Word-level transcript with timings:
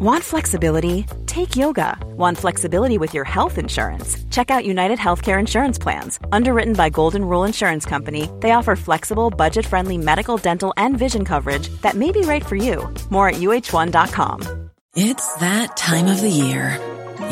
Want 0.00 0.22
flexibility? 0.22 1.06
Take 1.26 1.56
yoga. 1.56 1.98
Want 2.16 2.38
flexibility 2.38 2.98
with 2.98 3.14
your 3.14 3.24
health 3.24 3.58
insurance? 3.58 4.16
Check 4.30 4.48
out 4.48 4.64
United 4.64 4.96
Healthcare 4.96 5.40
Insurance 5.40 5.76
Plans. 5.76 6.20
Underwritten 6.30 6.74
by 6.74 6.88
Golden 6.88 7.24
Rule 7.24 7.42
Insurance 7.42 7.84
Company, 7.84 8.30
they 8.38 8.52
offer 8.52 8.76
flexible, 8.76 9.28
budget 9.28 9.66
friendly 9.66 9.98
medical, 9.98 10.36
dental, 10.36 10.72
and 10.76 10.96
vision 10.96 11.24
coverage 11.24 11.68
that 11.82 11.96
may 11.96 12.12
be 12.12 12.20
right 12.20 12.46
for 12.46 12.54
you. 12.54 12.88
More 13.10 13.30
at 13.30 13.36
uh1.com. 13.40 14.70
It's 14.94 15.34
that 15.38 15.76
time 15.76 16.06
of 16.06 16.20
the 16.20 16.30
year. 16.30 16.78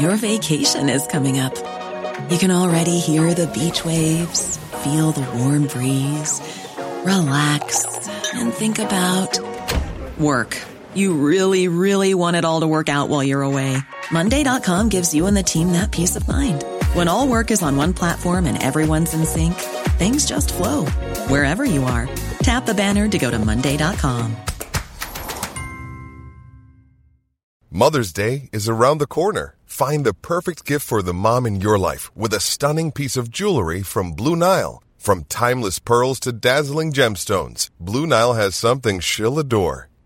Your 0.00 0.16
vacation 0.16 0.88
is 0.88 1.06
coming 1.06 1.38
up. 1.38 1.54
You 2.32 2.38
can 2.38 2.50
already 2.50 2.98
hear 2.98 3.32
the 3.32 3.46
beach 3.46 3.84
waves, 3.84 4.56
feel 4.82 5.12
the 5.12 5.38
warm 5.38 5.68
breeze, 5.68 6.40
relax, 7.04 8.08
and 8.34 8.52
think 8.52 8.80
about 8.80 9.38
work. 10.18 10.58
You 10.96 11.12
really, 11.12 11.68
really 11.68 12.14
want 12.14 12.36
it 12.36 12.44
all 12.46 12.60
to 12.60 12.66
work 12.66 12.88
out 12.88 13.10
while 13.10 13.22
you're 13.22 13.42
away. 13.42 13.76
Monday.com 14.10 14.88
gives 14.88 15.14
you 15.14 15.26
and 15.26 15.36
the 15.36 15.42
team 15.42 15.72
that 15.72 15.92
peace 15.92 16.16
of 16.16 16.26
mind. 16.26 16.64
When 16.94 17.06
all 17.06 17.28
work 17.28 17.50
is 17.50 17.62
on 17.62 17.76
one 17.76 17.92
platform 17.92 18.46
and 18.46 18.62
everyone's 18.62 19.12
in 19.12 19.26
sync, 19.26 19.54
things 19.98 20.26
just 20.26 20.54
flow 20.54 20.86
wherever 21.28 21.64
you 21.64 21.84
are. 21.84 22.08
Tap 22.38 22.64
the 22.66 22.74
banner 22.74 23.08
to 23.08 23.18
go 23.18 23.30
to 23.30 23.38
Monday.com. 23.38 24.36
Mother's 27.70 28.12
Day 28.14 28.48
is 28.52 28.66
around 28.66 28.98
the 28.98 29.06
corner. 29.06 29.56
Find 29.66 30.06
the 30.06 30.14
perfect 30.14 30.64
gift 30.64 30.86
for 30.86 31.02
the 31.02 31.12
mom 31.12 31.44
in 31.44 31.60
your 31.60 31.78
life 31.78 32.10
with 32.16 32.32
a 32.32 32.40
stunning 32.40 32.90
piece 32.90 33.18
of 33.18 33.30
jewelry 33.30 33.82
from 33.82 34.12
Blue 34.12 34.34
Nile. 34.36 34.82
From 34.96 35.24
timeless 35.24 35.78
pearls 35.78 36.18
to 36.20 36.32
dazzling 36.32 36.90
gemstones, 36.90 37.68
Blue 37.78 38.06
Nile 38.06 38.32
has 38.32 38.56
something 38.56 38.98
she'll 39.00 39.38
adore. 39.38 39.90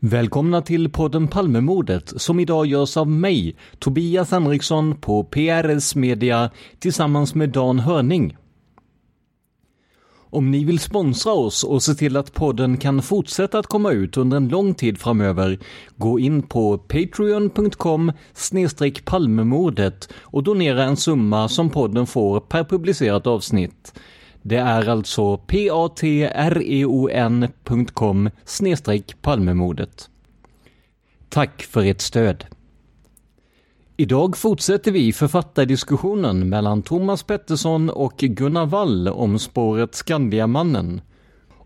Välkomna 0.00 0.62
till 0.62 0.90
podden 0.90 1.28
Palmemordet 1.28 2.12
som 2.16 2.40
idag 2.40 2.66
görs 2.66 2.96
av 2.96 3.08
mig, 3.08 3.56
Tobias 3.78 4.30
Henriksson 4.30 4.96
på 5.00 5.24
PRS 5.24 5.94
Media 5.94 6.50
tillsammans 6.78 7.34
med 7.34 7.48
Dan 7.48 7.78
Hörning. 7.78 8.36
Om 10.30 10.50
ni 10.50 10.64
vill 10.64 10.78
sponsra 10.78 11.32
oss 11.32 11.64
och 11.64 11.82
se 11.82 11.94
till 11.94 12.16
att 12.16 12.34
podden 12.34 12.76
kan 12.76 13.02
fortsätta 13.02 13.58
att 13.58 13.66
komma 13.66 13.92
ut 13.92 14.16
under 14.16 14.36
en 14.36 14.48
lång 14.48 14.74
tid 14.74 14.98
framöver, 14.98 15.58
gå 15.96 16.18
in 16.18 16.42
på 16.42 16.78
patreon.com 16.78 18.12
palmemordet 19.04 20.08
och 20.22 20.42
donera 20.42 20.84
en 20.84 20.96
summa 20.96 21.48
som 21.48 21.70
podden 21.70 22.06
får 22.06 22.40
per 22.40 22.64
publicerat 22.64 23.26
avsnitt. 23.26 23.92
Det 24.48 24.56
är 24.56 24.88
alltså 24.88 25.36
patreon.com 25.36 26.20
palmemordet. 29.22 30.10
Tack 31.28 31.62
för 31.62 31.84
ert 31.84 32.00
stöd! 32.00 32.44
Idag 33.96 34.36
fortsätter 34.36 34.92
vi 34.92 35.12
författardiskussionen 35.12 36.48
mellan 36.48 36.82
Thomas 36.82 37.22
Pettersson 37.22 37.90
och 37.90 38.16
Gunnar 38.16 38.66
Wall 38.66 39.08
om 39.08 39.38
spåret 39.38 39.94
Skandiamannen. 39.94 41.00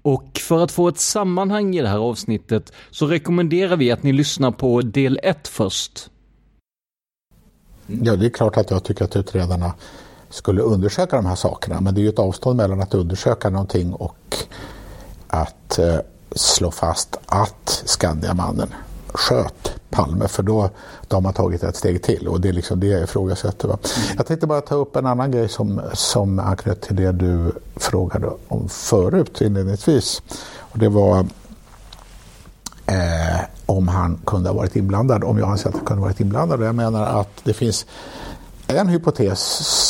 Och 0.03 0.39
för 0.39 0.65
att 0.65 0.73
få 0.73 0.89
ett 0.89 0.99
sammanhang 0.99 1.77
i 1.77 1.83
det 1.83 1.89
här 1.89 1.99
avsnittet 1.99 2.73
så 2.91 3.07
rekommenderar 3.07 3.77
vi 3.77 3.91
att 3.91 4.03
ni 4.03 4.13
lyssnar 4.13 4.51
på 4.51 4.83
del 4.83 5.21
1 5.23 5.49
först. 5.49 6.11
Ja, 7.87 8.17
det 8.17 8.27
är 8.27 8.31
klart 8.31 8.57
att 8.57 8.71
jag 8.71 8.85
tycker 8.85 9.05
att 9.05 9.17
utredarna 9.17 9.75
skulle 10.31 10.63
undersöka 10.63 11.17
de 11.17 11.27
här 11.27 11.35
sakerna. 11.35 11.81
Men 11.81 11.95
det 11.95 12.01
är 12.01 12.03
ju 12.03 12.09
ett 12.09 12.19
avstånd 12.19 12.57
mellan 12.57 12.81
att 12.81 12.95
undersöka 12.95 13.51
någonting 13.51 13.93
och 13.93 14.37
att 15.29 15.79
eh, 15.79 15.97
slå 16.33 16.71
fast 16.71 17.17
att 17.27 17.83
Skandiamannen 17.85 18.75
sköt 19.13 19.73
Palme 19.91 20.29
för 20.29 20.43
då, 20.43 20.71
då 21.09 21.17
har 21.17 21.21
man 21.21 21.33
tagit 21.33 21.63
ett 21.63 21.77
steg 21.77 22.03
till 22.03 22.29
och 22.29 22.41
det 22.41 22.49
är 22.49 22.53
liksom 22.53 22.81
det 22.81 22.87
jag 22.87 23.03
ifrågasätter. 23.03 23.69
Va? 23.69 23.79
Mm. 23.83 24.17
Jag 24.17 24.27
tänkte 24.27 24.47
bara 24.47 24.61
ta 24.61 24.75
upp 24.75 24.97
en 24.97 25.07
annan 25.07 25.31
grej 25.31 25.49
som, 25.49 25.81
som 25.93 26.39
anknöt 26.39 26.81
till 26.83 26.97
det 26.97 27.13
du 27.13 27.53
frågade 27.77 28.31
om 28.49 28.69
förut 28.69 29.41
inledningsvis. 29.41 30.23
Och 30.59 30.79
det 30.79 30.89
var 30.89 31.19
eh, 32.87 33.41
om 33.67 33.89
han 33.89 34.21
kunde 34.27 34.49
ha 34.49 34.57
varit 34.57 34.77
inblandad, 34.77 35.25
om 35.25 35.39
jag 35.39 35.51
anser 35.51 35.69
att 35.69 35.75
han 35.75 35.85
kunde 35.85 36.01
ha 36.01 36.09
varit 36.09 36.21
inblandad. 36.21 36.63
Jag 36.63 36.75
menar 36.75 37.21
att 37.21 37.31
det 37.45 37.53
finns 37.53 37.87
en 38.77 38.89
hypotes 38.89 39.41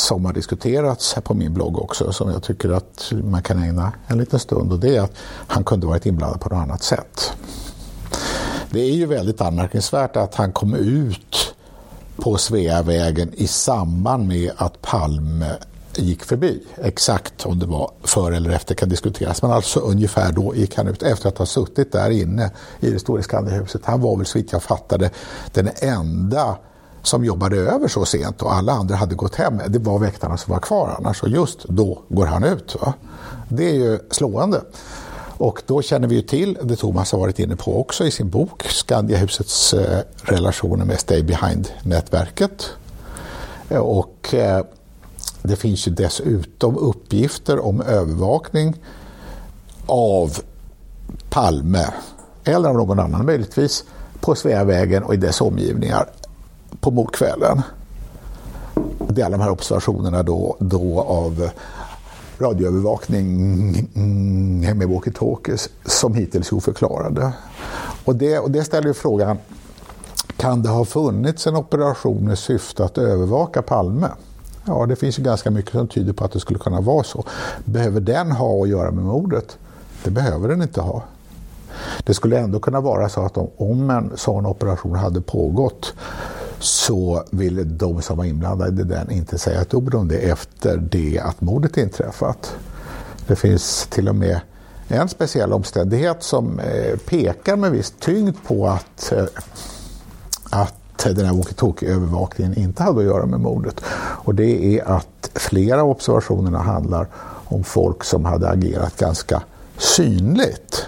som 0.07 0.25
har 0.25 0.33
diskuterats 0.33 1.13
här 1.13 1.21
på 1.21 1.33
min 1.33 1.53
blogg 1.53 1.81
också 1.81 2.13
som 2.13 2.31
jag 2.31 2.43
tycker 2.43 2.69
att 2.69 3.11
man 3.23 3.43
kan 3.43 3.63
ägna 3.63 3.93
en 4.07 4.17
liten 4.17 4.39
stund 4.39 4.71
och 4.71 4.79
det 4.79 4.95
är 4.95 5.01
att 5.01 5.13
han 5.47 5.63
kunde 5.63 5.87
varit 5.87 6.05
inblandad 6.05 6.41
på 6.41 6.49
något 6.49 6.63
annat 6.63 6.83
sätt. 6.83 7.31
Det 8.69 8.79
är 8.79 8.93
ju 8.93 9.05
väldigt 9.05 9.41
anmärkningsvärt 9.41 10.15
att 10.15 10.35
han 10.35 10.51
kom 10.51 10.75
ut 10.75 11.55
på 12.15 12.37
Sveavägen 12.37 13.33
i 13.33 13.47
samband 13.47 14.27
med 14.27 14.51
att 14.57 14.81
Palme 14.81 15.55
gick 15.95 16.23
förbi. 16.23 16.63
Exakt 16.75 17.45
om 17.45 17.59
det 17.59 17.65
var 17.65 17.91
före 18.03 18.35
eller 18.35 18.49
efter 18.49 18.75
kan 18.75 18.89
diskuteras. 18.89 19.41
Men 19.41 19.51
alltså 19.51 19.79
ungefär 19.79 20.31
då 20.31 20.55
gick 20.55 20.77
han 20.77 20.87
ut 20.87 21.03
efter 21.03 21.29
att 21.29 21.37
ha 21.37 21.45
suttit 21.45 21.91
där 21.91 22.09
inne 22.09 22.51
i 22.79 22.91
det 22.91 22.99
stora 22.99 23.21
Skandiahuset. 23.21 23.85
Han 23.85 24.01
var 24.01 24.17
väl 24.17 24.25
så 24.25 24.37
vitt 24.37 24.51
jag 24.51 24.63
fattade 24.63 25.09
den 25.51 25.69
enda 25.81 26.57
som 27.03 27.25
jobbade 27.25 27.57
över 27.57 27.87
så 27.87 28.05
sent 28.05 28.41
och 28.41 28.53
alla 28.53 28.73
andra 28.73 28.95
hade 28.95 29.15
gått 29.15 29.35
hem. 29.35 29.61
Det 29.67 29.79
var 29.79 29.99
väktarna 29.99 30.37
som 30.37 30.53
var 30.53 30.59
kvar 30.59 30.95
annars 30.97 31.23
och 31.23 31.29
just 31.29 31.63
då 31.63 32.01
går 32.09 32.25
han 32.25 32.43
ut. 32.43 32.75
Va? 32.81 32.93
Det 33.49 33.69
är 33.69 33.73
ju 33.73 33.99
slående. 34.11 34.61
Och 35.37 35.63
då 35.65 35.81
känner 35.81 36.07
vi 36.07 36.15
ju 36.15 36.21
till 36.21 36.57
det 36.63 36.75
Thomas 36.75 37.11
har 37.11 37.19
varit 37.19 37.39
inne 37.39 37.55
på 37.55 37.79
också 37.79 38.05
i 38.05 38.11
sin 38.11 38.29
bok 38.29 38.63
Skandiahusets 38.63 39.73
eh, 39.73 39.99
relationer 40.23 40.85
med 40.85 40.99
Stay 40.99 41.23
Behind-nätverket. 41.23 42.69
Eh, 43.69 43.77
och 43.77 44.33
eh, 44.33 44.65
det 45.41 45.55
finns 45.55 45.87
ju 45.87 45.91
dessutom 45.91 46.77
uppgifter 46.77 47.65
om 47.65 47.81
övervakning 47.81 48.75
av 49.85 50.37
Palme 51.29 51.85
eller 52.43 52.69
av 52.69 52.75
någon 52.75 52.99
annan 52.99 53.25
möjligtvis 53.25 53.83
på 54.19 54.35
Sveavägen 54.35 55.03
och 55.03 55.13
i 55.13 55.17
dess 55.17 55.41
omgivningar 55.41 56.09
på 56.81 56.91
mordkvällen. 56.91 57.61
Det 59.09 59.21
är 59.21 59.25
alla 59.25 59.37
de 59.37 59.43
här 59.43 59.51
observationerna 59.51 60.23
då, 60.23 60.55
då 60.59 61.01
av 61.01 61.49
radioövervakning 62.39 63.71
med 64.77 64.87
walkie-talkies 64.87 65.69
som 65.85 66.13
hittills 66.13 66.51
är 66.51 66.55
oförklarade. 66.55 67.31
Och 68.05 68.15
det, 68.15 68.39
och 68.39 68.51
det 68.51 68.63
ställer 68.63 68.87
ju 68.87 68.93
frågan, 68.93 69.37
kan 70.37 70.61
det 70.61 70.69
ha 70.69 70.85
funnits 70.85 71.47
en 71.47 71.55
operation 71.55 72.31
i 72.31 72.35
syfte 72.35 72.85
att 72.85 72.97
övervaka 72.97 73.61
Palme? 73.61 74.07
Ja, 74.65 74.85
det 74.85 74.95
finns 74.95 75.19
ju 75.19 75.23
ganska 75.23 75.51
mycket 75.51 75.71
som 75.71 75.87
tyder 75.87 76.13
på 76.13 76.25
att 76.25 76.31
det 76.31 76.39
skulle 76.39 76.59
kunna 76.59 76.81
vara 76.81 77.03
så. 77.03 77.23
Behöver 77.65 78.01
den 78.01 78.31
ha 78.31 78.63
att 78.63 78.69
göra 78.69 78.91
med 78.91 79.03
mordet? 79.03 79.57
Det 80.03 80.11
behöver 80.11 80.49
den 80.49 80.61
inte 80.61 80.81
ha. 80.81 81.03
Det 82.03 82.13
skulle 82.13 82.39
ändå 82.39 82.59
kunna 82.59 82.81
vara 82.81 83.09
så 83.09 83.21
att 83.21 83.37
om 83.57 83.89
en 83.89 84.11
sån 84.15 84.45
operation 84.45 84.95
hade 84.95 85.21
pågått 85.21 85.93
så 86.61 87.23
ville 87.31 87.63
de 87.63 88.01
som 88.01 88.17
var 88.17 88.25
inblandade 88.25 88.81
i 88.81 88.85
den 88.85 89.11
inte 89.11 89.37
säga 89.37 89.61
ett 89.61 89.73
ord 89.73 89.95
om 89.95 90.07
det 90.07 90.17
efter 90.17 90.77
det 90.77 91.19
att 91.19 91.41
mordet 91.41 91.77
inträffat. 91.77 92.55
Det 93.27 93.35
finns 93.35 93.87
till 93.89 94.09
och 94.09 94.15
med 94.15 94.39
en 94.87 95.09
speciell 95.09 95.53
omständighet 95.53 96.23
som 96.23 96.59
eh, 96.59 96.97
pekar 96.97 97.55
med 97.55 97.71
viss 97.71 97.93
tyngd 97.99 98.35
på 98.47 98.67
att 98.67 99.11
eh, 99.11 99.25
att 100.51 101.15
den 101.15 101.25
här 101.25 101.33
walkie-talkie-övervakningen 101.33 102.57
inte 102.57 102.83
hade 102.83 102.99
att 102.99 103.05
göra 103.05 103.25
med 103.25 103.39
mordet. 103.39 103.81
Och 104.23 104.35
det 104.35 104.79
är 104.79 104.91
att 104.91 105.31
flera 105.33 105.81
av 105.81 105.89
observationerna 105.89 106.59
handlar 106.59 107.07
om 107.45 107.63
folk 107.63 108.03
som 108.03 108.25
hade 108.25 108.49
agerat 108.49 108.97
ganska 108.97 109.43
synligt. 109.77 110.85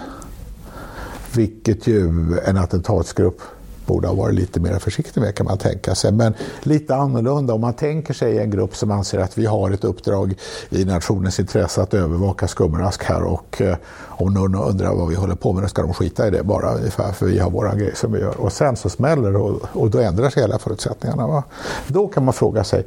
Vilket 1.34 1.86
ju 1.86 2.08
en 2.44 2.56
attentatsgrupp 2.56 3.40
borde 3.86 4.08
ha 4.08 4.14
varit 4.14 4.34
lite 4.34 4.60
mer 4.60 4.78
försiktig 4.78 5.20
med 5.20 5.34
kan 5.34 5.46
man 5.46 5.58
tänka 5.58 5.94
sig. 5.94 6.12
Men 6.12 6.34
lite 6.62 6.94
annorlunda 6.94 7.54
om 7.54 7.60
man 7.60 7.74
tänker 7.74 8.14
sig 8.14 8.38
en 8.38 8.50
grupp 8.50 8.76
som 8.76 8.90
anser 8.90 9.18
att 9.18 9.38
vi 9.38 9.46
har 9.46 9.70
ett 9.70 9.84
uppdrag 9.84 10.34
i 10.70 10.84
nationens 10.84 11.40
intresse 11.40 11.82
att 11.82 11.94
övervaka 11.94 12.48
skumrask 12.48 13.04
här 13.04 13.22
och 13.22 13.60
eh, 13.60 13.76
om 13.96 14.34
någon 14.34 14.54
undrar 14.54 14.94
vad 14.94 15.08
vi 15.08 15.14
håller 15.14 15.34
på 15.34 15.52
med 15.52 15.62
då 15.62 15.68
ska 15.68 15.82
de 15.82 15.94
skita 15.94 16.28
i 16.28 16.30
det 16.30 16.42
bara 16.42 16.74
ungefär 16.74 17.12
för 17.12 17.26
vi 17.26 17.38
har 17.38 17.50
våra 17.50 17.74
grejer 17.74 17.94
som 17.94 18.12
vi 18.12 18.20
gör. 18.20 18.40
Och 18.40 18.52
sen 18.52 18.76
så 18.76 18.88
smäller 18.88 19.32
det 19.32 19.38
och, 19.38 19.60
och 19.72 19.90
då 19.90 19.98
ändrar 19.98 20.30
sig 20.30 20.42
hela 20.42 20.58
förutsättningarna. 20.58 21.26
Va? 21.26 21.42
Då 21.86 22.08
kan 22.08 22.24
man 22.24 22.34
fråga 22.34 22.64
sig, 22.64 22.86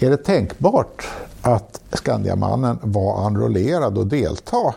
är 0.00 0.10
det 0.10 0.16
tänkbart 0.16 1.08
att 1.42 1.80
Skandiamannen 1.92 2.78
var 2.82 3.26
enrollerad 3.26 3.98
och 3.98 4.06
delta 4.06 4.74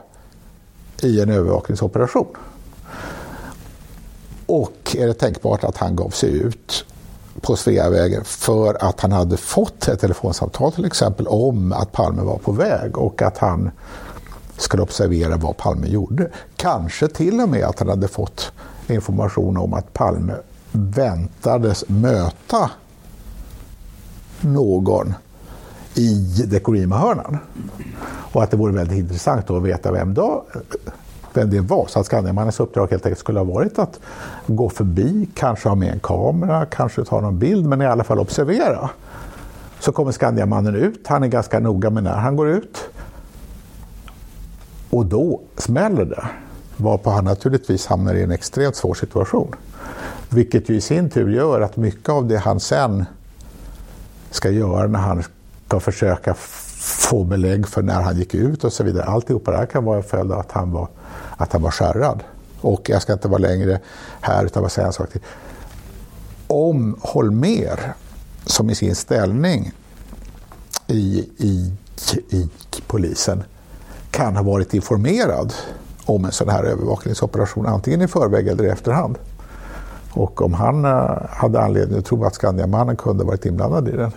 i 1.02 1.22
en 1.22 1.30
övervakningsoperation? 1.30 2.28
Och 4.46 4.96
är 4.98 5.08
det 5.08 5.14
tänkbart 5.14 5.64
att 5.64 5.78
han 5.78 5.96
gav 5.96 6.10
sig 6.10 6.30
ut 6.30 6.86
på 7.42 7.56
Sveavägen 7.56 8.24
för 8.24 8.78
att 8.84 9.02
han 9.02 9.12
hade 9.12 9.38
fått 9.38 9.88
ett 9.88 10.00
telefonsamtal 10.00 10.72
till 10.72 10.86
exempel 10.86 11.28
om 11.28 11.74
att 11.74 11.92
Palme 11.92 12.22
var 12.22 12.38
på 12.38 12.52
väg 12.52 12.98
och 12.98 13.22
att 13.22 13.38
han 13.38 13.72
skulle 14.58 14.84
observera 14.84 15.38
vad 15.38 15.58
Palme 15.58 15.88
gjorde. 15.88 16.30
Kanske 16.56 17.08
till 17.08 17.42
och 17.42 17.50
med 17.50 17.64
att 17.64 17.80
han 17.80 17.90
hade 17.90 18.08
fått 18.08 18.52
information 18.88 19.58
om 19.58 19.74
att 19.74 19.94
Palme 19.94 20.34
väntades 20.72 21.84
möta 21.88 22.72
någon 24.42 25.14
i 25.94 26.14
Dekorima-hörnan. 26.46 27.38
Och 28.32 28.44
att 28.44 28.52
det 28.52 28.58
vore 28.58 28.74
väldigt 28.74 28.98
intressant 28.98 29.50
att 29.50 29.64
veta 29.64 29.92
vem 29.92 30.14
då 30.14 30.46
vem 31.38 31.50
det 31.50 31.60
var. 31.60 31.88
Så 31.88 32.00
att 32.00 32.06
Skandiamannens 32.06 32.60
uppdrag 32.60 32.92
helt 32.92 33.06
enkelt 33.06 33.20
skulle 33.20 33.40
ha 33.40 33.44
varit 33.44 33.80
att 33.80 34.00
gå 34.48 34.70
förbi, 34.70 35.30
kanske 35.34 35.70
ha 35.70 35.76
med 35.76 35.94
en 35.94 36.00
kamera, 36.00 36.66
kanske 36.66 37.06
ta 37.06 37.22
någon 37.22 37.40
bild, 37.40 37.66
men 37.66 37.82
i 37.82 37.86
alla 37.86 38.04
fall 38.04 38.20
observera. 38.20 38.90
Så 39.80 39.92
kommer 39.92 40.12
Skandiamannen 40.12 40.76
ut, 40.76 41.08
han 41.08 41.24
är 41.24 41.28
ganska 41.28 41.60
noga 41.60 41.90
med 41.90 42.04
när 42.04 42.18
han 42.18 42.36
går 42.36 42.50
ut. 42.50 42.90
Och 44.90 45.06
då 45.06 45.42
smäller 45.58 46.06
det. 46.06 46.26
Varpå 46.78 47.10
han 47.10 47.26
naturligtvis 47.26 47.88
hamnar 47.88 48.14
i 48.14 48.24
en 48.24 48.32
extremt 48.32 48.76
svår 48.76 48.94
situation. 48.94 49.56
Vilket 50.30 50.70
ju 50.70 50.76
i 50.76 50.82
sin 50.82 51.10
tur 51.10 51.30
gör 51.30 51.62
att 51.62 51.78
mycket 51.78 52.10
av 52.10 52.28
det 52.28 52.38
han 52.38 52.60
sen 52.60 53.06
ska 54.32 54.50
göra 54.50 54.88
när 54.88 55.00
han 55.00 55.24
ska 55.68 55.80
försöka 55.80 56.34
få 56.80 57.24
belägg 57.24 57.68
för 57.68 57.82
när 57.82 58.02
han 58.02 58.18
gick 58.18 58.34
ut 58.34 58.64
och 58.64 58.74
så 58.74 58.84
vidare. 58.84 59.06
Alltihopa 59.06 59.52
det 59.52 59.58
här 59.58 59.66
kan 59.66 59.84
vara 59.84 59.98
en 59.98 60.04
följd 60.04 60.32
av 60.32 60.40
att 60.40 60.52
han 60.52 60.72
var 60.72 60.88
att 61.38 61.54
han 61.54 61.62
var 61.62 61.72
skärrad. 61.72 62.24
Och 62.62 62.90
jag 62.90 63.02
ska 63.02 63.14
inte 63.14 63.28
vara 63.28 63.40
längre 63.40 63.80
här 64.22 64.46
utan 64.46 64.64
bara 64.64 64.70
säga 64.70 64.88
en 64.88 64.94
sak 64.94 65.12
till. 65.12 65.22
Om 66.48 66.98
Holmer, 67.02 67.94
som 68.46 68.70
i 68.70 68.76
sin 68.76 68.96
ställning 68.96 69.72
i, 70.88 71.30
i, 71.38 71.74
i 72.30 72.50
polisen, 72.88 73.44
kan 74.12 74.36
ha 74.36 74.44
varit 74.44 74.74
informerad 74.74 75.54
om 76.06 76.26
en 76.26 76.32
sån 76.32 76.50
här 76.50 76.64
övervakningsoperation, 76.64 77.66
antingen 77.66 78.02
i 78.02 78.08
förväg 78.08 78.48
eller 78.48 78.64
i 78.64 78.70
efterhand. 78.70 79.18
Och 80.12 80.42
om 80.42 80.54
han 80.54 80.86
eh, 80.86 81.18
hade 81.30 81.62
anledning 81.62 82.00
att 82.00 82.06
tro 82.06 82.26
att 82.26 82.36
Skandiamannen 82.36 82.96
kunde 82.96 83.24
varit 83.24 83.46
inblandad 83.46 83.88
i 83.88 83.92
den 83.92 84.12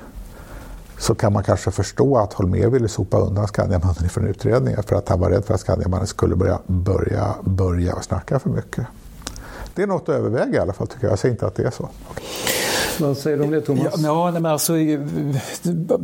så 0.99 1.15
kan 1.15 1.33
man 1.33 1.45
kanske 1.45 1.71
förstå 1.71 2.17
att 2.17 2.33
Holmér 2.33 2.71
ville 2.71 2.89
sopa 2.89 3.19
undan 3.19 3.49
Skandiamannen 3.49 4.09
från 4.09 4.27
utredningen 4.27 4.83
för 4.83 4.97
att 4.97 5.09
han 5.09 5.21
var 5.21 5.31
rädd 5.31 5.45
för 5.45 5.55
att 5.55 5.61
Skandiamannen 5.61 6.07
skulle 6.07 6.37
börja, 6.37 6.59
börja, 6.67 7.35
börja 7.45 8.03
snacka 8.03 8.39
för 8.39 8.51
mycket. 8.51 8.87
Det 9.75 9.83
är 9.83 9.87
något 9.87 10.09
att 10.09 10.15
överväga 10.15 10.59
i 10.59 10.59
alla 10.59 10.73
fall 10.73 10.87
tycker 10.87 11.05
jag. 11.05 11.13
Jag 11.13 11.19
säger 11.19 11.33
inte 11.33 11.47
att 11.47 11.55
det 11.55 11.63
är 11.63 11.71
så. 11.71 11.89
Vad 13.01 13.17
säger 13.17 13.37
du 13.37 13.45
om 13.45 13.51
det 13.51 13.61
Thomas? 13.61 13.95
Ja, 13.97 14.27
ja 14.27 14.31
men 14.31 14.47
alltså, 14.47 14.73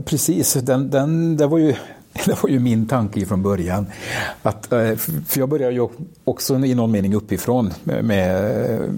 precis. 0.04 0.52
Den, 0.52 0.90
den, 0.90 1.36
det 1.36 1.46
var 1.46 1.58
ju 1.58 1.74
Det 2.24 2.42
var 2.42 2.50
ju 2.50 2.58
min 2.58 2.86
tanke 2.86 3.26
från 3.26 3.42
början. 3.42 3.86
Att, 4.42 4.72
eh, 4.72 4.96
för 5.26 5.38
jag 5.38 5.48
började 5.48 5.74
ju 5.74 5.88
också 6.24 6.58
i 6.58 6.74
någon 6.74 6.90
mening 6.90 7.14
uppifrån 7.14 7.72
med 7.84 8.70
eh, 8.72 8.88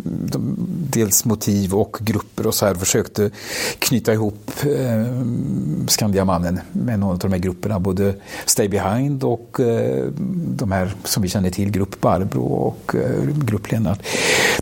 dels 0.90 1.24
motiv 1.24 1.74
och 1.74 1.96
grupper 2.00 2.46
och 2.46 2.54
så 2.54 2.66
här. 2.66 2.74
Försökte 2.74 3.30
knyta 3.78 4.12
ihop 4.12 4.50
eh, 4.62 5.04
Skandiamannen 5.88 6.60
med 6.72 6.98
någon 6.98 7.10
av 7.10 7.18
de 7.18 7.32
här 7.32 7.38
grupperna. 7.38 7.80
Både 7.80 8.14
Stay 8.46 8.68
Behind 8.68 9.24
och 9.24 9.60
de 10.56 10.72
här 10.72 10.94
som 11.04 11.22
vi 11.22 11.28
känner 11.28 11.50
till, 11.50 11.70
Grupp 11.70 12.00
Barbro 12.00 12.42
och 12.42 12.96
Grupp 13.44 13.72
Lennart. 13.72 14.02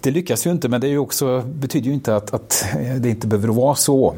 Det 0.01 0.11
lyckas 0.11 0.47
ju 0.47 0.51
inte 0.51 0.69
men 0.69 0.81
det 0.81 0.87
är 0.87 0.91
ju 0.91 0.99
också, 0.99 1.43
betyder 1.43 1.87
ju 1.87 1.95
inte 1.95 2.17
att, 2.17 2.35
att 2.35 2.67
det 2.99 3.09
inte 3.09 3.27
behöver 3.27 3.49
vara 3.49 3.75
så. 3.75 4.15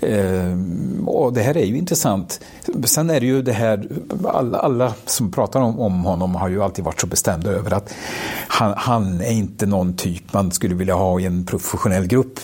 Ehm, 0.00 1.08
och 1.08 1.32
det 1.32 1.42
här 1.42 1.56
är 1.56 1.64
ju 1.64 1.78
intressant. 1.78 2.40
Sen 2.84 3.10
är 3.10 3.20
det 3.20 3.26
ju 3.26 3.42
det 3.42 3.52
här, 3.52 3.88
alla, 4.24 4.58
alla 4.58 4.94
som 5.06 5.32
pratar 5.32 5.60
om, 5.60 5.80
om, 5.80 6.04
honom 6.04 6.34
har 6.34 6.48
ju 6.48 6.62
alltid 6.62 6.84
varit 6.84 7.00
så 7.00 7.06
bestämda 7.06 7.50
över 7.50 7.70
att 7.70 7.94
han, 8.48 8.74
han 8.76 9.20
är 9.20 9.32
inte 9.32 9.66
någon 9.66 9.96
typ 9.96 10.32
man 10.32 10.50
skulle 10.50 10.74
vilja 10.74 10.94
ha 10.94 11.20
i 11.20 11.26
en 11.26 11.46
professionell 11.46 12.06
grupp. 12.06 12.40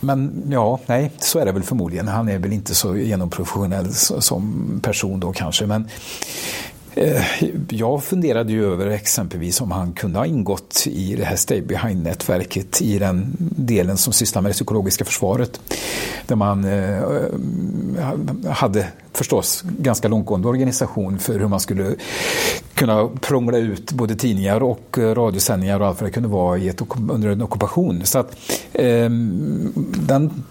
Men 0.00 0.42
ja, 0.50 0.80
nej, 0.86 1.12
så 1.18 1.38
är 1.38 1.44
det 1.44 1.52
väl 1.52 1.62
förmodligen. 1.62 2.08
Han 2.08 2.28
är 2.28 2.38
väl 2.38 2.52
inte 2.52 2.74
så 2.74 2.96
genomprofessionell 2.96 3.94
som 3.94 4.80
person 4.82 5.20
då 5.20 5.32
kanske. 5.32 5.66
Men 5.66 5.88
Eh, 6.94 7.24
jag 7.68 8.04
funderade 8.04 8.52
ju 8.52 8.72
över 8.72 8.86
exempelvis 8.86 9.60
om 9.60 9.70
han 9.70 9.92
kunde 9.92 10.18
ha 10.18 10.26
ingått 10.26 10.86
i 10.86 11.16
det 11.16 11.24
här 11.24 11.36
Stay 11.36 11.62
Behind-nätverket 11.62 12.82
i 12.82 12.98
den 12.98 13.36
delen 13.38 13.96
som 13.96 14.12
sysslar 14.12 14.42
med 14.42 14.50
det 14.50 14.54
psykologiska 14.54 15.04
försvaret. 15.04 15.60
Där 16.26 16.36
man 16.36 16.64
eh, 16.64 17.02
hade 18.50 18.88
förstås 19.12 19.64
ganska 19.78 20.08
långtgående 20.08 20.48
organisation 20.48 21.18
för 21.18 21.38
hur 21.38 21.48
man 21.48 21.60
skulle 21.60 21.94
kunna 22.74 23.08
prångla 23.20 23.58
ut 23.58 23.92
både 23.92 24.14
tidningar 24.14 24.62
och 24.62 24.98
radiosändningar 24.98 25.80
och 25.80 25.86
allt 25.86 26.00
vad 26.00 26.10
det 26.10 26.14
kunde 26.14 26.28
vara 26.28 26.58
i 26.58 26.68
ett, 26.68 26.82
under 27.10 27.28
en 27.28 27.42
ockupation. 27.42 28.00
Så 28.04 28.18
att, 28.18 28.36
eh, 28.72 29.10
den 30.06 30.44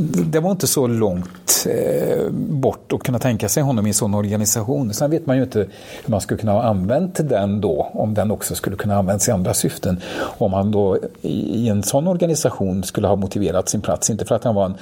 det 0.00 0.40
var 0.40 0.50
inte 0.50 0.66
så 0.66 0.86
långt 0.86 1.66
eh, 1.66 2.30
bort 2.32 2.92
att 2.92 3.02
kunna 3.02 3.18
tänka 3.18 3.48
sig 3.48 3.62
honom 3.62 3.86
i 3.86 3.90
en 3.90 3.94
sån 3.94 4.14
organisation. 4.14 4.94
Sen 4.94 5.10
vet 5.10 5.26
man 5.26 5.36
ju 5.36 5.42
inte 5.42 5.58
hur 6.04 6.10
man 6.10 6.20
skulle 6.20 6.40
kunna 6.40 6.52
ha 6.52 6.62
använt 6.62 7.28
den 7.28 7.60
då, 7.60 7.90
om 7.92 8.14
den 8.14 8.30
också 8.30 8.54
skulle 8.54 8.76
kunna 8.76 8.96
användas 8.96 9.28
i 9.28 9.30
andra 9.30 9.54
syften. 9.54 10.00
Om 10.38 10.52
han 10.52 10.70
då 10.70 10.98
i 11.22 11.68
en 11.68 11.82
sån 11.82 12.08
organisation 12.08 12.82
skulle 12.82 13.06
ha 13.08 13.16
motiverat 13.16 13.68
sin 13.68 13.80
plats, 13.80 14.10
inte 14.10 14.24
för 14.24 14.34
att 14.34 14.44
han 14.44 14.54
var 14.54 14.64
en 14.64 14.74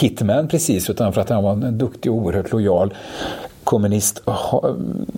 hitman 0.00 0.48
precis, 0.48 0.90
utan 0.90 1.12
för 1.12 1.20
att 1.20 1.28
han 1.28 1.44
var 1.44 1.52
en 1.52 1.78
duktig 1.78 2.12
och 2.12 2.18
oerhört 2.18 2.52
lojal 2.52 2.94
kommunist 3.66 4.20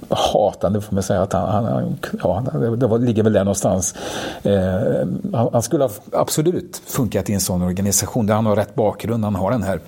hatande 0.09 0.81
får 0.81 0.95
man 0.95 1.03
säga 1.03 1.23
att 1.23 1.33
han, 1.33 1.65
han 1.65 1.99
ja, 2.23 2.45
det 2.77 2.87
var, 2.87 2.99
ligger 2.99 3.23
väl 3.23 3.33
där 3.33 3.45
någonstans. 3.45 3.95
Eh, 4.43 4.61
han, 5.33 5.49
han, 5.53 5.63
skulle 5.63 5.85
ha 5.85 5.91
absolut 6.13 6.83
funkat 6.87 7.31
i 7.31 7.33
en 7.33 7.41
sån 7.41 7.63
organisation 7.63 8.27
där 8.27 8.35
han 8.35 8.47
har 8.47 8.57
rätt 8.57 8.75
bakgrund. 8.75 9.25
Han 9.25 9.35
har 9.35 9.51
den 9.51 9.63
här 9.63 9.81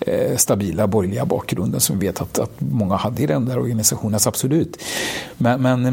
eh, 0.00 0.36
stabila 0.36 0.86
borgerliga 0.86 1.24
bakgrunden 1.24 1.80
som 1.80 1.98
vi 1.98 2.06
vet 2.06 2.20
att, 2.20 2.38
att 2.38 2.50
många 2.58 2.96
hade 2.96 3.22
i 3.22 3.26
den 3.26 3.46
där 3.46 3.58
organisationen. 3.58 4.14
Alltså 4.14 4.28
absolut. 4.28 4.76
Men, 5.36 5.62
men 5.62 5.86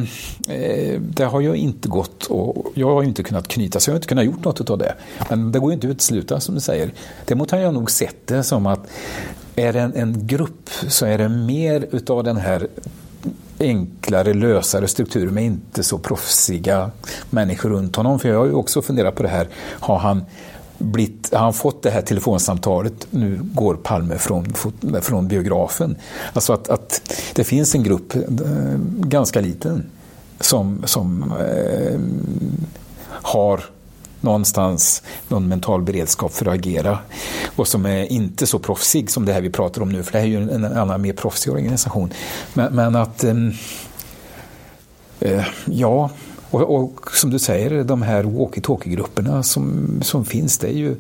eh, 0.48 1.02
det 1.02 1.26
har 1.26 1.40
ju 1.40 1.56
inte 1.56 1.90
gått 1.90 2.26
och 2.26 2.66
jag 2.74 2.94
har 2.94 3.02
ju 3.02 3.08
inte 3.08 3.24
kunnat 3.24 3.48
knyta 3.48 3.80
så 3.80 3.90
jag 3.90 3.94
har 3.94 3.98
inte 3.98 4.08
kunnat 4.08 4.26
gjort 4.26 4.46
något 4.46 4.70
av 4.70 4.78
det. 4.78 4.96
Men 5.30 5.52
det 5.52 5.60
går 5.60 5.72
ju 5.72 5.74
inte 5.74 5.88
att 5.88 5.92
utesluta 5.92 6.40
som 6.40 6.56
du 6.56 6.62
säger. 6.62 6.94
Däremot 7.26 7.52
har 7.52 7.58
jag 7.58 7.74
nog 7.74 7.92
sett 7.92 8.28
det 8.28 8.44
som 8.44 8.66
att 8.66 8.88
är 9.56 9.74
det 9.74 9.80
en, 9.80 9.96
en 9.96 10.28
grupp 10.28 10.70
så 10.88 11.06
är 11.06 11.18
det 11.18 11.30
mer 11.30 11.88
utav 11.92 12.24
den 12.24 12.38
här 12.38 12.68
enklare, 13.60 14.34
lösare 14.34 14.88
strukturer 14.88 15.32
med 15.32 15.44
inte 15.44 15.84
så 15.84 15.98
proffsiga 15.98 16.92
människor 17.30 17.70
runt 17.70 17.96
honom. 17.96 18.20
För 18.20 18.30
jag 18.30 18.40
har 18.40 18.46
ju 18.46 18.54
också 18.54 18.82
funderat 18.82 19.16
på 19.16 19.24
det 19.24 19.30
här, 19.30 19.48
har 19.56 19.98
han 19.98 20.26
blivit, 20.78 21.34
har 21.34 21.40
han 21.40 21.54
fått 21.54 21.84
det 21.84 21.92
här 21.92 22.02
telefonsamtalet, 22.02 23.08
nu 23.10 23.40
går 23.44 23.76
Palme 23.76 24.18
från, 24.18 24.54
från 25.02 25.28
biografen. 25.28 25.96
Alltså 26.34 26.54
att, 26.54 26.70
att 26.70 27.14
det 27.34 27.44
finns 27.44 27.76
en 27.76 27.84
grupp, 27.84 28.16
eh, 28.16 28.22
ganska 28.98 29.42
liten, 29.42 29.84
som, 30.40 30.82
som 30.86 31.34
eh, 31.40 32.00
har 33.08 33.64
någonstans 34.22 35.04
någon 35.28 35.48
mental 35.48 35.82
beredskap 35.82 36.34
för 36.34 36.46
att 36.46 36.54
agera 36.54 37.00
och 37.56 37.68
som 37.68 37.86
är 37.86 38.12
inte 38.12 38.48
så 38.48 38.60
proffsig 38.60 39.12
som 39.12 39.26
det 39.26 39.34
här 39.34 39.42
vi 39.42 39.50
pratar 39.50 39.82
om 39.82 39.90
nu, 39.90 40.04
för 40.04 40.12
det 40.12 40.18
här 40.18 40.26
är 40.26 40.30
ju 40.30 40.52
en 40.52 40.66
annan 40.66 41.02
mer 41.02 41.14
proffsig 41.14 41.54
organisation. 41.54 42.14
Men, 42.54 42.76
men 42.76 42.96
att, 42.96 43.24
ehm, 43.24 43.52
eh, 45.20 45.46
ja, 45.66 46.10
Och, 46.52 46.62
och, 46.62 47.12
som 47.12 47.30
du 47.30 47.40
säger, 47.40 47.84
de 47.84 48.02
här 48.02 48.24
walkie-talkie-grupperna 48.24 49.44
som, 49.44 50.00
som 50.02 50.26
finns, 50.26 50.58
det 50.58 50.68
är 50.68 50.78
ju 50.78 50.96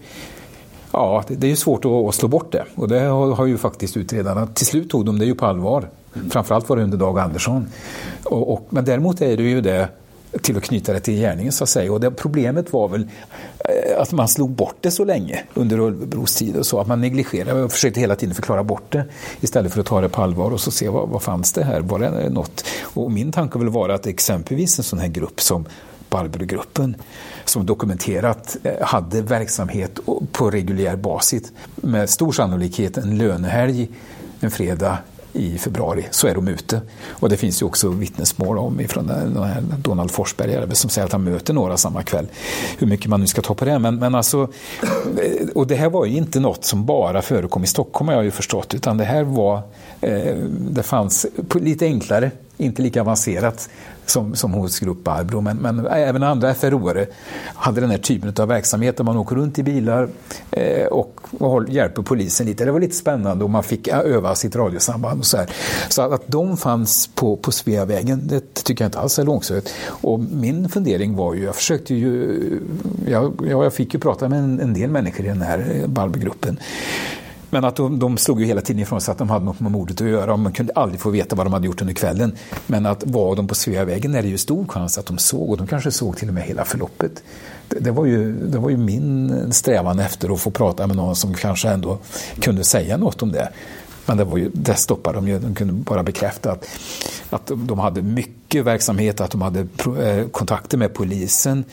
Ja, 0.93 1.23
det, 1.27 1.35
det 1.35 1.51
är 1.51 1.55
svårt 1.55 1.85
att, 1.85 1.91
att, 1.91 2.15
slå 2.15 2.27
bort 2.27 2.51
det. 2.51 2.65
Och 2.75 2.87
det 2.87 2.99
har, 2.99 3.35
har 3.35 3.45
ju 3.45 3.57
faktiskt 3.57 3.97
utredarna, 3.97 4.47
till 4.47 4.65
slut 4.65 4.89
tog 4.89 5.05
de 5.05 5.19
det 5.19 5.25
ju 5.25 5.35
på 5.35 5.45
allvar. 5.45 5.89
Framförallt 6.29 6.69
var 6.69 6.77
det 6.77 6.83
under 6.83 6.97
Dag 6.97 7.19
Andersson. 7.19 7.67
Och, 8.23 8.53
och, 8.53 8.67
men 8.69 8.85
däremot 8.85 9.21
är 9.21 9.37
det 9.37 9.43
ju 9.43 9.61
det 9.61 9.89
till 10.41 10.57
att 10.57 10.63
knyta 10.63 10.93
det 10.93 10.99
till 10.99 11.13
gärningen 11.13 11.51
så 11.51 11.63
att 11.63 11.69
säga. 11.69 11.93
Och 11.93 11.99
det, 11.99 12.11
problemet 12.11 12.73
var 12.73 12.87
väl 12.87 13.07
eh, 13.59 14.01
att 14.01 14.11
man 14.11 14.27
slog 14.27 14.49
bort 14.49 14.75
det 14.81 14.91
så 14.91 15.05
länge 15.05 15.43
under 15.53 15.79
Ulvebros 15.79 16.35
tid 16.35 16.55
och 16.55 16.65
så, 16.65 16.79
att 16.79 16.87
man 16.87 17.01
negligerade 17.01 17.63
och 17.63 17.71
försökte 17.71 17.99
hela 17.99 18.15
tiden 18.15 18.35
förklara 18.35 18.63
bort 18.63 18.91
det 18.91 19.05
istället 19.41 19.73
för 19.73 19.79
att 19.79 19.85
ta 19.85 20.01
det 20.01 20.09
på 20.09 20.21
allvar 20.21 20.51
och 20.51 20.61
så 20.61 20.71
se 20.71 20.89
vad, 20.89 21.09
vad 21.09 21.21
fanns 21.21 21.53
det 21.53 21.63
här, 21.63 21.81
var 21.81 21.99
det 21.99 22.29
något? 22.29 22.65
Och 22.83 23.11
min 23.11 23.31
tanke 23.31 23.59
vill 23.59 23.69
vara 23.69 23.95
att 23.95 24.07
exempelvis 24.07 24.77
en 24.79 24.83
sån 24.83 24.99
här 24.99 25.07
grupp 25.07 25.41
som 25.41 25.65
Barberogruppen 26.09 26.95
som 27.45 27.65
dokumenterat 27.65 28.57
eh, 28.63 28.73
hade 28.81 29.21
verksamhet 29.21 29.99
på 30.31 30.51
reguljär 30.51 30.95
basis 30.95 31.51
med 31.75 32.09
stor 32.09 32.31
sannolikhet 32.31 32.97
en 32.97 33.17
lönehelg 33.17 33.89
en 34.41 34.51
fredag 34.51 34.97
i 35.33 35.57
februari 35.57 36.05
så 36.11 36.27
är 36.27 36.35
de 36.35 36.47
ute. 36.47 36.81
Och 37.09 37.29
det 37.29 37.37
finns 37.37 37.61
ju 37.61 37.65
också 37.65 37.89
vittnesmål 37.89 38.57
om 38.57 38.79
ifrån 38.79 39.07
den 39.07 39.43
här 39.43 39.63
Donald 39.77 40.11
Forsberg 40.11 40.75
som 40.75 40.89
säger 40.89 41.05
att 41.05 41.11
han 41.11 41.23
möter 41.23 41.53
några 41.53 41.77
samma 41.77 42.03
kväll. 42.03 42.27
Hur 42.77 42.87
mycket 42.87 43.07
man 43.07 43.19
nu 43.19 43.27
ska 43.27 43.41
ta 43.41 43.53
på 43.53 43.65
det. 43.65 43.79
Men, 43.79 43.95
men 43.95 44.15
alltså, 44.15 44.47
eh, 44.81 45.47
och 45.55 45.67
det 45.67 45.75
här 45.75 45.89
var 45.89 46.05
ju 46.05 46.17
inte 46.17 46.39
något 46.39 46.65
som 46.65 46.85
bara 46.85 47.21
förekom 47.21 47.63
i 47.63 47.67
Stockholm 47.67 48.07
har 48.07 48.15
jag 48.15 48.23
ju 48.23 48.31
förstått 48.31 48.73
utan 48.73 48.97
det 48.97 49.05
här 49.05 49.23
var, 49.23 49.61
eh, 50.01 50.35
det 50.59 50.83
fanns 50.83 51.25
lite 51.53 51.85
enklare, 51.85 52.31
inte 52.61 52.81
lika 52.81 53.01
avancerat 53.01 53.69
som, 54.05 54.35
som 54.35 54.53
hos 54.53 54.79
Grupp 54.79 55.03
Barbro, 55.03 55.41
men, 55.41 55.57
men 55.57 55.87
även 55.87 56.23
andra 56.23 56.53
FRO 56.53 57.05
hade 57.45 57.81
den 57.81 57.89
här 57.89 57.97
typen 57.97 58.33
av 58.39 58.47
verksamhet 58.47 58.97
där 58.97 59.03
man 59.03 59.17
åker 59.17 59.35
runt 59.35 59.59
i 59.59 59.63
bilar 59.63 60.09
eh, 60.51 60.85
och, 60.85 61.21
och 61.39 61.69
hjälper 61.69 62.01
polisen 62.01 62.47
lite. 62.47 62.65
Det 62.65 62.71
var 62.71 62.79
lite 62.79 62.95
spännande 62.95 63.43
och 63.43 63.49
man 63.49 63.63
fick 63.63 63.87
eh, 63.87 63.99
öva 63.99 64.35
sitt 64.35 64.55
radiosamband 64.55 65.19
och 65.19 65.25
så 65.25 65.37
här. 65.37 65.49
Så 65.89 66.01
att, 66.01 66.11
att 66.11 66.27
de 66.27 66.57
fanns 66.57 67.07
på, 67.07 67.37
på 67.37 67.51
Sveavägen, 67.51 68.27
det 68.27 68.53
tycker 68.53 68.83
jag 68.83 68.87
inte 68.87 68.99
alls 68.99 69.19
är 69.19 69.23
långsökt. 69.23 69.73
Och 69.87 70.19
min 70.19 70.69
fundering 70.69 71.15
var 71.15 71.33
ju, 71.33 71.43
jag 71.43 71.55
försökte 71.55 71.95
ju, 71.95 72.59
jag, 73.07 73.33
jag 73.49 73.73
fick 73.73 73.93
ju 73.93 73.99
prata 73.99 74.29
med 74.29 74.39
en, 74.39 74.59
en 74.59 74.73
del 74.73 74.89
människor 74.89 75.25
i 75.25 75.29
den 75.29 75.41
här 75.41 75.81
eh, 75.81 75.87
Barbro-gruppen. 75.87 76.59
Men 77.51 77.65
att 77.65 77.75
de, 77.75 77.99
de 77.99 78.17
slog 78.17 78.39
ju 78.39 78.45
hela 78.45 78.61
tiden 78.61 78.81
ifrån 78.81 79.01
sig 79.01 79.11
att 79.11 79.17
de 79.17 79.29
hade 79.29 79.45
något 79.45 79.59
med 79.59 79.71
mordet 79.71 80.01
att 80.01 80.07
göra 80.07 80.33
och 80.33 80.39
man 80.39 80.51
kunde 80.51 80.73
aldrig 80.75 80.99
få 80.99 81.09
veta 81.09 81.35
vad 81.35 81.45
de 81.45 81.53
hade 81.53 81.65
gjort 81.65 81.81
under 81.81 81.93
kvällen. 81.93 82.35
Men 82.67 82.85
att 82.85 83.03
var 83.05 83.35
de 83.35 83.47
på 83.47 83.55
Sveavägen 83.55 84.15
är 84.15 84.21
det 84.21 84.27
ju 84.27 84.37
stor 84.37 84.65
chans 84.67 84.97
att 84.97 85.05
de 85.05 85.17
såg 85.17 85.49
och 85.49 85.57
de 85.57 85.67
kanske 85.67 85.91
såg 85.91 86.17
till 86.17 86.27
och 86.27 86.33
med 86.33 86.43
hela 86.43 86.65
förloppet. 86.65 87.23
Det, 87.67 87.79
det, 87.79 87.91
var, 87.91 88.05
ju, 88.05 88.33
det 88.33 88.57
var 88.57 88.69
ju 88.69 88.77
min 88.77 89.53
strävan 89.53 89.99
efter 89.99 90.33
att 90.33 90.39
få 90.39 90.51
prata 90.51 90.87
med 90.87 90.95
någon 90.95 91.15
som 91.15 91.33
kanske 91.33 91.69
ändå 91.69 91.97
kunde 92.39 92.63
säga 92.63 92.97
något 92.97 93.21
om 93.21 93.31
det. 93.31 93.49
Men 94.11 94.17
det, 94.17 94.23
var 94.23 94.37
ju, 94.37 94.51
det 94.53 94.75
stoppade 94.75 95.17
de 95.17 95.27
ju. 95.27 95.39
De 95.39 95.55
kunde 95.55 95.73
bara 95.73 96.03
bekräfta 96.03 96.51
att, 96.51 96.67
att 97.29 97.51
de 97.55 97.79
hade 97.79 98.01
mycket 98.01 98.65
verksamhet, 98.65 99.21
att 99.21 99.31
de 99.31 99.41
hade 99.41 99.59
eh, 99.59 100.27
kontakter 100.27 100.77
med 100.77 100.93
polisen 100.93 101.63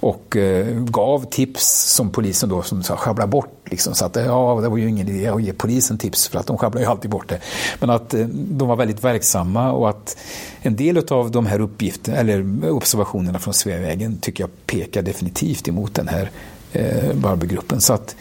och 0.00 0.36
eh, 0.36 0.66
gav 0.84 1.24
tips 1.30 1.94
som 1.94 2.10
polisen 2.10 2.48
då 2.48 2.62
som 2.62 2.82
sjabblade 2.82 3.30
bort. 3.30 3.54
Liksom, 3.64 3.94
så 3.94 4.04
att 4.04 4.16
eh, 4.16 4.24
ja, 4.24 4.58
det 4.62 4.68
var 4.68 4.76
ju 4.76 4.88
ingen 4.88 5.08
idé 5.08 5.28
att 5.28 5.42
ge 5.42 5.52
polisen 5.52 5.98
tips 5.98 6.28
för 6.28 6.38
att 6.38 6.46
de 6.46 6.58
sjabblar 6.58 6.82
ju 6.82 6.86
alltid 6.86 7.10
bort 7.10 7.28
det. 7.28 7.40
Men 7.80 7.90
att 7.90 8.14
de 8.32 8.68
var 8.68 8.76
väldigt 8.76 9.04
verksamma 9.04 9.72
och 9.72 9.90
att 9.90 10.16
en 10.62 10.76
del 10.76 10.98
av 11.10 11.30
de 11.30 11.46
här 11.46 11.60
uppgifterna, 11.60 12.16
eller 12.16 12.70
observationerna 12.70 13.38
från 13.38 13.54
Sveavägen 13.54 14.18
tycker 14.18 14.42
jag 14.42 14.50
pekar 14.66 15.02
definitivt 15.02 15.68
emot 15.68 15.94
den 15.94 16.08
här 16.08 16.30
eh, 16.72 17.14
Barbegruppen. 17.14 17.80
Så 17.80 17.92
att 17.92 18.16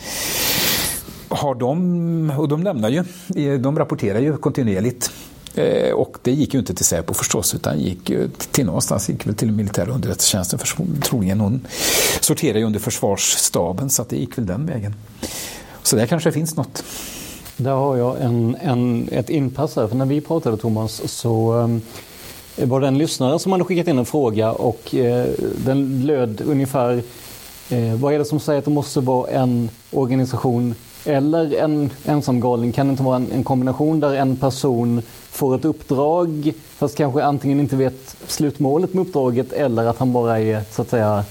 har 1.30 1.56
de, 1.56 2.34
och 2.38 2.48
de 2.48 2.64
lämnar 2.64 2.90
ju, 2.90 3.04
de 3.58 3.80
rapporterar 3.80 4.20
ju 4.20 4.38
kontinuerligt. 4.38 5.12
Eh, 5.58 5.92
och 5.92 6.18
det 6.22 6.32
gick 6.32 6.54
ju 6.54 6.60
inte 6.60 6.74
till 6.76 6.86
Säpo 6.86 7.14
förstås, 7.14 7.56
utan 7.56 7.80
gick 7.80 8.12
till 8.52 8.66
någonstans, 8.66 9.10
gick 9.10 9.28
väl 9.28 9.36
till 9.36 9.52
militära 9.52 9.92
underrättelsetjänsten, 9.92 10.60
för 10.60 10.68
troligen 11.02 11.40
hon 11.40 11.68
sorterar 12.20 12.58
ju 12.58 12.66
under 12.66 12.80
försvarsstaben, 12.80 13.90
så 13.90 14.02
att 14.02 14.10
det 14.10 14.18
gick 14.18 14.38
väl 14.38 14.46
den 14.46 14.66
vägen. 14.66 14.94
Så 15.84 15.96
där 15.96 16.06
kanske 16.06 16.32
finns 16.32 16.56
något. 16.56 16.84
Där 17.58 17.72
har 17.72 17.98
jag 17.98 18.22
en, 18.22 18.58
en, 18.62 19.10
ett 19.12 19.30
inpass 19.30 19.76
här, 19.76 19.88
för 19.88 19.96
när 19.96 20.06
vi 20.06 20.22
pratade 20.22 20.58
Thomas 20.58 21.02
så 21.06 21.54
um, 21.54 21.82
var 22.56 22.82
det 22.82 22.88
en 22.88 22.98
lyssnare 22.98 23.40
som 23.40 23.52
hade 23.52 23.64
skickat 23.64 23.88
in 23.88 23.98
en 23.98 24.06
fråga 24.06 24.52
och 24.52 24.94
uh, 24.94 25.26
den 25.66 26.06
löd 26.06 26.42
ungefär 26.46 27.04
uh, 27.72 27.96
vad 27.96 28.14
är 28.14 28.20
det 28.20 28.26
som 28.26 28.40
säger 28.40 28.60
att 28.60 28.66
det 28.66 28.72
måste 28.72 29.00
vara 29.00 29.32
en 29.32 29.70
organisation 29.92 30.76
eller 31.08 31.56
en 31.56 31.90
ensamgalning 32.06 32.72
kan 32.72 32.88
det 32.88 32.92
inte 32.92 33.04
vara 33.04 33.16
en, 33.16 33.32
en, 33.32 33.44
kombination 33.44 34.00
där 34.00 34.14
en 34.14 34.36
person 34.36 35.02
får 35.32 35.56
ett 35.56 35.66
uppdrag 35.66 36.54
fast 36.78 36.98
kanske 36.98 37.24
antingen 37.24 37.60
inte 37.60 37.76
vet 37.76 38.16
slutmålet 38.28 38.94
med 38.94 39.08
uppdraget 39.08 39.54
eller 39.54 39.86
att 39.86 39.98
han 39.98 40.14
bara 40.14 40.40
är 40.40 40.62
så 40.72 40.82
att 40.82 40.90
säga 40.90 41.24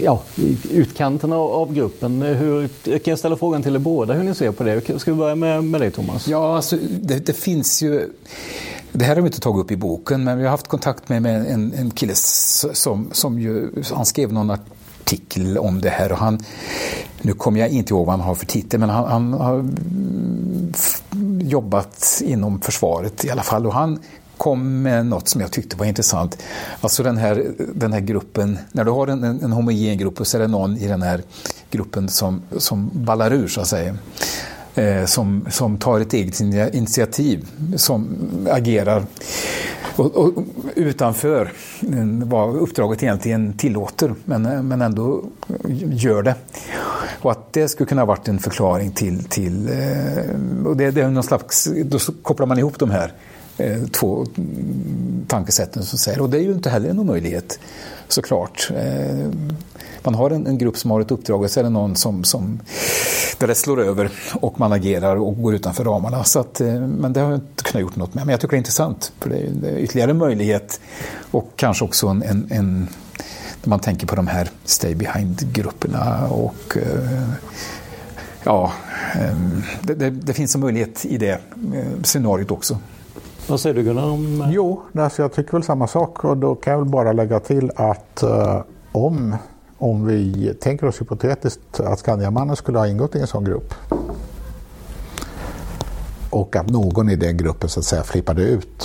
ja, 0.00 0.22
utkanten 0.70 1.32
av, 1.32 1.50
av 1.50 1.74
gruppen. 1.74 2.22
Hur, 2.22 2.68
jag 2.84 3.02
kan 3.02 3.16
ställa 3.16 3.36
frågan 3.36 3.62
till 3.62 3.74
er 3.74 3.78
båda 3.78 4.14
hur 4.14 4.24
ni 4.24 4.34
ser 4.34 4.52
på 4.52 4.64
det. 4.64 5.00
Ska 5.00 5.12
vi 5.12 5.18
börja 5.18 5.34
med, 5.34 5.64
med 5.64 5.80
dig 5.80 5.90
Thomas? 5.90 6.28
Ja, 6.28 6.56
alltså, 6.56 6.76
det, 7.00 7.26
det 7.26 7.32
finns 7.32 7.82
ju 7.82 8.08
det 8.92 9.04
här 9.04 9.14
har 9.14 9.22
vi 9.22 9.26
inte 9.26 9.40
tagit 9.40 9.64
upp 9.64 9.70
i 9.70 9.76
boken, 9.76 10.24
men 10.24 10.38
vi 10.38 10.44
har 10.44 10.50
haft 10.50 10.68
kontakt 10.68 11.08
med, 11.08 11.22
med 11.22 11.46
en, 11.46 11.72
en 11.72 11.90
kille 11.90 12.12
som, 12.14 13.08
som 13.12 13.40
ju, 13.40 13.68
han 13.92 14.06
skrev 14.06 14.32
någon 14.32 14.50
artikel 15.10 15.58
om 15.58 15.80
det 15.80 15.90
här 15.90 16.12
och 16.12 16.18
han, 16.18 16.38
nu 17.22 17.32
kommer 17.32 17.60
jag 17.60 17.68
inte 17.68 17.94
ihåg 17.94 18.06
vad 18.06 18.18
han 18.18 18.26
har 18.26 18.34
för 18.34 18.46
titel, 18.46 18.80
men 18.80 18.90
han, 18.90 19.04
han 19.04 19.32
har 19.32 19.68
jobbat 21.40 22.22
inom 22.24 22.60
försvaret 22.60 23.24
i 23.24 23.30
alla 23.30 23.42
fall 23.42 23.66
och 23.66 23.74
han 23.74 23.98
kom 24.36 24.82
med 24.82 25.06
något 25.06 25.28
som 25.28 25.40
jag 25.40 25.50
tyckte 25.50 25.76
var 25.76 25.86
intressant. 25.86 26.38
Alltså 26.80 27.02
den 27.02 27.16
här, 27.16 27.46
den 27.74 27.92
här 27.92 28.00
gruppen, 28.00 28.58
när 28.72 28.84
du 28.84 28.90
har 28.90 29.06
en, 29.06 29.24
en 29.24 29.52
homogen 29.52 29.98
grupp 29.98 30.20
och 30.20 30.26
så 30.26 30.36
är 30.36 30.40
det 30.40 30.48
någon 30.48 30.76
i 30.76 30.86
den 30.86 31.02
här 31.02 31.22
gruppen 31.70 32.08
som, 32.08 32.42
som 32.56 32.90
ballar 32.92 33.32
ur 33.32 33.48
så 33.48 33.60
att 33.60 33.68
säga. 33.68 33.96
Eh, 34.80 35.04
som, 35.04 35.46
som 35.50 35.78
tar 35.78 36.00
ett 36.00 36.12
eget 36.12 36.40
initiativ, 36.74 37.48
som 37.76 38.16
agerar 38.50 39.04
och, 39.96 40.16
och, 40.16 40.44
utanför 40.74 41.52
vad 42.24 42.56
uppdraget 42.56 43.02
egentligen 43.02 43.52
tillåter, 43.52 44.14
men, 44.24 44.68
men 44.68 44.82
ändå 44.82 45.24
gör 45.92 46.22
det. 46.22 46.34
Och 47.20 47.30
att 47.30 47.52
det 47.52 47.68
skulle 47.68 47.86
kunna 47.86 48.00
ha 48.00 48.06
varit 48.06 48.28
en 48.28 48.38
förklaring 48.38 48.90
till, 48.90 49.24
till 49.24 49.68
eh, 49.68 50.66
och 50.66 50.76
det, 50.76 50.90
det 50.90 51.00
är 51.00 51.08
någon 51.08 51.22
slags, 51.22 51.68
då 51.84 51.98
kopplar 52.22 52.46
man 52.46 52.58
ihop 52.58 52.78
de 52.78 52.90
här 52.90 53.12
eh, 53.58 53.82
två 53.82 54.26
tankesätten 55.26 55.82
som 55.82 55.98
säger, 55.98 56.20
och 56.20 56.30
det 56.30 56.38
är 56.38 56.42
ju 56.42 56.52
inte 56.52 56.70
heller 56.70 56.90
en 56.90 56.98
omöjlighet 56.98 57.58
såklart. 58.08 58.70
Eh, 58.76 59.28
man 60.04 60.14
har 60.14 60.30
en, 60.30 60.46
en, 60.46 60.58
grupp 60.58 60.76
som 60.76 60.90
har 60.90 61.00
ett 61.00 61.10
uppdrag 61.10 61.42
och 61.42 61.50
så 61.50 61.60
är 61.60 61.64
det 61.64 61.70
någon 61.70 61.96
som, 61.96 62.24
som 62.24 62.60
där 63.38 63.46
det 63.46 63.54
slår 63.54 63.80
över 63.80 64.10
och 64.34 64.60
man 64.60 64.72
agerar 64.72 65.16
och 65.16 65.42
går 65.42 65.54
utanför 65.54 65.84
ramarna. 65.84 66.24
Så 66.24 66.40
att, 66.40 66.60
eh, 66.60 66.80
men 66.80 67.12
det 67.12 67.20
har 67.20 67.30
jag 67.30 67.38
inte 67.38 67.64
kunnat 67.64 67.82
gjort 67.82 67.96
något 67.96 68.14
med. 68.14 68.26
Men 68.26 68.32
jag 68.32 68.40
tycker 68.40 68.50
det 68.50 68.56
är 68.56 68.58
intressant 68.58 69.12
för 69.20 69.30
det 69.30 69.36
är, 69.36 69.50
det 69.50 69.68
är 69.68 69.78
ytterligare 69.78 70.10
en 70.10 70.18
möjlighet 70.18 70.80
och 71.30 71.50
kanske 71.56 71.84
också 71.84 72.06
en, 72.06 72.22
en, 72.22 72.46
en 72.50 72.88
när 73.62 73.70
man 73.70 73.80
tänker 73.80 74.06
på 74.06 74.16
de 74.16 74.26
här 74.26 74.50
stay 74.64 74.94
behind-grupperna 74.94 76.28
och 76.28 76.76
eh, 76.76 77.28
ja, 78.44 78.72
ehm, 79.14 79.62
det, 79.82 79.94
det, 79.94 80.10
det, 80.10 80.32
finns 80.32 80.54
en 80.54 80.60
möjlighet 80.60 81.04
i 81.04 81.18
det 81.18 81.40
eh, 81.74 82.02
scenariot 82.02 82.50
också. 82.50 82.78
Vad 83.46 83.60
säger 83.60 83.74
du 83.74 83.82
Gunnar? 83.82 84.10
Om... 84.10 84.48
Jo, 84.50 84.82
alltså 84.94 85.22
jag 85.22 85.32
tycker 85.32 85.52
väl 85.52 85.62
samma 85.62 85.86
sak 85.86 86.24
och 86.24 86.36
då 86.36 86.54
kan 86.54 86.72
jag 86.72 86.80
väl 86.80 86.88
bara 86.88 87.12
lägga 87.12 87.40
till 87.40 87.70
att 87.76 88.22
uh, 88.24 88.60
om 88.92 89.36
om 89.80 90.06
vi 90.06 90.54
tänker 90.60 90.86
oss 90.86 91.00
hypotetiskt 91.00 91.80
att 91.80 91.98
Skandiamannen 91.98 92.56
skulle 92.56 92.78
ha 92.78 92.86
ingått 92.86 93.14
i 93.14 93.20
en 93.20 93.26
sån 93.26 93.44
grupp 93.44 93.74
och 96.30 96.56
att 96.56 96.70
någon 96.70 97.10
i 97.10 97.16
den 97.16 97.36
gruppen 97.36 97.68
så 97.68 97.80
att 97.80 97.86
säga 97.86 98.02
flippade 98.02 98.42
ut 98.42 98.84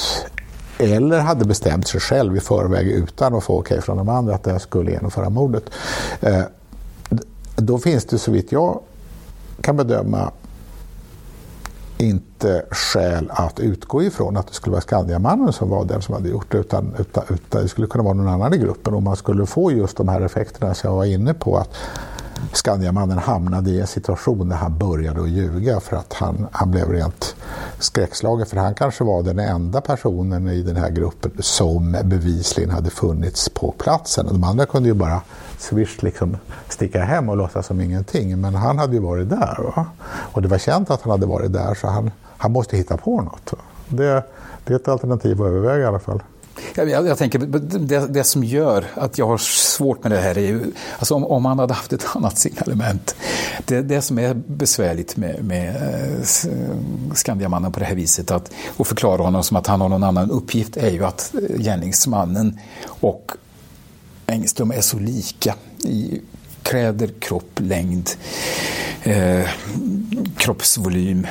eller 0.78 1.20
hade 1.20 1.46
bestämt 1.46 1.88
sig 1.88 2.00
själv 2.00 2.38
i 2.38 2.40
förväg 2.40 2.88
utan 2.88 3.34
att 3.34 3.44
få 3.44 3.60
okej 3.60 3.76
okay 3.76 3.82
från 3.82 3.98
de 3.98 4.10
andra 4.10 4.36
att 4.36 4.44
den 4.44 4.60
skulle 4.60 4.92
genomföra 4.92 5.30
mordet. 5.30 5.64
Eh, 6.20 6.42
då 7.56 7.78
finns 7.78 8.06
det 8.06 8.20
så 8.20 8.32
vitt 8.32 8.52
jag 8.52 8.80
kan 9.62 9.78
bedöma 9.78 10.32
inte 11.98 12.66
skäl 12.72 13.32
att 13.34 13.60
utgå 13.60 14.04
ifrån 14.04 14.38
att 14.38 14.48
det 14.48 14.54
skulle 14.54 14.72
vara 14.72 14.82
Skandiamannen 14.82 15.54
som 15.54 15.70
var 15.70 15.86
den 15.86 16.02
som 16.02 16.14
hade 16.14 16.30
gjort 16.30 16.52
det 16.52 16.58
utan, 16.58 16.96
utan, 17.00 17.24
utan 17.30 17.62
det 17.62 17.68
skulle 17.68 17.88
kunna 17.88 18.04
vara 18.04 18.14
någon 18.14 18.28
annan 18.28 18.54
i 18.54 18.58
gruppen 18.58 18.94
och 18.94 19.04
man 19.04 19.16
skulle 19.16 19.46
få 19.46 19.72
just 19.72 19.98
de 19.98 20.08
här 20.08 20.22
effekterna 20.22 20.74
som 20.74 20.90
jag 20.90 20.98
var 20.98 21.06
inne 21.06 21.34
på 21.34 21.58
att 21.58 21.70
Skandiamannen 22.52 23.18
hamnade 23.18 23.70
i 23.70 23.80
en 23.82 23.88
situation 23.88 24.50
där 24.50 24.56
han 24.56 24.78
började 24.78 25.22
att 25.22 25.30
ljuga 25.30 25.80
för 25.80 25.98
att 25.98 26.14
han, 26.14 26.48
han 26.52 26.72
blev 26.72 26.92
rent 26.92 27.36
skräckslagen 27.80 28.46
för 28.46 28.58
han 28.58 28.76
kanske 28.76 29.04
var 29.04 29.24
den 29.24 29.40
enda 29.40 29.82
personen 29.82 30.48
i 30.48 30.62
den 30.62 30.76
här 30.76 30.90
gruppen 30.90 31.32
som 31.40 31.98
bevisligen 32.04 32.72
hade 32.72 32.90
funnits 32.90 33.50
på 33.50 33.72
platsen. 33.78 34.28
De 34.32 34.44
andra 34.44 34.66
kunde 34.66 34.90
ju 34.90 34.96
bara 34.96 35.22
swish 35.62 36.04
liksom 36.04 36.38
sticka 36.70 37.04
hem 37.04 37.30
och 37.30 37.38
låtsas 37.38 37.68
som 37.68 37.82
ingenting. 37.82 38.42
Men 38.42 38.56
han 38.56 38.78
hade 38.78 38.94
ju 38.94 39.00
varit 39.00 39.30
där. 39.30 39.58
Va? 39.76 39.86
Och 40.08 40.42
det 40.42 40.48
var 40.48 40.58
känt 40.58 40.90
att 40.90 41.02
han 41.02 41.12
hade 41.12 41.26
varit 41.26 41.54
där 41.54 41.74
så 41.74 41.88
han, 41.88 42.12
han 42.38 42.52
måste 42.52 42.78
hitta 42.78 42.98
på 42.98 43.22
något. 43.22 43.54
Det, 43.88 44.24
det 44.66 44.74
är 44.74 44.76
ett 44.76 44.88
alternativ 44.88 45.42
att 45.42 45.48
överväga 45.48 45.84
i 45.84 45.86
alla 45.86 46.00
fall. 46.00 46.24
Jag, 46.76 46.90
jag, 46.90 47.08
jag 47.08 47.18
tänker, 47.18 47.40
det, 47.40 48.08
det, 48.08 48.24
som 48.24 48.44
gör 48.44 48.86
att 48.94 49.18
jag 49.18 49.28
har 49.28 49.38
svårt 49.38 50.04
med 50.04 50.12
det 50.12 50.18
här 50.18 50.38
är 50.38 50.42
ju, 50.42 50.72
alltså 51.00 51.16
om, 51.16 51.24
om 51.24 51.46
han 51.46 51.60
hade 51.60 51.74
haft 51.74 51.94
ett 51.94 52.06
annat 52.16 52.38
signalement. 52.38 53.16
Det, 53.66 53.82
det 53.82 54.02
som 54.02 54.20
är 54.20 54.34
besvärligt 54.34 55.18
med, 55.18 55.46
med 55.46 55.76
eh, 55.76 56.26
Skandiamannen 57.14 57.72
på 57.72 57.80
det 57.80 57.86
här 57.86 57.96
viset, 57.96 58.32
att, 58.32 58.52
och 58.78 58.88
förklara 58.88 59.22
honom 59.22 59.44
som 59.44 59.58
att 59.58 59.68
han 59.68 59.82
har 59.82 59.90
någon 59.90 60.04
annan 60.04 60.32
uppgift, 60.32 60.78
är 60.78 60.90
ju 60.90 61.06
att 61.06 61.34
eh, 61.34 61.58
gärningsmannen 61.58 62.60
och 62.88 63.32
Engström 64.28 64.72
är 64.72 64.82
så 64.82 65.00
lika 65.00 65.56
i 65.84 66.22
kläder, 66.64 67.10
kropp, 67.20 67.60
längd, 67.60 68.10
eh, 69.04 69.50
kroppsvolym, 70.38 71.28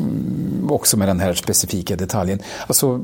Mm, 0.00 0.70
också 0.70 0.96
med 0.96 1.08
den 1.08 1.20
här 1.20 1.34
specifika 1.34 1.96
detaljen. 1.96 2.38
Alltså, 2.66 3.00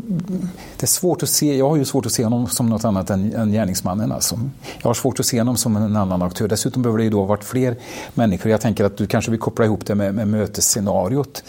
det 0.76 0.82
är 0.82 0.86
svårt 0.86 1.22
att 1.22 1.28
se, 1.28 1.56
jag 1.56 1.68
har 1.68 1.76
ju 1.76 1.84
svårt 1.84 2.06
att 2.06 2.12
se 2.12 2.24
honom 2.24 2.46
som 2.46 2.68
något 2.68 2.84
annat 2.84 3.10
än, 3.10 3.34
än 3.34 3.52
gärningsmannen. 3.52 4.12
Alltså. 4.12 4.40
Jag 4.82 4.88
har 4.88 4.94
svårt 4.94 5.20
att 5.20 5.26
se 5.26 5.40
honom 5.40 5.56
som 5.56 5.76
en 5.76 5.96
annan 5.96 6.22
aktör. 6.22 6.48
Dessutom 6.48 6.82
behöver 6.82 6.98
det 6.98 7.04
ju 7.04 7.10
då 7.10 7.18
ha 7.18 7.26
varit 7.26 7.44
fler 7.44 7.76
människor. 8.14 8.50
Jag 8.50 8.60
tänker 8.60 8.84
att 8.84 8.96
du 8.96 9.06
kanske 9.06 9.30
vill 9.30 9.40
koppla 9.40 9.64
ihop 9.64 9.86
det 9.86 9.94
med, 9.94 10.14
med 10.14 10.28
mötesscenariot. 10.28 11.44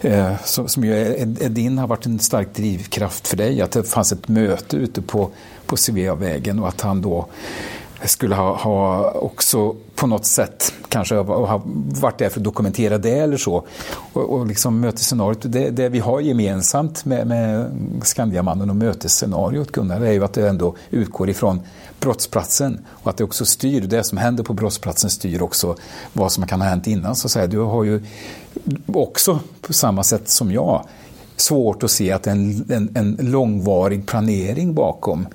Eh, 0.00 0.32
som, 0.44 0.68
som 0.68 0.84
ju 0.84 0.94
är, 0.94 1.42
är 1.42 1.48
din 1.48 1.78
har 1.78 1.86
varit 1.86 2.06
en 2.06 2.18
stark 2.18 2.54
drivkraft 2.54 3.28
för 3.28 3.36
dig. 3.36 3.62
Att 3.62 3.70
det 3.70 3.82
fanns 3.82 4.12
ett 4.12 4.28
möte 4.28 4.76
ute 4.76 5.02
på, 5.02 5.30
på 5.66 5.76
Sveavägen 5.76 6.58
och 6.58 6.68
att 6.68 6.80
han 6.80 7.02
då 7.02 7.26
skulle 8.08 8.34
ha, 8.34 8.56
ha 8.56 9.10
också 9.10 9.76
på 9.94 10.06
något 10.06 10.26
sätt 10.26 10.72
kanske 10.88 11.14
ha 11.14 11.62
varit 12.00 12.18
där 12.18 12.28
för 12.28 12.40
att 12.40 12.44
dokumentera 12.44 12.98
det 12.98 13.18
eller 13.18 13.36
så. 13.36 13.66
Och, 14.12 14.22
och 14.22 14.46
liksom 14.46 14.80
mötesscenariot, 14.80 15.38
det, 15.42 15.70
det 15.70 15.88
vi 15.88 15.98
har 15.98 16.20
gemensamt 16.20 17.04
med, 17.04 17.26
med 17.26 17.70
Skandiamannen 18.02 18.70
och 18.70 18.76
mötesscenariot, 18.76 19.72
Gunnar, 19.72 20.00
är 20.00 20.12
ju 20.12 20.24
att 20.24 20.32
det 20.32 20.48
ändå 20.48 20.76
utgår 20.90 21.30
ifrån 21.30 21.60
brottsplatsen 22.00 22.78
och 22.88 23.10
att 23.10 23.16
det 23.16 23.24
också 23.24 23.44
styr, 23.44 23.80
det 23.80 24.04
som 24.04 24.18
händer 24.18 24.44
på 24.44 24.52
brottsplatsen 24.52 25.10
styr 25.10 25.42
också 25.42 25.76
vad 26.12 26.32
som 26.32 26.46
kan 26.46 26.60
ha 26.60 26.68
hänt 26.68 26.86
innan. 26.86 27.16
Så 27.16 27.26
att 27.26 27.32
säga. 27.32 27.46
Du 27.46 27.58
har 27.58 27.84
ju 27.84 28.02
också 28.86 29.40
på 29.60 29.72
samma 29.72 30.02
sätt 30.02 30.28
som 30.28 30.52
jag 30.52 30.86
svårt 31.36 31.82
att 31.82 31.90
se 31.90 32.12
att 32.12 32.22
det 32.22 32.30
är 32.30 32.34
en, 32.34 32.66
en, 32.68 32.90
en 32.94 33.30
långvarig 33.30 34.06
planering 34.06 34.74
bakom. 34.74 35.26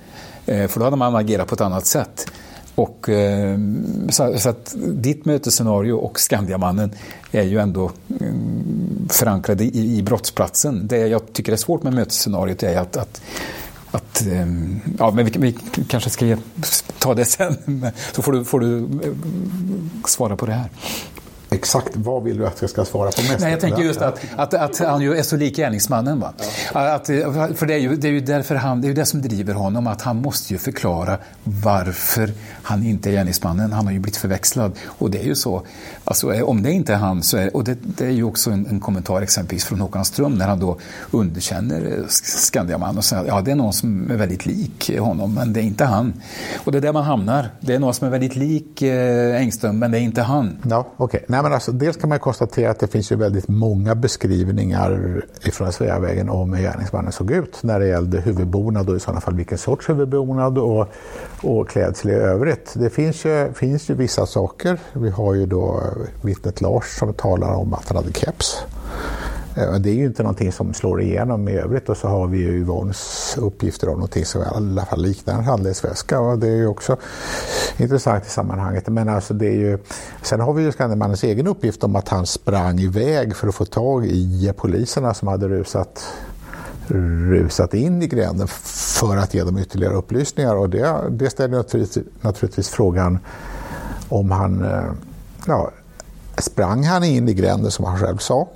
Eh, 0.46 0.68
för 0.68 0.80
då 0.80 0.86
hade 0.86 0.98
man 0.98 1.16
agerat 1.16 1.48
på 1.48 1.56
ett 1.56 1.62
annat 1.62 1.86
sätt. 1.86 2.32
Och, 2.76 3.10
eh, 3.10 3.60
så, 4.10 4.40
så, 4.40 4.50
att 4.50 4.76
ditt 4.78 5.26
mötesscenario 5.26 5.94
och 5.94 6.20
Skandiamannen 6.20 6.92
är 7.32 7.44
ju 7.44 7.60
ändå 7.60 7.92
mm, 8.20 9.08
förankrade 9.10 9.64
i, 9.64 9.98
i 9.98 10.04
brottsplatsen. 10.04 10.88
Det 10.88 11.08
jag 11.08 11.34
tycker 11.34 11.52
är 11.52 11.58
svårt 11.58 11.84
med 11.84 11.94
mötesscenariot 11.94 12.64
är 12.64 12.78
att, 12.78 12.98
att 12.98 13.22
att, 13.92 14.22
ehm, 14.22 14.80
ja, 15.00 15.12
men 15.12 15.26
vi, 15.26 15.32
vi, 15.38 15.56
kanske 15.88 16.10
ska 16.10 16.38
ta 17.00 17.14
det 17.14 17.26
sen, 17.26 17.86
så 18.14 18.22
får 18.22 18.32
du, 18.32 18.46
får 18.46 18.60
du 18.60 18.78
eh, 18.78 19.14
svara 20.06 20.38
på 20.38 20.46
det 20.46 20.54
här. 20.54 20.70
Exakt 21.54 21.90
vad 21.96 22.24
vill 22.24 22.38
du 22.38 22.48
att 22.48 22.62
jag 22.62 22.70
ska 22.70 22.86
svara 22.86 23.12
på 23.12 23.22
mest? 23.22 23.40
Nej, 23.40 23.52
jag 23.52 23.60
tänker 23.60 23.82
just 23.82 24.02
att, 24.02 24.20
att, 24.36 24.54
att 24.54 24.80
han 24.80 25.02
ju 25.02 25.18
är 25.18 25.24
så 25.24 25.38
lik 25.38 25.56
gärningsmannen. 25.56 26.20
Va? 26.20 26.34
Att, 26.74 27.08
för 27.58 27.66
det 27.66 27.74
är, 27.74 27.78
ju, 27.78 27.96
det 27.96 28.08
är 28.08 28.12
ju 28.12 28.20
därför 28.20 28.56
han, 28.56 28.82
det 28.82 28.86
är 28.86 28.90
ju 28.90 28.96
det 28.96 29.06
som 29.06 29.22
driver 29.22 29.54
honom, 29.54 29.88
att 29.88 30.02
han 30.02 30.18
måste 30.18 30.54
ju 30.54 30.60
förklara 30.60 31.18
varför 31.44 32.32
han 32.64 32.84
inte 32.86 33.10
är 33.10 33.12
gärningsmannen. 33.12 33.74
Han 33.74 33.86
har 33.86 33.94
ju 33.94 34.00
blivit 34.00 34.18
förväxlad. 34.18 34.72
Och 34.86 35.12
det 35.12 35.20
är 35.20 35.24
ju 35.24 35.36
så, 35.36 35.64
alltså, 36.04 36.44
om 36.44 36.64
det 36.64 36.72
inte 36.72 36.94
är 36.94 36.98
han, 36.98 37.24
så 37.24 37.38
är, 37.38 37.56
och 37.56 37.64
det, 37.64 37.78
det 37.82 38.06
är 38.06 38.12
ju 38.12 38.24
också 38.24 38.52
en, 38.52 38.66
en, 38.66 38.80
kommentar 38.80 39.22
exempelvis 39.22 39.66
från 39.66 39.82
Håkan 39.82 40.06
Ström 40.06 40.34
när 40.34 40.48
han 40.48 40.60
då 40.60 40.78
underkänner 41.12 42.06
Skandiaman 42.10 42.98
och 42.98 43.06
säger 43.06 43.22
att 43.22 43.28
ja, 43.28 43.42
det 43.42 43.52
är 43.52 43.56
någon 43.56 43.74
som 43.74 44.12
är 44.12 44.16
väldigt 44.16 44.46
lik 44.46 45.00
honom, 45.00 45.34
men 45.34 45.54
det 45.54 45.60
är 45.60 45.64
inte 45.64 45.86
han. 45.86 46.14
Och 46.64 46.72
det 46.72 46.78
är 46.78 46.82
där 46.82 46.94
man 46.94 47.04
hamnar. 47.04 47.50
Det 47.60 47.74
är 47.74 47.80
någon 47.80 47.94
som 47.94 48.08
är 48.08 48.12
väldigt 48.12 48.36
lik 48.36 48.82
eh, 48.82 49.36
Engström, 49.36 49.80
men 49.80 49.92
det 49.92 50.00
är 50.00 50.02
inte 50.02 50.22
han. 50.22 50.58
Ja, 50.70 50.88
okay. 50.98 51.22
Nej, 51.28 51.41
men 51.42 51.54
alltså, 51.54 51.72
dels 51.72 51.98
kan 51.98 52.10
man 52.10 52.20
konstatera 52.20 52.72
att 52.72 52.80
det 52.80 52.88
finns 52.88 53.12
ju 53.12 53.16
väldigt 53.16 53.48
många 53.48 53.96
beskrivningar 53.96 55.22
ifrån 55.44 55.72
Sveavägen 55.72 56.30
om 56.30 56.54
hur 56.54 56.64
gärningsmannen 56.64 57.12
såg 57.12 57.32
ut 57.32 57.64
när 57.64 57.80
det 57.80 57.88
gällde 57.88 58.22
huvudbonad 58.22 58.90
och 58.90 58.96
i 58.96 59.00
sådana 59.00 59.22
fall 59.22 59.36
vilken 59.36 59.58
sorts 59.58 59.90
huvudbonad 59.90 60.58
och, 60.58 60.88
och 61.42 61.70
klädsel 61.70 62.12
i 62.12 62.14
övrigt. 62.14 62.74
Det 62.74 62.90
finns 62.90 63.26
ju, 63.26 63.54
finns 63.54 63.90
ju 63.90 63.94
vissa 63.94 64.26
saker. 64.26 64.80
Vi 64.94 65.10
har 65.10 65.34
ju 65.34 65.46
då 65.46 65.84
vittnet 66.22 66.62
Lars 66.62 67.00
som 67.00 67.14
talar 67.14 67.54
om 67.54 67.74
att 67.74 67.88
han 67.88 67.98
hade 67.98 68.14
keps. 68.14 68.64
Det 69.56 69.90
är 69.90 69.94
ju 69.94 70.06
inte 70.06 70.24
någonting 70.24 70.52
som 70.52 70.74
slår 70.74 71.02
igenom 71.02 71.48
i 71.48 71.52
övrigt. 71.52 71.90
Och 71.90 71.98
så 71.98 72.08
har 72.08 72.28
vi 72.28 72.38
ju 72.38 72.60
Yvonnes 72.60 73.38
uppgifter 73.38 73.90
om 73.90 73.94
någonting 73.94 74.26
som 74.26 74.42
i 74.42 74.46
alla 74.46 74.86
fall 74.86 75.02
liknar 75.02 75.34
en 75.34 75.44
handledsväska 75.44 76.20
och 76.20 76.40
det 76.40 76.48
är 76.48 76.56
ju 76.56 76.68
också 76.68 76.98
intressant 77.78 78.26
i 78.26 78.30
sammanhanget. 78.30 78.88
Men 78.88 79.10
alltså 79.10 79.34
det 79.34 79.48
är 79.48 79.56
ju, 79.56 79.78
sen 80.22 80.40
har 80.40 80.54
vi 80.54 80.64
ju 80.64 80.72
Skandemannens 80.72 81.24
egen 81.24 81.48
uppgift 81.48 81.84
om 81.84 81.96
att 81.96 82.10
han 82.10 82.26
sprang 82.26 82.80
iväg 82.80 83.36
för 83.36 83.48
att 83.48 83.56
få 83.56 83.66
tag 83.66 84.06
i 84.06 84.54
poliserna 84.58 85.14
som 85.14 85.28
hade 85.28 85.48
rusat 85.48 86.14
rusat 86.88 87.74
in 87.74 88.02
i 88.02 88.08
gränden 88.08 88.48
för 88.48 89.18
att 89.18 89.34
ge 89.34 89.44
dem 89.44 89.58
ytterligare 89.58 89.94
upplysningar. 89.94 90.56
Och 90.56 90.70
det, 90.70 91.02
det 91.10 91.30
ställer 91.30 91.58
naturligtvis, 91.58 92.06
naturligtvis 92.22 92.70
frågan 92.70 93.20
om 94.10 94.32
han 94.32 94.64
eh, 94.64 94.92
ja, 95.48 95.72
sprang 96.38 96.84
han 96.84 97.04
in 97.04 97.30
i 97.30 97.34
gränden 97.34 97.72
som 97.72 97.86
han 97.86 98.00
själv 98.00 98.18
sa? 98.18 98.48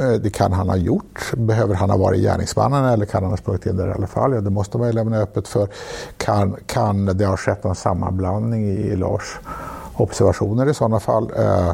Eh, 0.00 0.12
det 0.12 0.30
kan 0.30 0.52
han 0.52 0.68
ha 0.68 0.76
gjort. 0.76 1.32
Behöver 1.36 1.74
han 1.74 1.90
ha 1.90 1.96
varit 1.96 2.22
gärningsmannen 2.22 2.84
eller 2.84 3.06
kan 3.06 3.22
han 3.22 3.32
ha 3.32 3.36
sprungit 3.36 3.66
in 3.66 3.76
där 3.76 3.88
i 3.88 3.92
alla 3.92 4.06
fall? 4.06 4.32
Ja, 4.32 4.40
det 4.40 4.50
måste 4.50 4.78
man 4.78 4.86
ju 4.86 4.92
lämna 4.92 5.18
öppet 5.18 5.48
för. 5.48 5.68
Kan, 6.16 6.56
kan 6.66 7.06
det 7.06 7.26
ha 7.26 7.36
skett 7.36 7.64
en 7.64 7.74
sammanblandning 7.74 8.68
i 8.68 8.96
Lars 8.96 9.38
observationer 9.94 10.70
i 10.70 10.74
sådana 10.74 11.00
fall? 11.00 11.30
Eh, 11.36 11.72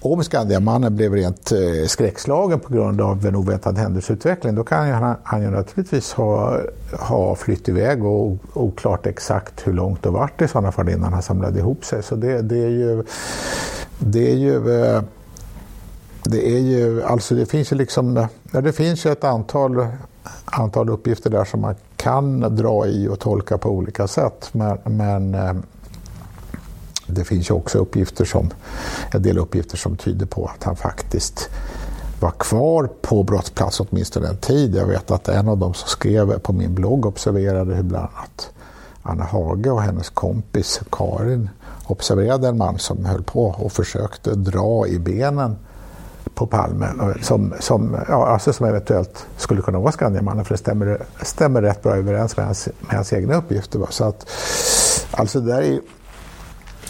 om 0.00 0.24
Skandiamannen 0.24 0.96
blev 0.96 1.14
rent 1.14 1.52
eh, 1.52 1.86
skräckslagen 1.86 2.60
på 2.60 2.72
grund 2.72 3.00
av 3.00 3.26
en 3.26 3.36
oväntad 3.36 3.78
händelseutveckling 3.78 4.54
då 4.54 4.64
kan 4.64 4.90
han, 4.90 5.16
han 5.22 5.42
ju 5.42 5.50
naturligtvis 5.50 6.12
ha, 6.12 6.60
ha 6.92 7.34
flytt 7.34 7.68
iväg 7.68 8.04
och 8.04 8.36
oklart 8.52 9.06
exakt 9.06 9.66
hur 9.66 9.72
långt 9.72 10.02
det 10.02 10.10
vart 10.10 10.42
i 10.42 10.48
sådana 10.48 10.72
fall 10.72 10.88
innan 10.88 11.12
han 11.12 11.22
samlade 11.22 11.58
ihop 11.58 11.84
sig. 11.84 12.02
Så 12.02 12.16
det, 12.16 12.42
det 12.42 12.64
är 12.64 12.68
ju, 12.68 13.04
det 13.98 14.32
är 14.32 14.36
ju 14.36 14.82
eh, 14.82 15.02
det 16.24 16.54
är 16.54 16.58
ju, 16.58 17.02
alltså 17.02 17.34
det 17.34 17.46
finns 17.46 17.72
ju 17.72 17.76
liksom, 17.76 18.28
ja, 18.52 18.60
det 18.60 18.72
finns 18.72 19.06
ju 19.06 19.12
ett 19.12 19.24
antal, 19.24 19.86
antal 20.44 20.88
uppgifter 20.88 21.30
där 21.30 21.44
som 21.44 21.60
man 21.60 21.74
kan 21.96 22.56
dra 22.56 22.86
i 22.86 23.08
och 23.08 23.20
tolka 23.20 23.58
på 23.58 23.70
olika 23.70 24.06
sätt. 24.06 24.48
Men, 24.52 24.78
men 24.84 25.34
eh, 25.34 25.52
det 27.06 27.24
finns 27.24 27.50
ju 27.50 27.54
också 27.54 27.78
uppgifter 27.78 28.24
som, 28.24 28.50
en 29.10 29.22
del 29.22 29.38
uppgifter 29.38 29.76
som 29.76 29.96
tyder 29.96 30.26
på 30.26 30.50
att 30.56 30.64
han 30.64 30.76
faktiskt 30.76 31.50
var 32.20 32.30
kvar 32.30 32.90
på 33.02 33.22
brottsplats 33.22 33.80
åtminstone 33.80 34.28
en 34.28 34.36
tid. 34.36 34.74
Jag 34.74 34.86
vet 34.86 35.10
att 35.10 35.28
en 35.28 35.48
av 35.48 35.58
dem 35.58 35.74
som 35.74 35.88
skrev 35.88 36.38
på 36.38 36.52
min 36.52 36.74
blogg 36.74 37.06
observerade 37.06 37.74
hur 37.74 37.82
bland 37.82 38.08
annat 38.14 38.50
Anna 39.02 39.24
Hage 39.24 39.70
och 39.70 39.82
hennes 39.82 40.10
kompis 40.10 40.80
Karin 40.90 41.50
observerade 41.86 42.48
en 42.48 42.58
man 42.58 42.78
som 42.78 43.04
höll 43.04 43.22
på 43.22 43.46
och 43.46 43.72
försökte 43.72 44.34
dra 44.34 44.86
i 44.86 44.98
benen 44.98 45.56
på 46.34 46.46
Palme 46.46 46.86
eh, 46.86 47.22
som, 47.22 47.54
som, 47.60 47.96
ja, 48.08 48.26
alltså 48.26 48.52
som 48.52 48.66
eventuellt 48.66 49.26
skulle 49.36 49.62
kunna 49.62 49.78
vara 49.78 49.92
Skandiamannen 49.92 50.44
för 50.44 50.54
det 50.54 50.58
stämmer, 50.58 51.02
stämmer 51.22 51.62
rätt 51.62 51.82
bra 51.82 51.96
överens 51.96 52.36
med 52.36 52.46
hans, 52.46 52.68
med 52.80 52.96
hans 52.96 53.12
egna 53.12 53.34
uppgifter. 53.34 53.78
Va? 53.78 53.86
Så 53.90 54.04
att, 54.04 54.30
alltså 55.10 55.40
där 55.40 55.62
är, 55.62 55.80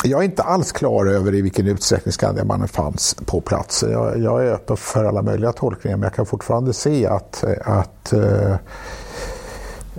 jag 0.04 0.20
är 0.20 0.24
inte 0.24 0.42
alls 0.42 0.72
klar 0.72 1.06
över 1.06 1.34
i 1.34 1.42
vilken 1.42 1.66
utsträckning 1.66 2.12
Skandiamannen 2.12 2.68
fanns 2.68 3.16
på 3.26 3.40
plats. 3.40 3.84
Jag, 3.90 4.18
jag, 4.18 4.46
är 4.46 4.52
öppen 4.52 4.76
för 4.76 5.04
alla 5.04 5.22
möjliga 5.22 5.52
tolkningar 5.52 5.96
men 5.96 6.02
jag 6.02 6.14
kan 6.14 6.26
fortfarande 6.26 6.72
se 6.72 7.06
att, 7.06 7.44
att 7.64 8.12
eh, 8.12 8.52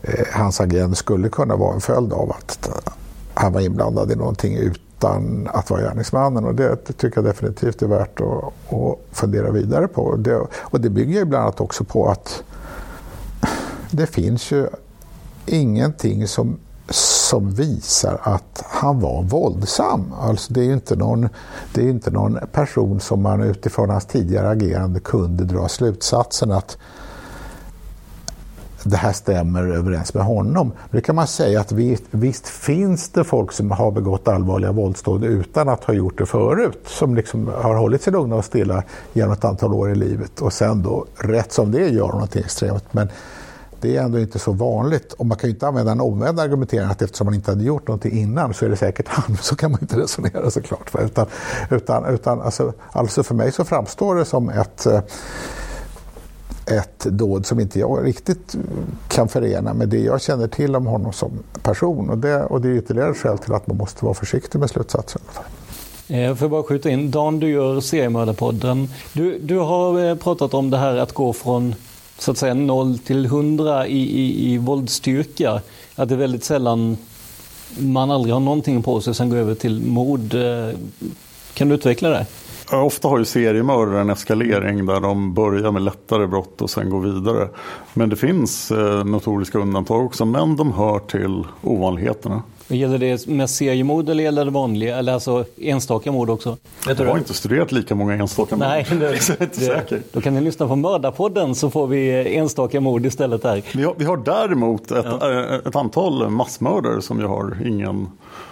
eh 0.04 0.26
hans 0.32 0.62
agerande 0.62 0.96
skulle 0.96 1.30
kunna 1.30 1.56
vara 1.56 1.74
en 1.74 1.82
följd 1.82 2.14
av 2.14 2.32
att 2.32 2.70
han 3.34 3.54
var 3.54 3.62
inblandad 3.62 4.12
i 4.12 4.16
någonting 4.16 4.58
ut, 4.58 4.82
utan 5.06 5.48
att 5.54 5.70
vara 5.70 5.82
gärningsmannen. 5.82 6.46
Och 6.46 6.56
det, 6.56 6.88
det 6.88 6.94
tycker 6.94 7.18
jag 7.18 7.26
definitivt 7.26 7.82
är 7.82 7.88
värt 7.88 8.22
att, 8.22 8.74
att 8.74 9.00
fundera 9.12 9.52
vidare 9.52 9.88
på. 9.88 10.16
Det, 10.16 10.36
och 10.58 10.82
det 10.82 10.90
bygger 10.90 11.20
ju 11.20 11.26
bland 11.26 11.44
annat 11.44 11.62
också 11.62 11.84
på 11.84 12.08
att 12.10 12.44
det 13.92 14.08
finns 14.08 14.52
ju 14.52 14.68
ingenting 15.46 16.28
som 16.28 16.58
som 16.90 17.52
visar 17.52 18.20
att 18.24 18.64
han 18.70 19.00
var 19.00 19.24
våldsam. 19.24 20.14
Alltså 20.20 20.54
det 20.54 20.60
är 20.60 20.64
ju 20.64 20.74
inte 20.74 20.96
någon, 20.96 21.30
det 21.74 21.82
är 21.82 21.90
inte 21.90 22.12
någon 22.12 22.40
person 22.52 23.00
som 23.00 23.22
man 23.22 23.42
utifrån 23.42 23.90
hans 23.90 24.06
tidigare 24.06 24.50
agerande 24.50 25.00
kunde 25.00 25.44
dra 25.44 25.68
slutsatsen 25.68 26.52
att 26.52 26.78
det 28.86 28.98
här 28.98 29.14
stämmer 29.14 29.68
överens 29.68 30.14
med 30.14 30.24
honom. 30.24 30.72
Nu 30.90 31.02
kan 31.02 31.16
man 31.16 31.28
säga 31.28 31.60
att 31.60 31.72
visst, 31.72 32.04
visst 32.12 32.48
finns 32.48 33.10
det 33.10 33.24
folk 33.24 33.52
som 33.52 33.72
har 33.72 33.92
begått 33.92 34.28
allvarliga 34.28 34.72
våldsdåd 34.72 35.24
utan 35.24 35.70
att 35.70 35.84
ha 35.84 35.94
gjort 35.94 36.18
det 36.18 36.26
förut. 36.26 36.80
Som 36.86 37.16
liksom 37.16 37.48
har 37.48 37.76
hållit 37.76 38.02
sig 38.02 38.14
lugna 38.14 38.36
och 38.36 38.46
stilla 38.46 38.84
genom 39.14 39.34
ett 39.34 39.46
antal 39.46 39.74
år 39.74 39.92
i 39.92 39.96
livet 39.96 40.42
och 40.42 40.54
sen 40.54 40.84
då 40.84 41.06
rätt 41.16 41.52
som 41.52 41.72
det 41.72 41.90
gör 41.90 42.08
någonting 42.08 42.44
extremt. 42.44 42.94
Men 42.94 43.10
det 43.82 43.98
är 43.98 44.02
ändå 44.02 44.20
inte 44.20 44.40
så 44.40 44.52
vanligt. 44.52 45.14
Och 45.14 45.26
man 45.26 45.38
kan 45.38 45.50
ju 45.50 45.54
inte 45.54 45.68
använda 45.68 45.92
en 45.92 46.02
omvänd 46.02 46.40
argumentering 46.40 46.90
att 46.90 47.02
eftersom 47.02 47.26
man 47.26 47.34
inte 47.34 47.52
hade 47.52 47.64
gjort 47.64 47.88
någonting 47.88 48.18
innan 48.18 48.54
så 48.54 48.66
är 48.66 48.70
det 48.70 48.78
säkert 48.78 49.08
han. 49.08 49.38
Så 49.42 49.56
kan 49.56 49.72
man 49.72 49.82
inte 49.82 50.00
resonera 50.00 50.52
såklart. 50.52 50.92
Utan, 51.00 51.26
utan, 51.70 52.06
utan 52.06 52.42
alltså, 52.42 52.74
alltså 52.92 53.24
för 53.24 53.36
mig 53.36 53.52
så 53.52 53.64
framstår 53.64 54.16
det 54.16 54.26
som 54.26 54.50
ett 54.50 54.86
eh, 54.86 55.02
ett 56.68 57.00
dåd 57.00 57.46
som 57.46 57.60
inte 57.60 57.80
jag 57.80 58.06
riktigt 58.06 58.56
kan 59.08 59.28
förena 59.28 59.74
med 59.74 59.90
det 59.90 60.00
jag 60.00 60.22
känner 60.22 60.48
till 60.48 60.76
om 60.76 60.86
honom 60.86 61.14
som 61.14 61.32
person. 61.64 62.10
Och 62.10 62.18
det, 62.18 62.44
och 62.44 62.62
det 62.62 62.68
är 62.68 62.74
ytterligare 62.74 63.14
skäl 63.14 63.38
till 63.38 63.54
att 63.54 63.68
man 63.68 63.78
måste 63.78 64.06
vara 64.06 64.14
försiktig 64.14 64.60
med 64.60 64.70
slutsatsen. 64.70 65.22
Eh, 66.08 66.22
jag 66.22 66.40
får 66.40 66.50
bara 66.50 66.64
skjuta 66.64 66.90
in, 66.90 67.12
Dan 67.12 67.40
du 67.40 67.50
gör 67.50 67.82
seriemördarpodden. 67.82 68.90
Du, 69.14 69.40
du 69.40 69.58
har 69.58 70.10
eh, 70.10 70.16
pratat 70.16 70.54
om 70.54 70.70
det 70.70 70.78
här 70.78 70.98
att 70.98 71.14
gå 71.14 71.34
från 71.34 71.76
så 72.20 72.32
att 72.32 72.38
säga 72.38 72.54
0 72.54 72.98
till 72.98 73.26
100 73.26 73.88
i, 73.88 74.02
i, 74.02 74.54
i 74.54 74.58
våldsstyrka. 74.58 75.62
Att 75.96 76.10
det 76.10 76.16
är 76.16 76.20
väldigt 76.20 76.44
sällan 76.44 76.98
man 77.78 78.12
aldrig 78.12 78.34
har 78.34 78.40
någonting 78.40 78.84
på 78.84 79.02
sig 79.02 79.12
och 79.12 79.18
sen 79.18 79.30
går 79.30 79.38
över 79.38 79.56
till 79.56 79.82
mord. 79.82 80.34
Eh, 80.34 80.70
kan 81.54 81.70
du 81.70 81.76
utveckla 81.76 82.10
det? 82.10 82.26
Ofta 82.72 83.08
har 83.08 83.20
ju 83.20 83.26
seriemördare 83.26 84.02
en 84.02 84.10
eskalering 84.10 84.86
där 84.86 85.00
de 85.00 85.34
börjar 85.34 85.72
med 85.72 85.82
lättare 85.82 86.28
brott 86.28 86.62
och 86.62 86.70
sen 86.70 86.90
går 86.90 87.00
vidare. 87.00 87.50
Men 87.94 88.10
det 88.10 88.16
finns 88.16 88.72
eh, 88.72 89.06
notoriska 89.06 89.60
undantag 89.60 90.06
också, 90.06 90.26
men 90.26 90.56
de 90.56 90.74
hör 90.74 91.00
till 91.00 91.44
ovanligheterna. 91.62 92.44
Gäller 92.68 92.98
det 92.98 93.28
med 93.28 93.50
seriemord 93.50 94.10
eller 94.10 94.24
gäller 94.24 94.46
det 94.46 94.52
vanliga, 94.52 94.98
eller 94.98 95.14
alltså 95.14 95.46
enstaka 95.58 96.12
mord 96.12 96.30
också? 96.30 96.58
Vet 96.88 97.00
jag 97.00 97.08
har 97.08 97.18
inte 97.18 97.34
studerat 97.34 97.72
lika 97.72 97.96
många 97.96 98.14
enstaka 98.14 98.56
mord. 98.56 98.68
Nej, 98.68 98.88
det, 98.90 99.40
det, 99.90 100.14
då 100.14 100.22
kan 100.22 100.34
ni 100.34 100.42
lyssna 100.42 100.68
på 100.68 100.76
Mördarpodden 100.76 101.56
så 101.56 101.70
får 101.70 101.88
vi 101.88 102.36
enstaka 102.36 102.82
mord 102.82 103.06
istället 103.06 103.44
här. 103.44 103.64
Vi 103.74 103.84
har, 103.84 103.96
vi 103.98 104.06
har 104.06 104.18
däremot 104.18 104.92
ett, 104.92 105.06
ja. 105.22 105.32
Eh, 105.32 105.54
ett 105.54 105.76
antal 105.76 106.30
massmördare 106.30 107.02
som 107.02 107.20
jag 107.20 107.28
har 107.28 107.58
ingen 107.66 107.96
Eh, 107.96 108.45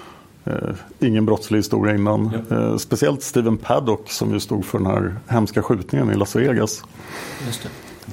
ingen 0.99 1.25
brottslig 1.25 1.59
historia 1.59 1.95
innan. 1.95 2.41
Ja. 2.49 2.57
Eh, 2.57 2.77
speciellt 2.77 3.23
Steven 3.23 3.57
Paddock 3.57 4.11
som 4.11 4.33
ju 4.33 4.39
stod 4.39 4.65
för 4.65 4.77
den 4.77 4.87
här 4.87 5.15
hemska 5.27 5.61
skjutningen 5.61 6.11
i 6.11 6.15
Las 6.15 6.35
Vegas. 6.35 6.83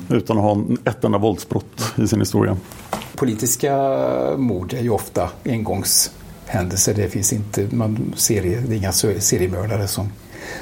Utan 0.08 0.38
att 0.38 0.44
ha 0.44 0.64
ett 0.84 1.04
enda 1.04 1.18
våldsbrott 1.18 1.94
i 1.96 2.08
sin 2.08 2.18
historia. 2.18 2.56
Politiska 3.16 3.76
mord 4.36 4.72
är 4.72 4.82
ju 4.82 4.90
ofta 4.90 5.30
engångshändelser. 5.44 6.94
Det 6.94 7.08
finns 7.08 7.32
inte, 7.32 7.66
man 7.70 8.12
serie, 8.16 8.60
det 8.60 8.74
är 8.74 8.78
inga 8.78 8.92
seriemördare 8.92 9.88
som 9.88 10.08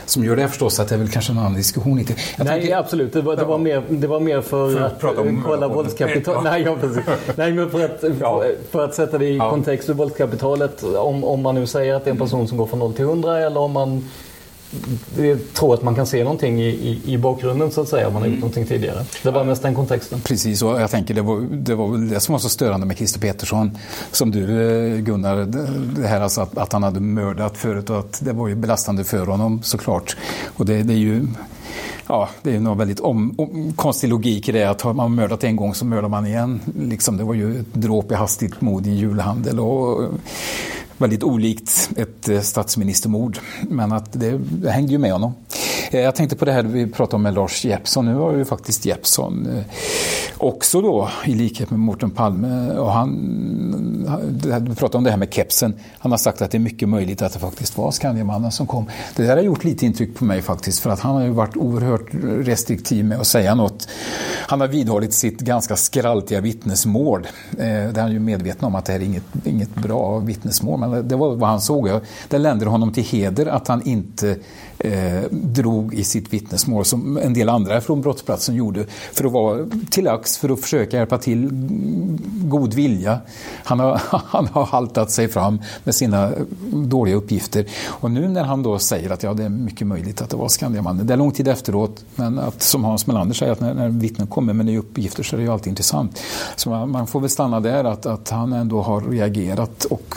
som 0.06 0.24
gör 0.24 0.36
det 0.36 0.48
förstås 0.48 0.80
att 0.80 0.88
det 0.88 0.94
är 0.94 0.98
väl 0.98 1.08
kanske 1.08 1.32
en 1.32 1.38
annan 1.38 1.54
diskussion. 1.54 1.98
Inte. 1.98 2.14
Jag 2.36 2.46
Nej, 2.46 2.60
tänker, 2.60 2.76
absolut. 2.76 3.12
Det 3.12 3.20
var, 3.20 3.36
det, 3.36 3.44
var 3.44 3.58
mer, 3.58 3.82
det 3.88 4.06
var 4.06 4.20
mer 4.20 4.40
för, 4.40 4.74
för 4.74 4.80
att 4.80 5.00
prata 5.00 5.20
om 5.20 5.42
kolla 5.46 5.68
våldskapital. 5.68 6.34
Ja. 6.44 6.50
Nej, 6.50 6.62
ja, 6.62 6.76
Nej, 7.36 7.52
men 7.52 7.70
för 7.70 7.84
att, 7.84 8.04
ja. 8.20 8.44
för 8.70 8.84
att 8.84 8.94
sätta 8.94 9.18
det 9.18 9.26
i 9.26 9.36
ja. 9.36 9.50
kontext, 9.50 9.88
våldskapitalet. 9.88 10.82
Om, 10.82 11.24
om 11.24 11.42
man 11.42 11.54
nu 11.54 11.66
säger 11.66 11.94
att 11.94 12.04
det 12.04 12.10
är 12.10 12.12
en 12.12 12.18
person 12.18 12.48
som 12.48 12.58
går 12.58 12.66
från 12.66 12.78
0 12.78 12.94
till 12.94 13.04
100 13.04 13.38
eller 13.38 13.60
om 13.60 13.72
man 13.72 14.04
tror 15.52 15.74
att 15.74 15.82
man 15.82 15.94
kan 15.94 16.06
se 16.06 16.24
någonting 16.24 16.60
i, 16.60 16.68
i, 16.68 17.12
i 17.12 17.18
bakgrunden 17.18 17.70
så 17.70 17.80
att 17.80 17.88
säga 17.88 18.06
om 18.06 18.12
man 18.12 18.22
har 18.22 18.26
gjort 18.26 18.32
mm. 18.32 18.40
någonting 18.40 18.66
tidigare. 18.66 19.04
Det 19.22 19.30
var 19.30 19.44
mest 19.44 19.62
den 19.62 19.74
kontexten. 19.74 20.20
Precis, 20.20 20.62
och 20.62 20.80
jag 20.80 20.90
tänker 20.90 21.14
det 21.14 21.22
var, 21.22 21.40
det 21.40 21.74
var 21.74 21.88
väl 21.88 22.08
det 22.08 22.20
som 22.20 22.32
var 22.32 22.38
så 22.38 22.48
störande 22.48 22.86
med 22.86 22.96
Christer 22.96 23.20
Petersson 23.20 23.78
som 24.12 24.30
du 24.30 24.42
eh, 24.42 25.00
Gunnar, 25.00 25.36
det 26.00 26.08
här 26.08 26.20
alltså 26.20 26.40
att, 26.40 26.58
att 26.58 26.72
han 26.72 26.82
hade 26.82 27.00
mördat 27.00 27.56
förut 27.56 27.90
och 27.90 27.98
att 27.98 28.20
det 28.24 28.32
var 28.32 28.48
ju 28.48 28.54
belastande 28.54 29.04
för 29.04 29.26
honom 29.26 29.62
såklart. 29.62 30.16
Och 30.56 30.66
det, 30.66 30.82
det 30.82 30.92
är 30.92 30.98
ju 30.98 31.26
ja, 32.08 32.28
det 32.42 32.56
är 32.56 32.60
nog 32.60 32.78
väldigt 32.78 33.00
om, 33.00 33.34
om, 33.38 33.72
konstig 33.76 34.08
logik 34.08 34.48
i 34.48 34.52
det 34.52 34.64
att 34.64 34.82
har 34.82 34.94
man 34.94 35.14
mördat 35.14 35.44
en 35.44 35.56
gång 35.56 35.74
så 35.74 35.84
mördar 35.84 36.08
man 36.08 36.26
igen. 36.26 36.60
Liksom, 36.78 37.16
det 37.16 37.24
var 37.24 37.34
ju 37.34 37.60
ett 37.60 37.74
dråp 37.74 38.12
i 38.12 38.14
hastigt 38.14 38.60
mod 38.60 38.86
i 38.86 38.90
en 38.90 38.96
julhandel. 38.96 39.60
Och, 39.60 40.08
väldigt 40.98 41.22
olikt 41.22 41.90
ett 41.96 42.28
eh, 42.28 42.40
statsministermord. 42.40 43.38
Men 43.62 43.92
att 43.92 44.12
det, 44.12 44.38
det 44.38 44.70
hängde 44.70 44.92
ju 44.92 44.98
med 44.98 45.12
honom. 45.12 45.34
Eh, 45.90 46.00
jag 46.00 46.14
tänkte 46.14 46.36
på 46.36 46.44
det 46.44 46.52
här 46.52 46.62
vi 46.62 46.86
pratade 46.86 47.16
om 47.16 47.22
med 47.22 47.34
Lars 47.34 47.64
Jeppsson. 47.64 48.04
Nu 48.04 48.14
har 48.14 48.32
ju 48.32 48.44
faktiskt 48.44 48.86
Jeppsson 48.86 49.46
eh, 49.46 49.64
också 50.38 50.80
då, 50.80 51.08
i 51.24 51.34
likhet 51.34 51.70
med 51.70 51.80
Mårten 51.80 52.10
Palme, 52.10 52.70
och 52.70 52.92
han, 52.92 53.08
vi 54.68 54.74
pratade 54.74 54.98
om 54.98 55.04
det 55.04 55.10
här 55.10 55.16
med 55.16 55.34
kepsen. 55.34 55.74
Han 55.98 56.10
har 56.10 56.18
sagt 56.18 56.42
att 56.42 56.50
det 56.50 56.58
är 56.58 56.60
mycket 56.60 56.88
möjligt 56.88 57.22
att 57.22 57.32
det 57.32 57.38
faktiskt 57.38 57.78
var 57.78 57.90
Skandiamannen 57.90 58.52
som 58.52 58.66
kom. 58.66 58.86
Det 59.16 59.22
där 59.22 59.36
har 59.36 59.42
gjort 59.42 59.64
lite 59.64 59.86
intryck 59.86 60.16
på 60.16 60.24
mig 60.24 60.42
faktiskt, 60.42 60.80
för 60.80 60.90
att 60.90 61.00
han 61.00 61.14
har 61.14 61.22
ju 61.22 61.30
varit 61.30 61.56
oerhört 61.56 62.06
restriktiv 62.46 63.04
med 63.04 63.20
att 63.20 63.26
säga 63.26 63.54
något. 63.54 63.88
Han 64.46 64.60
har 64.60 64.68
vidhållit 64.68 65.14
sitt 65.14 65.40
ganska 65.40 65.76
skraltiga 65.76 66.40
vittnesmål. 66.40 67.26
Eh, 67.52 67.66
där 67.66 68.00
han 68.00 68.08
är 68.08 68.12
ju 68.12 68.20
medveten 68.20 68.64
om 68.64 68.74
att 68.74 68.84
det 68.84 68.92
här 68.92 69.00
är 69.00 69.04
inget, 69.04 69.24
inget 69.44 69.74
bra 69.74 70.18
vittnesmål, 70.18 70.80
men 70.80 70.87
det 70.90 71.16
var 71.16 71.36
vad 71.36 71.48
han 71.48 71.60
såg. 71.60 71.90
Det 72.28 72.38
länder 72.38 72.66
honom 72.66 72.92
till 72.92 73.04
heder 73.04 73.46
att 73.46 73.68
han 73.68 73.82
inte 73.82 74.36
eh, 74.78 75.22
drog 75.30 75.94
i 75.94 76.04
sitt 76.04 76.32
vittnesmål 76.32 76.84
som 76.84 77.16
en 77.16 77.34
del 77.34 77.48
andra 77.48 77.80
från 77.80 78.00
brottsplatsen 78.00 78.54
gjorde 78.54 78.86
för 79.12 79.24
att 79.24 79.32
vara 79.32 79.66
till 79.90 80.04
lax, 80.04 80.38
för 80.38 80.48
att 80.48 80.60
försöka 80.60 80.96
hjälpa 80.96 81.18
till 81.18 81.44
mm, 81.44 82.18
god 82.24 82.74
vilja. 82.74 83.20
Han 83.64 83.80
har, 83.80 84.00
han 84.26 84.46
har 84.46 84.64
haltat 84.64 85.10
sig 85.10 85.28
fram 85.28 85.60
med 85.84 85.94
sina 85.94 86.32
dåliga 86.72 87.16
uppgifter. 87.16 87.66
Och 87.86 88.10
nu 88.10 88.28
när 88.28 88.44
han 88.44 88.62
då 88.62 88.78
säger 88.78 89.10
att 89.10 89.22
ja, 89.22 89.34
det 89.34 89.44
är 89.44 89.48
mycket 89.48 89.86
möjligt 89.86 90.22
att 90.22 90.30
det 90.30 90.36
var 90.36 90.48
Skandiamannen. 90.48 91.06
Det 91.06 91.12
är 91.12 91.16
lång 91.16 91.32
tid 91.32 91.48
efteråt, 91.48 92.04
men 92.14 92.38
att, 92.38 92.62
som 92.62 92.84
Hans 92.84 93.06
Melander 93.06 93.34
säger, 93.34 93.52
att 93.52 93.60
när, 93.60 93.74
när 93.74 93.88
vittnen 93.88 94.26
kommer 94.26 94.52
med 94.52 94.66
nya 94.66 94.78
uppgifter 94.78 95.22
så 95.22 95.36
är 95.36 95.38
det 95.38 95.44
ju 95.44 95.52
alltid 95.52 95.70
intressant. 95.70 96.22
Så 96.56 96.70
man, 96.70 96.90
man 96.90 97.06
får 97.06 97.20
väl 97.20 97.30
stanna 97.30 97.60
där, 97.60 97.84
att, 97.84 98.06
att 98.06 98.30
han 98.30 98.52
ändå 98.52 98.82
har 98.82 99.00
reagerat 99.00 99.84
och 99.84 100.14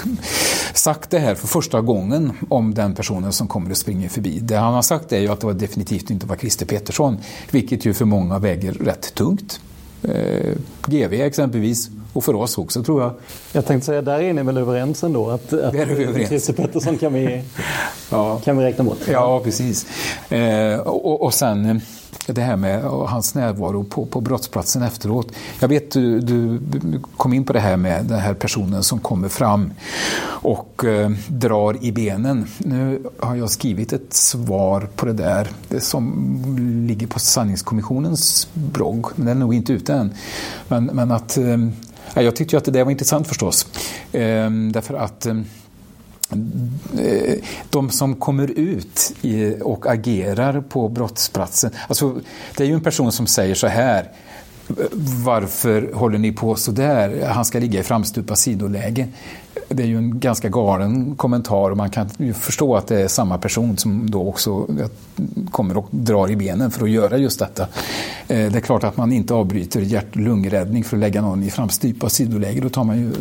sagt 0.74 1.10
det 1.10 1.20
här 1.20 1.36
för 1.36 1.48
första 1.48 1.82
gången 1.82 2.32
om 2.50 2.74
den 2.74 2.96
personen 2.96 3.34
som 3.34 3.48
kommer 3.48 3.72
och 3.72 3.78
springer 3.78 4.10
förbi. 4.10 4.40
Det 4.52 4.58
han 4.58 4.74
har 4.74 4.82
sagt 4.82 5.12
är 5.12 5.20
ju 5.20 5.28
att 5.28 5.40
det 5.40 5.46
var 5.46 5.54
definitivt 5.54 6.10
inte 6.10 6.26
var 6.26 6.36
Christer 6.36 6.66
Pettersson, 6.66 7.18
vilket 7.52 7.86
ju 7.86 7.94
för 7.94 8.06
många 8.06 8.40
väger 8.40 8.72
rätt 8.72 9.16
tungt. 9.16 9.60
Eh, 10.04 10.56
GV 10.88 11.14
exempelvis, 11.14 11.90
och 12.14 12.24
för 12.24 12.36
oss 12.36 12.58
också 12.58 12.84
tror 12.84 13.02
jag. 13.02 13.14
Jag 13.52 13.66
tänkte 13.66 13.86
säga, 13.86 14.02
där 14.02 14.20
är 14.20 14.34
ni 14.34 14.44
väl 14.44 14.58
överens 14.58 15.04
ändå? 15.04 15.30
Att, 15.30 15.54
att 15.54 15.74
Christer 16.28 16.54
Pettersson 16.54 16.98
kan 16.98 17.14
vi, 17.14 17.44
ja. 18.10 18.40
kan 18.44 18.58
vi 18.58 18.64
räkna 18.64 18.84
bort? 18.84 19.00
Ja, 19.08 19.42
precis. 19.44 19.86
Eh, 20.32 20.80
och, 20.80 21.22
och 21.22 21.34
sen 21.34 21.82
det 22.26 22.42
här 22.42 22.56
med 22.56 22.84
hans 22.84 23.36
närvaro 23.36 23.84
på, 23.84 24.06
på 24.06 24.22
brottsplatsen 24.22 24.82
efteråt. 24.82 25.32
Jag 25.60 25.68
vet 25.68 25.92
du, 25.92 26.20
du 26.20 26.60
kom 27.18 27.34
in 27.34 27.44
på 27.46 27.54
det 27.54 27.60
här 27.60 27.78
med 27.78 28.06
den 28.06 28.20
här 28.20 28.34
personen 28.34 28.84
som 28.84 29.00
kommer 29.00 29.30
fram 29.30 29.74
och 30.24 30.86
eh, 30.86 31.10
drar 31.28 31.84
i 31.84 31.92
benen. 31.92 32.48
Nu 32.58 33.04
har 33.20 33.36
jag 33.36 33.50
skrivit 33.50 33.94
ett 33.94 34.14
svar 34.14 34.88
på 34.96 35.06
det 35.06 35.14
där 35.14 35.48
det 35.70 35.80
som 35.80 36.86
ligger 36.88 37.08
på 37.08 37.20
sanningskommissionens 37.20 38.48
blogg, 38.54 39.08
men 39.16 39.28
den 39.28 39.38
är 39.38 39.40
nog 39.40 39.54
inte 39.54 39.74
ute 39.74 39.94
än. 39.94 40.14
Men, 40.68 40.86
men 40.86 41.12
att, 41.12 41.38
eh, 41.38 41.58
jag 42.16 42.36
tyckte 42.36 42.56
ju 42.56 42.58
att 42.58 42.66
det 42.66 42.72
där 42.72 42.84
var 42.84 42.92
intressant 42.92 43.28
förstås. 43.28 43.68
Ehm, 44.12 44.72
därför 44.72 44.94
att 44.94 45.26
ehm, 45.26 45.46
eh, 47.00 47.36
de 47.70 47.90
som 47.90 48.16
kommer 48.16 48.52
ut 48.52 49.14
och 49.62 49.88
agerar 49.88 50.62
på 50.62 50.90
brottsplatsen. 50.90 51.72
Alltså, 51.88 52.22
det 52.58 52.64
är 52.64 52.68
ju 52.68 52.74
en 52.74 52.82
person 52.82 53.12
som 53.12 53.28
säger 53.28 53.56
så 53.56 53.68
här. 53.68 54.12
Eh, 54.70 54.76
varför 55.26 55.92
håller 55.94 56.18
ni 56.18 56.32
på 56.32 56.56
så 56.56 56.72
där? 56.72 57.26
Han 57.26 57.46
ska 57.46 57.60
ligga 57.60 57.80
i 57.80 57.84
framstupa 57.84 58.36
sidoläge 58.36 59.08
det 59.68 59.84
är 59.84 59.88
ju 59.88 59.98
en 59.98 60.20
ganska 60.20 60.50
galen 60.50 61.16
kommentar 61.16 61.72
och 61.72 61.78
man 61.78 61.90
kan 61.90 62.10
ju 62.18 62.34
förstå 62.34 62.76
att 62.76 62.88
det 62.88 63.02
är 63.02 63.08
samma 63.08 63.38
person 63.38 63.78
som 63.78 64.12
då 64.12 64.28
också 64.28 64.68
eh, 64.80 64.88
kommer 65.52 65.78
och 65.78 65.88
drar 65.92 66.32
i 66.32 66.36
benen 66.36 66.72
för 66.72 66.84
att 66.84 66.90
göra 66.90 67.18
just 67.18 67.40
detta. 67.40 67.64
Eh, 68.28 68.52
det 68.52 68.56
är 68.56 68.60
klart 68.60 68.84
att 68.84 68.98
man 68.98 69.12
inte 69.12 69.34
avbryter 69.34 69.82
hjärt-lungräddning 69.82 70.84
för 70.84 70.98
att 70.98 71.02
lägga 71.02 71.22
någon 71.22 71.44
i 71.44 71.50
framstypa 71.50 72.10
sidoläge. 72.10 72.62
Då 72.62 72.70
tar 72.70 72.84
man 72.84 72.98
ju 72.98 73.12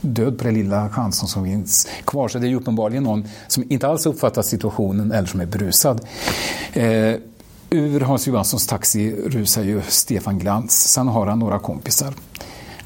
död 0.00 0.38
på 0.38 0.44
den 0.44 0.54
lilla 0.54 0.88
chansen 0.88 1.28
som 1.28 1.44
finns 1.44 1.88
kvar. 2.04 2.28
Så 2.28 2.38
det 2.38 2.46
är 2.46 2.50
ju 2.50 2.56
uppenbarligen 2.56 3.02
någon 3.02 3.24
som 3.48 3.64
inte 3.68 3.88
alls 3.88 4.06
uppfattat 4.06 4.46
situationen 4.46 5.12
eller 5.12 5.28
som 5.28 5.40
är 5.40 5.46
brusad. 5.46 6.00
Eh, 6.72 7.14
Ur 7.70 8.00
Hans 8.00 8.26
Johanssons 8.26 8.66
taxi 8.66 9.14
rusar 9.26 9.62
ju 9.62 9.82
Stefan 9.88 10.38
Glans. 10.38 10.92
Sen 10.92 11.08
har 11.08 11.26
han 11.26 11.38
några 11.38 11.58
kompisar. 11.58 12.14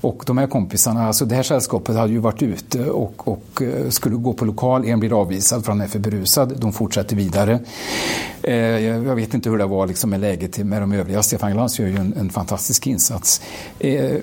Och 0.01 0.23
de 0.27 0.39
här 0.39 0.47
kompisarna, 0.47 1.07
alltså 1.07 1.25
det 1.25 1.35
här 1.35 1.43
sällskapet 1.43 1.97
hade 1.97 2.13
ju 2.13 2.19
varit 2.19 2.43
ute 2.43 2.91
och, 2.91 3.29
och 3.29 3.63
eh, 3.63 3.89
skulle 3.89 4.17
gå 4.17 4.33
på 4.33 4.45
lokal. 4.45 4.85
En 4.85 5.01
blir 5.01 5.21
avvisad 5.21 5.65
för 5.65 5.73
han 5.73 5.81
är 5.81 5.87
för 5.87 5.99
berusad. 5.99 6.61
De 6.61 6.73
fortsätter 6.73 7.17
vidare. 7.17 7.59
Eh, 8.43 8.55
jag 8.55 9.15
vet 9.15 9.35
inte 9.35 9.51
hur 9.51 9.59
det 9.59 9.67
var 9.67 9.87
liksom 9.87 10.11
med 10.11 10.21
läget 10.21 10.59
med 10.59 10.83
de 10.83 10.93
övriga. 10.93 11.23
Stefan 11.23 11.53
Glans 11.53 11.79
gör 11.79 11.87
ju 11.87 11.97
en, 11.97 12.15
en 12.17 12.31
fantastisk 12.31 12.87
insats. 12.87 13.41
Eh, 13.79 14.17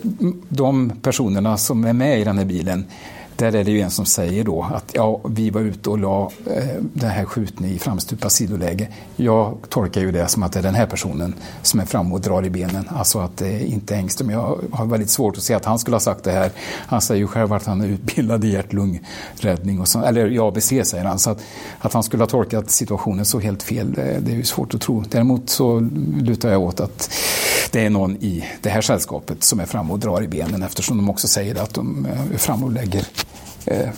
de 0.50 0.92
personerna 1.02 1.58
som 1.58 1.86
är 1.86 1.94
med 1.94 2.20
i 2.20 2.24
den 2.24 2.38
här 2.38 2.46
bilen 2.46 2.86
där 3.36 3.56
är 3.56 3.64
det 3.64 3.72
ju 3.72 3.82
en 3.82 3.92
som 3.92 4.06
säger 4.06 4.44
då 4.44 4.64
att 4.74 4.92
ja, 4.94 5.22
vi 5.26 5.50
var 5.50 5.62
ute 5.62 5.90
och 5.90 5.98
la 5.98 6.32
eh, 6.56 6.64
den 6.94 7.10
här 7.10 7.26
skjutningen 7.26 7.76
i 7.76 7.80
framstupa 7.80 8.30
sidoläge. 8.30 8.88
Jag 9.16 9.58
tolkar 9.70 10.02
ju 10.02 10.12
det 10.12 10.28
som 10.28 10.44
att 10.44 10.52
det 10.52 10.60
är 10.60 10.64
den 10.64 10.76
här 10.76 10.86
personen 10.86 11.36
som 11.62 11.80
är 11.80 11.86
framme 11.86 12.14
och 12.14 12.22
drar 12.22 12.46
i 12.46 12.50
benen. 12.50 12.90
Alltså 12.90 13.20
att 13.20 13.38
det 13.38 13.48
är 13.48 13.66
inte 13.66 13.96
Engström. 13.96 14.30
Jag 14.30 14.60
har 14.72 14.86
väldigt 14.86 15.10
svårt 15.10 15.38
att 15.38 15.44
se 15.44 15.54
att 15.54 15.66
han 15.66 15.80
skulle 15.80 15.96
ha 15.96 16.00
sagt 16.00 16.24
det 16.24 16.32
här. 16.32 16.52
Han 16.70 17.02
säger 17.02 17.22
ju 17.22 17.28
själv 17.28 17.54
att 17.54 17.66
han 17.66 17.82
är 17.82 17.88
utbildad 17.88 18.46
i 18.46 18.52
hjärt-lungräddning, 18.52 19.82
och 19.82 19.88
så, 19.88 20.04
eller 20.04 20.32
i 20.32 20.40
ABC 20.40 20.70
säger 20.84 21.04
han. 21.04 21.20
Så 21.20 21.30
att, 21.30 21.42
att 21.80 21.94
han 21.94 22.04
skulle 22.04 22.24
ha 22.24 22.28
tolkat 22.28 22.72
situationen 22.72 23.26
så 23.26 23.40
helt 23.40 23.64
fel, 23.64 23.94
det, 23.94 24.20
det 24.20 24.32
är 24.32 24.36
ju 24.36 24.44
svårt 24.44 24.74
att 24.74 24.82
tro. 24.82 25.04
Däremot 25.10 25.50
så 25.50 25.90
lutar 26.20 26.52
jag 26.52 26.62
åt 26.62 26.80
att 26.80 27.10
det 27.72 27.86
är 27.86 27.90
någon 27.90 28.16
i 28.16 28.46
det 28.62 28.70
här 28.70 28.82
sällskapet 28.82 29.44
som 29.44 29.60
är 29.60 29.66
framme 29.66 29.94
och 29.94 30.00
drar 30.00 30.24
i 30.24 30.28
benen 30.28 30.64
eftersom 30.64 30.98
de 30.98 31.10
också 31.10 31.28
säger 31.28 31.62
att 31.62 31.74
de 31.74 32.06
eh, 32.06 32.34
är 32.34 32.38
framme 32.38 32.66
och 32.66 32.72
lägger 32.72 33.06
eh, 33.66 33.90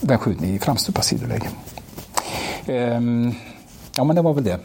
den 0.00 0.18
skjutningen 0.18 0.56
i 0.56 0.58
framstupat 0.58 1.04
sidoläge. 1.04 1.48
Eh, 2.66 3.00
ja, 3.96 4.04
men 4.04 4.16
det 4.16 4.22
var 4.22 4.34
väl 4.34 4.44
det. 4.44 4.58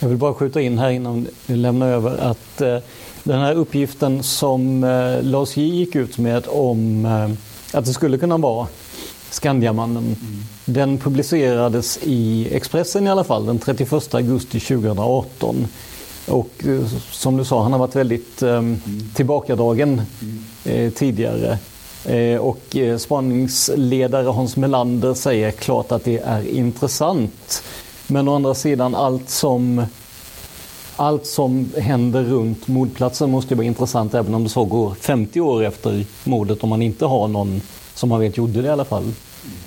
Jag 0.00 0.08
vill 0.08 0.18
bara 0.18 0.34
skjuta 0.34 0.60
in 0.60 0.78
här 0.78 0.90
innan 0.90 1.26
vi 1.46 1.56
lämnar 1.56 1.88
över 1.88 2.18
att 2.18 2.60
eh, 2.60 2.78
den 3.24 3.40
här 3.40 3.54
uppgiften 3.54 4.22
som 4.22 4.84
eh, 4.84 5.22
Lars 5.22 5.56
J 5.56 5.68
gick 5.68 5.96
ut 5.96 6.18
med 6.18 6.44
om 6.48 7.04
eh, 7.04 7.30
att 7.78 7.84
det 7.84 7.92
skulle 7.92 8.18
kunna 8.18 8.36
vara 8.36 8.66
Skandiamannen. 9.30 10.04
Mm. 10.04 10.16
Den 10.64 10.98
publicerades 10.98 11.98
i 12.02 12.48
Expressen 12.52 13.06
i 13.06 13.10
alla 13.10 13.24
fall 13.24 13.46
den 13.46 13.58
31 13.58 14.14
augusti 14.14 14.60
2018. 14.60 15.66
Och 16.26 16.50
eh, 16.66 16.86
som 17.10 17.36
du 17.36 17.44
sa, 17.44 17.62
han 17.62 17.72
har 17.72 17.78
varit 17.78 17.96
väldigt 17.96 18.42
eh, 18.42 18.62
tillbakadragen 19.14 20.02
mm. 20.22 20.44
eh, 20.64 20.92
tidigare. 20.92 21.58
Eh, 22.06 22.38
och 22.38 22.76
eh, 22.76 22.98
spaningsledare 22.98 24.28
Hans 24.28 24.56
Melander 24.56 25.14
säger 25.14 25.50
klart 25.50 25.92
att 25.92 26.04
det 26.04 26.18
är 26.18 26.48
intressant. 26.48 27.62
Men 28.06 28.28
å 28.28 28.34
andra 28.34 28.54
sidan 28.54 28.94
allt 28.94 29.30
som 29.30 29.86
allt 30.96 31.26
som 31.26 31.70
händer 31.78 32.22
runt 32.22 32.68
mordplatsen 32.68 33.30
måste 33.30 33.54
vara 33.54 33.66
intressant 33.66 34.14
även 34.14 34.34
om 34.34 34.44
det 34.44 34.48
så 34.48 34.64
går 34.64 34.94
50 35.00 35.40
år 35.40 35.64
efter 35.64 36.04
mordet 36.24 36.62
om 36.62 36.68
man 36.68 36.82
inte 36.82 37.06
har 37.06 37.28
någon 37.28 37.60
som 37.94 38.08
man 38.08 38.20
vet 38.20 38.36
gjorde 38.36 38.62
det 38.62 38.68
i 38.68 38.70
alla 38.70 38.84
fall. 38.84 39.12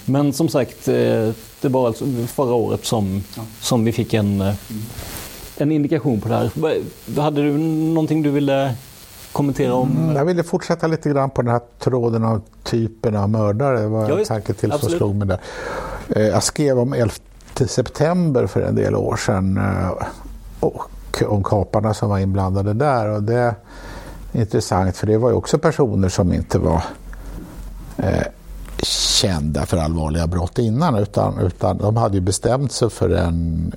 Men 0.05 0.33
som 0.33 0.49
sagt, 0.49 0.87
eh, 0.87 1.29
det 1.61 1.69
var 1.69 1.87
alltså 1.87 2.05
förra 2.27 2.53
året 2.53 2.85
som, 2.85 3.23
som 3.61 3.85
vi 3.85 3.91
fick 3.91 4.13
en, 4.13 4.53
en 5.57 5.71
indikation 5.71 6.21
på 6.21 6.29
det 6.29 6.35
här. 6.35 6.51
Hade 7.21 7.41
du 7.41 7.57
någonting 7.57 8.23
du 8.23 8.31
ville 8.31 8.75
kommentera 9.31 9.73
om? 9.73 9.91
Mm, 9.91 10.15
jag 10.15 10.25
ville 10.25 10.43
fortsätta 10.43 10.87
lite 10.87 11.09
grann 11.09 11.29
på 11.29 11.41
den 11.41 11.51
här 11.51 11.61
tråden 11.79 12.23
av 12.23 12.41
typen 12.63 13.15
av 13.15 13.29
mördare. 13.29 13.81
Det 13.81 13.87
var 13.87 14.19
en 14.19 14.25
tanke 14.25 14.53
till 14.53 14.71
som 14.71 14.89
slog 14.89 15.15
mig 15.15 15.27
där. 15.27 15.39
Eh, 16.09 16.27
jag 16.27 16.43
skrev 16.43 16.79
om 16.79 16.93
11 16.93 17.13
september 17.67 18.47
för 18.47 18.61
en 18.61 18.75
del 18.75 18.95
år 18.95 19.15
sedan 19.15 19.57
eh, 19.57 20.07
och 20.59 21.23
om 21.27 21.43
kaparna 21.43 21.93
som 21.93 22.09
var 22.09 22.19
inblandade 22.19 22.73
där. 22.73 23.07
Och 23.07 23.23
det 23.23 23.35
är 23.35 23.55
intressant 24.31 24.97
för 24.97 25.07
det 25.07 25.17
var 25.17 25.29
ju 25.29 25.35
också 25.35 25.57
personer 25.57 26.09
som 26.09 26.33
inte 26.33 26.59
var 26.59 26.83
eh, 27.97 28.23
kända 28.83 29.65
för 29.65 29.77
allvarliga 29.77 30.27
brott 30.27 30.59
innan 30.59 30.95
utan, 30.95 31.39
utan 31.39 31.77
de 31.77 31.97
hade 31.97 32.15
ju 32.15 32.21
bestämt 32.21 32.71
sig 32.71 32.89
för 32.89 33.09
en 33.09 33.71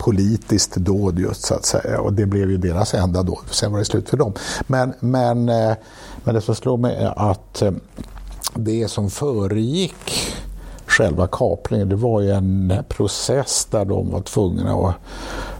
politiskt 0.00 0.76
dåd 0.76 1.18
just 1.18 1.42
så 1.42 1.54
att 1.54 1.64
säga 1.64 2.00
och 2.00 2.12
det 2.12 2.26
blev 2.26 2.50
ju 2.50 2.56
deras 2.56 2.94
enda 2.94 3.22
dåd. 3.22 3.44
Sen 3.50 3.72
var 3.72 3.78
det 3.78 3.84
slut 3.84 4.08
för 4.08 4.16
dem. 4.16 4.32
Men, 4.66 4.92
men, 5.00 5.48
eh, 5.48 5.72
men 6.24 6.34
det 6.34 6.40
som 6.40 6.54
slår 6.54 6.76
mig 6.76 6.96
är 6.96 7.30
att 7.30 7.62
eh, 7.62 7.72
det 8.54 8.88
som 8.88 9.10
föregick 9.10 10.34
själva 10.86 11.26
kaplingen 11.26 11.88
det 11.88 11.96
var 11.96 12.20
ju 12.20 12.30
en 12.30 12.74
process 12.88 13.68
där 13.70 13.84
de 13.84 14.10
var 14.10 14.20
tvungna 14.20 14.74
att, 14.74 14.94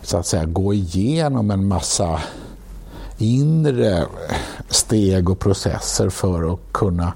så 0.02 0.16
att 0.16 0.26
säga, 0.26 0.44
gå 0.44 0.74
igenom 0.74 1.50
en 1.50 1.66
massa 1.66 2.20
inre 3.18 4.06
steg 4.68 5.30
och 5.30 5.38
processer 5.38 6.08
för 6.08 6.52
att 6.52 6.60
kunna 6.72 7.12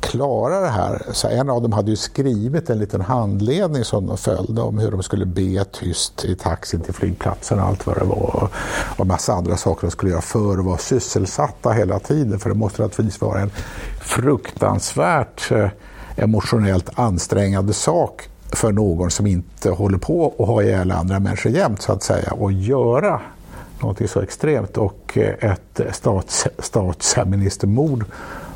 klara 0.00 0.60
det 0.60 0.68
här. 0.68 1.02
Så 1.12 1.28
en 1.28 1.50
av 1.50 1.62
dem 1.62 1.72
hade 1.72 1.90
ju 1.90 1.96
skrivit 1.96 2.70
en 2.70 2.78
liten 2.78 3.00
handledning 3.00 3.84
som 3.84 4.06
de 4.06 4.16
följde 4.16 4.62
om 4.62 4.78
hur 4.78 4.90
de 4.90 5.02
skulle 5.02 5.26
be 5.26 5.64
tyst 5.64 6.24
i 6.24 6.34
taxin 6.34 6.80
till 6.80 6.94
flygplatsen 6.94 7.60
och 7.60 7.66
allt 7.66 7.86
vad 7.86 7.98
det 7.98 8.04
var. 8.04 8.48
Och 8.96 9.06
massa 9.06 9.32
andra 9.32 9.56
saker 9.56 9.86
de 9.86 9.90
skulle 9.90 10.10
göra 10.10 10.20
för 10.20 10.58
att 10.58 10.64
vara 10.64 10.78
sysselsatta 10.78 11.70
hela 11.70 11.98
tiden. 11.98 12.38
För 12.38 12.50
det 12.50 12.56
måste 12.56 12.82
naturligtvis 12.82 13.20
vara 13.20 13.40
en 13.40 13.50
fruktansvärt 14.00 15.50
eh, 15.50 15.68
emotionellt 16.16 16.90
ansträngande 16.94 17.72
sak 17.72 18.28
för 18.52 18.72
någon 18.72 19.10
som 19.10 19.26
inte 19.26 19.70
håller 19.70 19.98
på 19.98 20.34
att 20.38 20.46
ha 20.46 20.62
ihjäl 20.62 20.92
andra 20.92 21.20
människor 21.20 21.52
jämt 21.52 21.82
så 21.82 21.92
att 21.92 22.02
säga 22.02 22.32
och 22.32 22.52
göra 22.52 23.20
någonting 23.80 24.08
så 24.08 24.20
extremt. 24.20 24.76
Och 24.76 25.18
eh, 25.18 25.50
ett 25.50 25.80
stats, 25.92 26.46
statsministermord 26.58 28.04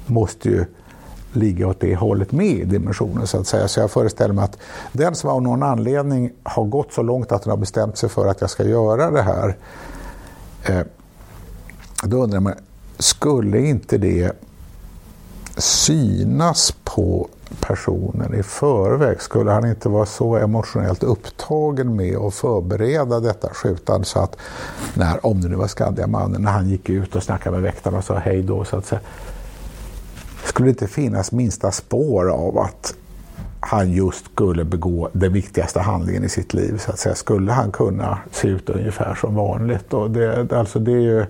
måste 0.06 0.48
ju 0.48 0.64
ligga 1.36 1.68
åt 1.68 1.80
det 1.80 1.94
hållet 1.94 2.32
med 2.32 2.46
i 2.46 2.64
dimensionen 2.64 3.26
så 3.26 3.40
att 3.40 3.46
säga. 3.46 3.68
Så 3.68 3.80
jag 3.80 3.90
föreställer 3.90 4.34
mig 4.34 4.44
att 4.44 4.58
den 4.92 5.14
som 5.14 5.30
av 5.30 5.42
någon 5.42 5.62
anledning 5.62 6.30
har 6.42 6.64
gått 6.64 6.92
så 6.92 7.02
långt 7.02 7.32
att 7.32 7.42
den 7.42 7.50
har 7.50 7.56
bestämt 7.56 7.98
sig 7.98 8.08
för 8.08 8.26
att 8.26 8.40
jag 8.40 8.50
ska 8.50 8.64
göra 8.64 9.10
det 9.10 9.22
här. 9.22 9.56
Eh, 10.62 10.80
då 12.02 12.22
undrar 12.22 12.40
man, 12.40 12.54
skulle 12.98 13.60
inte 13.60 13.98
det 13.98 14.32
synas 15.56 16.74
på 16.84 17.28
personen 17.60 18.34
i 18.34 18.42
förväg? 18.42 19.20
Skulle 19.20 19.50
han 19.50 19.66
inte 19.66 19.88
vara 19.88 20.06
så 20.06 20.36
emotionellt 20.36 21.02
upptagen 21.02 21.96
med 21.96 22.16
att 22.16 22.34
förbereda 22.34 23.20
detta 23.20 23.48
skjutande 23.54 24.06
så 24.06 24.18
att 24.18 24.36
när, 24.94 25.26
om 25.26 25.40
det 25.40 25.48
nu 25.48 25.56
var 25.56 25.66
Skandiamannen, 25.66 26.42
när 26.42 26.50
han 26.50 26.68
gick 26.68 26.88
ut 26.88 27.16
och 27.16 27.22
snackade 27.22 27.56
med 27.56 27.62
väktarna 27.62 27.98
och 27.98 28.04
sa 28.04 28.18
hej 28.18 28.42
då 28.42 28.64
så 28.64 28.76
att 28.76 28.86
säga, 28.86 29.00
skulle 30.54 30.66
det 30.66 30.70
inte 30.70 30.86
finnas 30.86 31.32
minsta 31.32 31.70
spår 31.72 32.30
av 32.30 32.58
att 32.58 32.94
han 33.60 33.92
just 33.92 34.24
skulle 34.32 34.64
begå 34.64 35.08
den 35.12 35.32
viktigaste 35.32 35.80
handlingen 35.80 36.24
i 36.24 36.28
sitt 36.28 36.54
liv. 36.54 36.78
Så 36.78 36.90
att 36.90 36.98
säga. 36.98 37.14
Skulle 37.14 37.52
han 37.52 37.72
kunna 37.72 38.18
se 38.32 38.48
ut 38.48 38.70
ungefär 38.70 39.14
som 39.14 39.34
vanligt? 39.34 39.94
Och 39.94 40.10
det, 40.10 40.52
alltså 40.52 40.78
det 40.78 40.92
är 40.92 41.00
ju, 41.00 41.26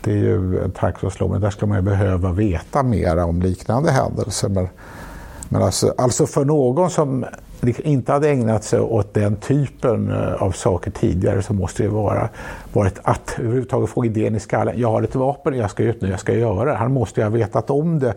det 0.00 0.10
är 0.10 0.16
ju 0.16 0.64
en 0.64 0.70
tanke 0.70 1.00
som 1.00 1.10
slår 1.10 1.28
mig. 1.28 1.40
Där 1.40 1.50
ska 1.50 1.66
man 1.66 1.78
ju 1.78 1.82
behöva 1.82 2.32
veta 2.32 2.82
mera 2.82 3.24
om 3.24 3.42
liknande 3.42 3.90
händelser. 3.90 4.48
Men, 4.48 4.68
men 5.48 5.62
alltså, 5.62 5.94
alltså 5.98 6.26
för 6.26 6.44
någon 6.44 6.90
som 6.90 7.24
inte 7.68 8.12
hade 8.12 8.30
ägnat 8.30 8.64
sig 8.64 8.80
åt 8.80 9.14
den 9.14 9.36
typen 9.36 10.10
eh, 10.10 10.42
av 10.42 10.50
saker 10.52 10.90
tidigare 10.90 11.42
så 11.42 11.52
måste 11.52 11.82
det 11.82 11.88
vara 11.88 12.28
varit 12.72 13.00
att 13.02 13.36
överhuvudtaget 13.38 13.90
få 13.90 14.04
idén 14.04 14.36
i 14.36 14.40
skallen. 14.40 14.74
Jag 14.78 14.90
har 14.90 15.02
ett 15.02 15.14
vapen, 15.14 15.58
jag 15.58 15.70
ska 15.70 15.82
ut 15.82 16.00
nu, 16.00 16.10
jag 16.10 16.20
ska 16.20 16.34
göra 16.34 16.64
det. 16.64 16.76
Han 16.76 16.92
måste 16.92 17.20
ju 17.20 17.24
ha 17.24 17.30
vetat 17.30 17.70
om 17.70 17.98
det 17.98 18.14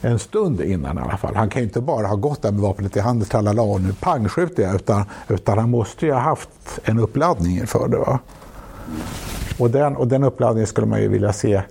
en 0.00 0.18
stund 0.18 0.60
innan 0.60 0.98
i 0.98 1.00
alla 1.00 1.16
fall. 1.16 1.34
Han 1.34 1.48
kan 1.48 1.62
ju 1.62 1.66
inte 1.66 1.80
bara 1.80 2.06
ha 2.06 2.16
gått 2.16 2.42
där 2.42 2.52
med 2.52 2.60
vapnet 2.60 2.96
i 2.96 3.00
handen, 3.00 3.28
tralala 3.28 3.62
och 3.62 3.80
nu 3.80 3.92
pang 4.00 4.28
skjuter 4.28 4.62
jag. 4.62 4.74
Utan, 4.74 5.04
utan 5.28 5.58
han 5.58 5.70
måste 5.70 6.06
ju 6.06 6.12
ha 6.12 6.20
haft 6.20 6.80
en 6.84 6.98
uppladdning 6.98 7.58
inför 7.58 7.88
det. 7.88 7.96
Va? 7.96 8.18
Och, 9.58 9.70
den, 9.70 9.96
och 9.96 10.08
den 10.08 10.24
uppladdningen 10.24 10.66
skulle 10.66 10.86
man 10.86 11.00
ju 11.00 11.08
vilja 11.08 11.32
se 11.32 11.62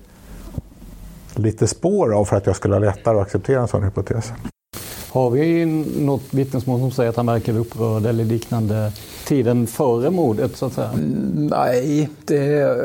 lite 1.36 1.68
spår 1.68 2.14
av 2.14 2.26
för 2.26 2.38
att 2.38 2.46
jag 2.46 2.56
skulle 2.56 2.76
ha 2.76 2.80
lättare 2.80 3.18
att 3.18 3.22
acceptera 3.22 3.62
en 3.62 3.68
sån 3.68 3.84
hypotes. 3.84 4.34
Har 5.16 5.30
vi 5.30 5.66
något 5.66 6.24
vittnesmål 6.32 6.80
som 6.80 6.92
säger 6.92 7.10
att 7.10 7.16
han 7.16 7.26
verkar 7.26 7.58
upprörd 7.58 8.06
eller 8.06 8.26
liknande 8.26 8.92
tiden 9.26 9.68
före 9.68 10.10
mordet 10.10 10.58
så 10.58 10.66
att 10.66 10.74
säga? 10.74 10.90
Mm, 10.90 11.48
nej, 11.48 12.10
det, 12.26 12.78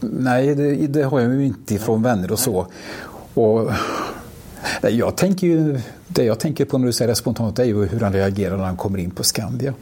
nej 0.00 0.54
det, 0.54 0.86
det, 0.86 1.02
har 1.02 1.20
jag 1.20 1.34
ju 1.34 1.46
inte 1.46 1.78
från 1.78 2.02
vänner 2.02 2.32
och 2.32 2.38
så. 2.38 2.66
Och, 3.34 3.70
nej, 4.82 4.96
jag 4.96 5.16
tänker 5.16 5.46
ju, 5.46 5.80
det 6.08 6.24
jag 6.24 6.38
tänker 6.38 6.64
på 6.64 6.78
när 6.78 6.86
du 6.86 6.92
säger 6.92 7.08
det 7.08 7.14
spontant 7.14 7.58
är 7.58 7.64
ju 7.64 7.86
hur 7.86 8.00
han 8.00 8.12
reagerar 8.12 8.56
när 8.56 8.64
han 8.64 8.76
kommer 8.76 8.98
in 8.98 9.10
på 9.10 9.22
Skandia. 9.22 9.74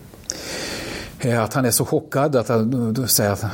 Eh, 1.21 1.43
att 1.43 1.55
han 1.55 1.65
är 1.65 1.71
så 1.71 1.85
chockad 1.85 2.37
att 2.37 2.49
han, 2.49 3.09
säger 3.09 3.33
att, 3.33 3.45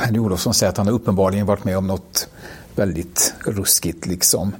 Henry 0.00 0.18
Olofsson 0.18 0.54
säger 0.54 0.70
att 0.70 0.76
han 0.76 0.86
har 0.86 0.94
uppenbarligen 0.94 1.46
varit 1.46 1.64
med 1.64 1.78
om 1.78 1.86
något 1.86 2.28
väldigt 2.74 3.34
ruskigt. 3.38 4.06
Liksom. 4.06 4.52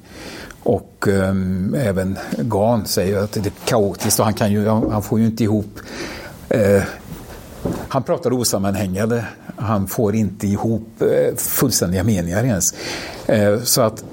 Och 0.69 1.07
um, 1.09 1.75
även 1.75 2.19
Gan 2.39 2.87
säger 2.87 3.19
att 3.19 3.33
det 3.33 3.47
är 3.47 3.53
kaotiskt 3.65 4.19
och 4.19 4.25
han, 4.25 4.35
kan 4.35 4.53
ju, 4.53 4.69
han 4.69 5.03
får 5.03 5.21
ju 5.21 5.27
inte 5.27 5.45
ihop 5.45 5.81
eh, 6.49 6.83
han 7.89 8.03
pratar 8.03 8.33
osammanhängande. 8.33 9.25
Han 9.57 9.87
får 9.87 10.15
inte 10.15 10.47
ihop 10.47 11.03
eh, 11.03 11.37
fullständiga 11.37 12.05
meningar 12.05 12.45
ens. 12.45 12.75
Eh, 13.27 13.61
så 13.61 13.83
att 13.83 14.05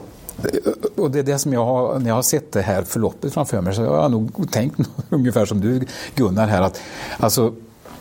eh, 0.43 0.71
och 0.95 1.11
det 1.11 1.19
är 1.19 1.23
det 1.23 1.39
som 1.39 1.53
jag 1.53 1.65
har, 1.65 1.99
när 1.99 2.07
jag 2.07 2.15
har 2.15 2.21
sett 2.21 2.51
det 2.51 2.61
här 2.61 2.83
förloppet 2.83 3.33
framför 3.33 3.61
mig, 3.61 3.75
så 3.75 3.85
har 3.85 4.01
jag 4.01 4.11
nog 4.11 4.51
tänkt 4.51 4.79
ungefär 5.09 5.45
som 5.45 5.61
du 5.61 5.85
Gunnar 6.15 6.47
här, 6.47 6.61
att 6.61 6.81
alltså 7.17 7.53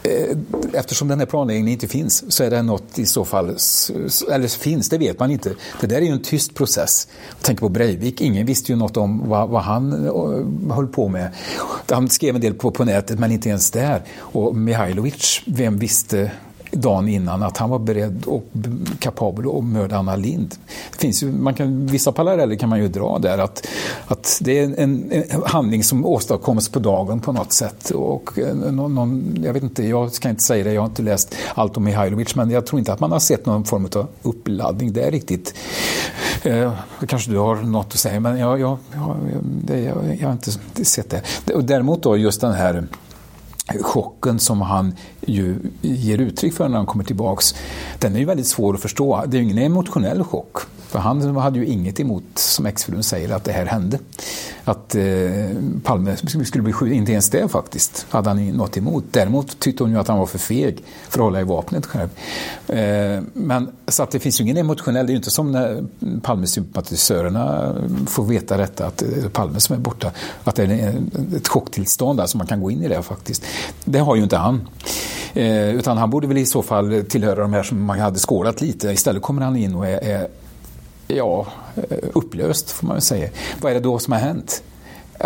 Eh, 0.05 0.37
eftersom 0.73 1.09
den 1.09 1.19
här 1.19 1.27
planläggningen 1.27 1.73
inte 1.73 1.89
finns 1.89 2.33
så 2.33 2.45
är 2.45 2.51
det 2.51 2.63
något 2.63 2.99
i 2.99 3.07
så 3.07 3.25
fall, 3.25 3.47
eller 4.33 4.59
finns, 4.59 4.89
det 4.89 4.99
vet 4.99 5.19
man 5.19 5.31
inte. 5.31 5.55
Det 5.81 5.87
där 5.87 5.97
är 5.97 6.01
ju 6.01 6.13
en 6.13 6.23
tyst 6.23 6.55
process. 6.55 7.09
Tänk 7.43 7.61
på 7.61 7.69
Breivik, 7.69 8.21
ingen 8.21 8.47
visste 8.47 8.73
ju 8.73 8.79
något 8.79 8.97
om 8.97 9.29
vad, 9.29 9.49
vad 9.49 9.63
han 9.63 10.07
eh, 10.07 10.75
höll 10.75 10.87
på 10.87 11.09
med. 11.09 11.31
Han 11.91 12.09
skrev 12.09 12.35
en 12.35 12.41
del 12.41 12.55
på, 12.55 12.71
på 12.71 12.85
nätet 12.85 13.19
men 13.19 13.33
inte 13.33 13.49
ens 13.49 13.71
där. 13.71 14.03
Och 14.19 14.57
Mihailovic, 14.57 15.43
vem 15.47 15.79
visste 15.79 16.31
dagen 16.75 17.09
innan 17.09 17.43
att 17.43 17.59
han 17.59 17.71
var 17.71 17.79
beredd 17.79 18.25
och 18.27 18.45
kapabel 18.99 19.47
att 19.59 19.65
mörda 19.65 19.97
Anna 19.97 20.17
Lind. 20.17 20.55
Det 20.93 20.99
finns 20.99 21.23
ju, 21.23 21.33
man 21.33 21.55
kan, 21.55 21.87
vissa 21.87 22.13
paralleller 22.13 22.57
kan 22.57 22.69
man 22.69 22.79
ju 22.79 22.89
dra 22.89 23.19
där, 23.19 23.39
att, 23.39 23.67
att 24.07 24.39
det 24.41 24.59
är 24.59 24.65
en, 24.65 25.13
en 25.13 25.43
handling 25.47 25.85
som 25.85 26.07
åstadkoms 26.07 26.69
på 26.69 26.79
dagen 26.79 27.21
på 27.21 27.33
något 27.33 27.53
sätt. 27.53 27.91
Och 27.91 28.39
eh, 28.39 28.55
någon, 28.55 28.95
någon, 28.95 29.37
jag 29.45 29.53
vet 29.53 29.63
inte, 29.63 29.87
jag 29.87 30.13
ska 30.13 30.29
inte 30.29 30.43
säga 30.43 30.65
det, 30.65 30.73
jag 30.73 30.81
har 30.81 30.89
inte 30.89 31.03
läst 31.03 31.35
allt 31.55 31.77
om 31.77 31.85
Mihailovic, 31.85 32.35
men 32.35 32.51
jag 32.51 32.67
tror 32.67 32.79
inte 32.79 32.93
att 32.93 33.01
man 33.01 33.13
har 33.13 33.19
sett 33.19 33.47
någon 33.47 33.65
form 33.65 33.89
av 33.97 34.07
uppladdning 34.23 34.93
där 34.93 35.11
riktigt. 35.11 35.55
Eh, 36.43 36.73
kanske 37.07 37.31
du 37.31 37.39
har 37.39 37.57
något 37.57 37.87
att 37.87 37.99
säga, 37.99 38.21
men 38.21 38.39
jag, 38.39 38.61
jag, 38.61 38.79
jag, 38.95 39.81
jag, 39.81 40.19
jag 40.21 40.27
har 40.27 40.33
inte 40.33 40.85
sett 40.85 41.11
det. 41.11 41.23
Däremot 41.63 42.03
då 42.03 42.17
just 42.17 42.41
den 42.41 42.53
här 42.53 42.87
chocken 43.81 44.39
som 44.39 44.61
han 44.61 44.95
ju 45.21 45.57
ger 45.83 46.19
uttryck 46.19 46.55
för 46.55 46.69
när 46.69 46.77
han 46.77 46.87
kommer 46.87 47.05
tillbaks, 47.05 47.55
den 47.99 48.15
är 48.15 48.19
ju 48.19 48.25
väldigt 48.25 48.47
svår 48.47 48.75
att 48.75 48.81
förstå. 48.81 49.25
Det 49.27 49.37
är 49.37 49.39
ju 49.39 49.45
ingen 49.45 49.59
emotionell 49.59 50.25
chock. 50.25 50.57
För 50.95 50.99
han 50.99 51.37
hade 51.37 51.59
ju 51.59 51.67
inget 51.67 52.01
emot, 52.01 52.25
som 52.35 52.67
exfrun 52.67 53.03
säger, 53.03 53.35
att 53.35 53.45
det 53.45 53.53
här 53.53 53.67
hände. 53.67 53.99
Att 54.65 54.95
eh, 54.95 55.05
Palme 55.83 56.17
skulle 56.17 56.63
bli 56.63 56.73
skjuten, 56.73 56.97
inte 56.97 57.13
ens 57.13 57.31
det 57.31 57.49
faktiskt, 57.49 58.07
hade 58.09 58.31
han 58.31 58.49
något 58.49 58.77
emot. 58.77 59.05
Däremot 59.11 59.59
tyckte 59.59 59.85
hon 59.85 59.93
ju 59.93 59.99
att 59.99 60.09
han 60.09 60.19
var 60.19 60.27
för 60.27 60.39
feg 60.39 60.85
för 61.09 61.19
att 61.19 61.25
hålla 61.25 61.41
i 61.41 61.45
vapnet 61.45 61.87
själv. 61.87 62.09
Eh, 62.69 63.23
men, 63.33 63.71
så 63.89 64.03
att 64.03 64.11
det 64.11 64.21
finns 64.21 64.41
ju 64.41 64.45
ingen 64.45 64.57
emotionell, 64.57 65.07
det 65.07 65.11
är 65.11 65.15
ju 65.15 65.19
inte 65.19 65.31
som 65.31 65.53
när 65.53 65.85
Palmesympatisörerna 66.23 67.75
får 68.07 68.25
veta 68.25 68.57
detta, 68.57 68.87
att 68.87 68.97
det 68.97 69.25
är 69.25 69.29
Palme 69.29 69.61
som 69.61 69.77
är 69.77 69.81
borta. 69.81 70.11
Att 70.45 70.57
det 70.57 70.65
är 70.65 71.03
ett 71.37 71.49
chocktillstånd, 71.49 72.21
alltså 72.21 72.39
man 72.39 72.47
kan 72.47 72.61
gå 72.61 72.71
in 72.71 72.83
i 72.83 72.89
det 72.89 73.03
faktiskt. 73.03 73.45
Det 73.85 73.99
har 73.99 74.17
ju 74.17 74.23
inte 74.23 74.37
han. 74.37 74.69
Eh, 75.35 75.75
utan 75.75 75.99
han 75.99 76.11
borde 76.11 76.27
väl 76.27 76.39
i 76.39 76.47
så 76.47 76.63
fall 76.63 77.05
tillhöra 77.09 77.41
de 77.41 77.53
här 77.53 77.63
som 77.63 77.85
man 77.85 77.99
hade 77.99 78.19
skålat 78.19 78.61
lite. 78.61 78.89
Istället 78.89 79.23
kommer 79.23 79.43
han 79.43 79.57
in 79.57 79.75
och 79.75 79.87
är, 79.87 80.05
är 80.05 80.29
ja, 81.09 81.47
eh, 81.77 81.99
upplöst 82.13 82.71
får 82.71 82.87
man 82.87 82.97
väl 82.97 83.03
säga. 83.03 83.29
Vad 83.61 83.71
är 83.71 83.75
det 83.75 83.81
då 83.81 83.99
som 83.99 84.13
har 84.13 84.21
hänt? 84.21 84.63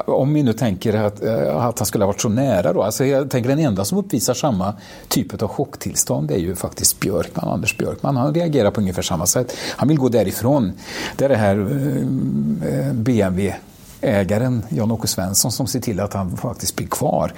Om 0.07 0.35
vi 0.35 0.43
nu 0.43 0.53
tänker 0.53 0.95
att, 0.95 1.23
eh, 1.23 1.57
att 1.67 1.79
han 1.79 1.87
skulle 1.87 2.05
ha 2.05 2.07
varit 2.07 2.21
så 2.21 2.29
nära 2.29 2.73
då. 2.73 2.83
Alltså 2.83 3.05
jag 3.05 3.31
tänker 3.31 3.49
den 3.49 3.59
enda 3.59 3.85
som 3.85 3.99
uppvisar 3.99 4.35
samma 4.35 4.75
typ 5.09 5.43
av 5.43 5.49
chocktillstånd 5.49 6.31
är 6.31 6.38
ju 6.38 6.57
faktiskt 6.57 7.01
Björkman, 7.01 7.49
Anders 7.49 7.77
Björkman. 7.77 8.17
Han 8.17 8.35
reagerar 8.35 8.71
på 8.71 8.81
ungefär 8.81 9.03
samma 9.03 9.27
sätt. 9.27 9.57
Han 9.77 9.88
vill 9.88 9.99
gå 9.99 10.09
därifrån. 10.09 10.73
Det 11.17 11.25
är 11.25 11.29
det 11.29 11.37
här 11.37 11.57
eh, 11.57 12.93
BMW 12.93 13.55
ägaren 14.01 14.63
Jan-Åke 14.69 15.09
Svensson 15.09 15.53
som 15.53 15.67
ser 15.67 15.81
till 15.81 16.01
att 16.01 16.15
han 16.15 16.37
faktiskt 16.37 16.77
blir 16.77 16.87
kvar. 16.87 17.33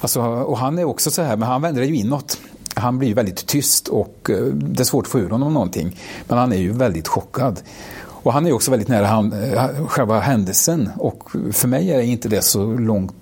Alltså, 0.00 0.22
och 0.22 0.58
han 0.58 0.78
är 0.78 0.84
också 0.84 1.10
så 1.10 1.22
här, 1.22 1.36
men 1.36 1.48
han 1.48 1.62
vänder 1.62 1.82
ju 1.82 1.96
inåt 1.96 2.38
han 2.74 2.98
blir 2.98 3.14
väldigt 3.14 3.46
tyst 3.46 3.88
och 3.88 4.30
eh, 4.30 4.44
det 4.44 4.82
är 4.82 4.84
svårt 4.84 5.06
att 5.06 5.12
få 5.12 5.18
ur 5.18 5.30
honom 5.30 5.54
någonting. 5.54 5.96
Men 6.28 6.38
han 6.38 6.52
är 6.52 6.56
ju 6.56 6.72
väldigt 6.72 7.08
chockad. 7.08 7.60
Och 8.02 8.32
han 8.32 8.46
är 8.46 8.52
också 8.52 8.70
väldigt 8.70 8.88
nära 8.88 9.06
han, 9.06 9.32
eh, 9.32 9.86
själva 9.86 10.20
händelsen 10.20 10.90
och 10.96 11.30
för 11.52 11.68
mig 11.68 11.90
är 11.90 12.00
inte 12.00 12.28
det 12.28 12.42
så 12.42 12.64
långt 12.66 13.14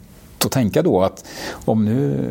att 0.45 0.53
tänka 0.53 0.83
då 0.83 1.03
att 1.03 1.25
om 1.51 1.85
nu 1.85 2.29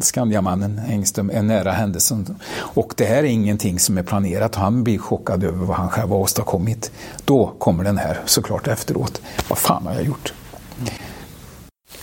Skandiamannen 0.00 0.80
Engström 0.88 1.30
är 1.30 1.42
nära 1.42 1.72
händelsen 1.72 2.38
och 2.56 2.94
det 2.96 3.04
här 3.04 3.16
är 3.16 3.22
ingenting 3.22 3.78
som 3.78 3.98
är 3.98 4.02
planerat. 4.02 4.54
Han 4.54 4.84
blir 4.84 4.98
chockad 4.98 5.44
över 5.44 5.66
vad 5.66 5.76
han 5.76 5.90
själv 5.90 6.08
har 6.08 6.16
åstadkommit. 6.16 6.92
Då 7.24 7.52
kommer 7.58 7.84
den 7.84 7.98
här 7.98 8.20
såklart 8.24 8.68
efteråt. 8.68 9.22
Vad 9.48 9.58
fan 9.58 9.86
har 9.86 9.94
jag 9.94 10.04
gjort? 10.04 10.32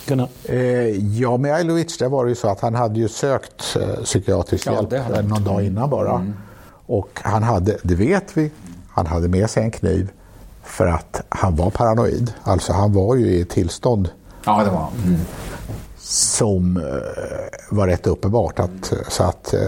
Gunnar? 0.05 0.29
Eh, 0.43 0.57
ja, 1.19 1.37
med 1.37 1.53
Ailovic 1.53 1.97
det 1.97 2.07
var 2.07 2.25
det 2.25 2.29
ju 2.29 2.35
så 2.35 2.49
att 2.49 2.59
han 2.59 2.75
hade 2.75 2.99
ju 2.99 3.07
sökt 3.07 3.77
eh, 3.79 4.03
psykiatrisk 4.03 4.67
ja, 4.67 4.87
hjälp 4.91 5.29
någon 5.29 5.43
dag 5.43 5.65
innan 5.65 5.89
bara. 5.89 6.15
Mm. 6.15 6.33
Och 6.85 7.19
han 7.23 7.43
hade, 7.43 7.77
det 7.83 7.95
vet 7.95 8.37
vi, 8.37 8.51
han 8.89 9.07
hade 9.07 9.27
med 9.27 9.49
sig 9.49 9.63
en 9.63 9.71
kniv 9.71 10.11
för 10.63 10.87
att 10.87 11.21
han 11.29 11.55
var 11.55 11.69
paranoid. 11.69 12.33
Alltså 12.43 12.73
han 12.73 12.93
var 12.93 13.15
ju 13.15 13.25
i 13.25 13.41
ett 13.41 13.49
tillstånd 13.49 14.09
ja, 14.45 14.63
det 14.63 14.69
var. 14.69 14.87
Mm. 15.05 15.19
Som 16.11 16.77
uh, 16.77 16.83
var 17.69 17.87
rätt 17.87 18.07
uppenbart. 18.07 18.59
Att, 18.59 18.93
så 19.07 19.23
att, 19.23 19.53
uh, 19.53 19.59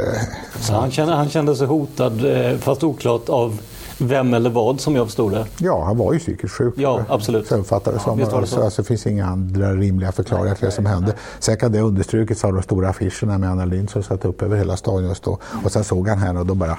så 0.59 0.73
han, 0.73 0.91
kände, 0.91 1.13
han 1.13 1.29
kände 1.29 1.55
sig 1.55 1.67
hotad, 1.67 2.21
fast 2.59 2.83
oklart 2.83 3.29
av 3.29 3.59
vem 3.97 4.33
eller 4.33 4.49
vad 4.49 4.79
som 4.79 4.95
jag 4.95 5.07
förstod 5.07 5.31
det. 5.31 5.45
Ja, 5.57 5.83
han 5.83 5.97
var 5.97 6.13
ju 6.13 6.19
psykiskt 6.19 6.53
sjuk. 6.53 6.73
Ja, 6.77 7.01
absolut. 7.09 7.47
Så 7.47 7.55
uppfattade 7.55 7.97
det 7.97 8.03
som. 8.03 8.19
Ja, 8.19 8.39
det, 8.39 8.47
så. 8.47 8.63
Alltså, 8.63 8.81
det 8.81 8.87
finns 8.87 9.07
inga 9.07 9.25
andra 9.25 9.73
rimliga 9.73 10.11
förklaringar 10.11 10.55
till 10.55 10.65
det 10.65 10.71
som 10.71 10.85
hände. 10.85 11.13
Sen 11.39 11.57
kan 11.57 11.71
det 11.71 11.79
understrukits 11.79 12.43
av 12.43 12.53
de 12.53 12.63
stora 12.63 12.89
affischerna 12.89 13.37
med 13.37 13.49
Anna 13.49 13.65
Lindh 13.65 13.91
som 13.91 14.03
satt 14.03 14.25
upp 14.25 14.41
över 14.41 14.57
hela 14.57 14.77
stadion 14.77 15.09
just 15.09 15.23
då. 15.23 15.37
Och 15.63 15.71
sen 15.71 15.83
såg 15.83 16.07
han 16.07 16.17
henne 16.17 16.39
och 16.39 16.45
då 16.45 16.55
bara 16.55 16.77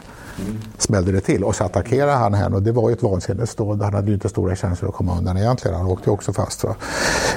smällde 0.79 1.13
det 1.13 1.21
till. 1.21 1.45
Och 1.45 1.57
så 1.57 1.65
attackerade 1.65 2.13
han 2.13 2.35
henne 2.35 2.57
och 2.57 2.63
det 2.63 2.73
var 2.73 2.89
ju 2.89 2.93
ett 2.93 3.03
vansinnesdåd. 3.03 3.83
Han 3.83 3.95
hade 3.95 4.09
ju 4.09 4.15
inte 4.15 4.29
stora 4.29 4.57
chanser 4.57 4.87
att 4.87 4.95
komma 4.95 5.19
undan 5.19 5.37
egentligen. 5.37 5.77
Han 5.77 5.87
åkte 5.87 6.11
ju 6.11 6.15
också 6.15 6.33
fast. 6.33 6.65
Va? 6.65 6.75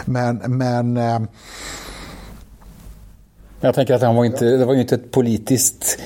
Men, 0.05 0.37
men 0.37 0.97
eh, 0.97 1.19
jag 3.59 3.75
tänker 3.75 3.93
att 3.93 4.01
han 4.01 4.15
var 4.15 4.25
inte, 4.25 4.45
det 4.45 4.65
var 4.65 4.73
ju 4.73 4.81
inte 4.81 4.95
ett 4.95 5.11
politiskt 5.11 5.99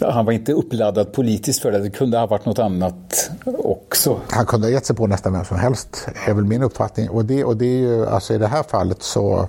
han 0.00 0.24
var 0.24 0.32
inte 0.32 0.52
uppladdad 0.52 1.12
politiskt 1.12 1.62
för 1.62 1.72
det. 1.72 1.78
Det 1.78 1.90
kunde 1.90 2.18
ha 2.18 2.26
varit 2.26 2.44
något 2.44 2.58
annat 2.58 3.30
också. 3.44 4.20
Han 4.28 4.46
kunde 4.46 4.66
ha 4.66 4.72
gett 4.72 4.86
sig 4.86 4.96
på 4.96 5.06
nästan 5.06 5.32
vem 5.32 5.44
som 5.44 5.58
helst, 5.58 6.08
är 6.26 6.34
väl 6.34 6.44
min 6.44 6.62
uppfattning. 6.62 7.10
Och 7.10 7.24
det, 7.24 7.44
och 7.44 7.56
det 7.56 7.66
är 7.66 7.78
ju, 7.78 8.06
alltså 8.06 8.34
i 8.34 8.38
det 8.38 8.46
här 8.46 8.62
fallet 8.62 9.02
så 9.02 9.48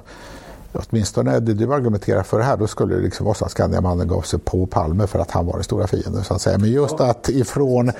Åtminstone 0.73 1.39
det 1.39 1.53
du 1.53 1.73
argumenterar 1.73 2.23
för 2.23 2.39
här, 2.39 2.57
då 2.57 2.67
skulle 2.67 2.95
det 2.95 3.01
liksom 3.01 3.25
vara 3.25 3.35
så 3.35 3.45
att 3.45 3.51
Skandiamannen 3.51 4.07
gav 4.07 4.21
sig 4.21 4.39
på 4.39 4.65
Palme 4.65 5.07
för 5.07 5.19
att 5.19 5.31
han 5.31 5.45
var 5.45 5.53
den 5.53 5.63
stora 5.63 5.87
fienden. 5.87 6.23
Så 6.23 6.33
att 6.33 6.41
säga. 6.41 6.57
Men 6.57 6.71
just 6.71 6.99
att 6.99 7.29
ifrån, 7.29 7.91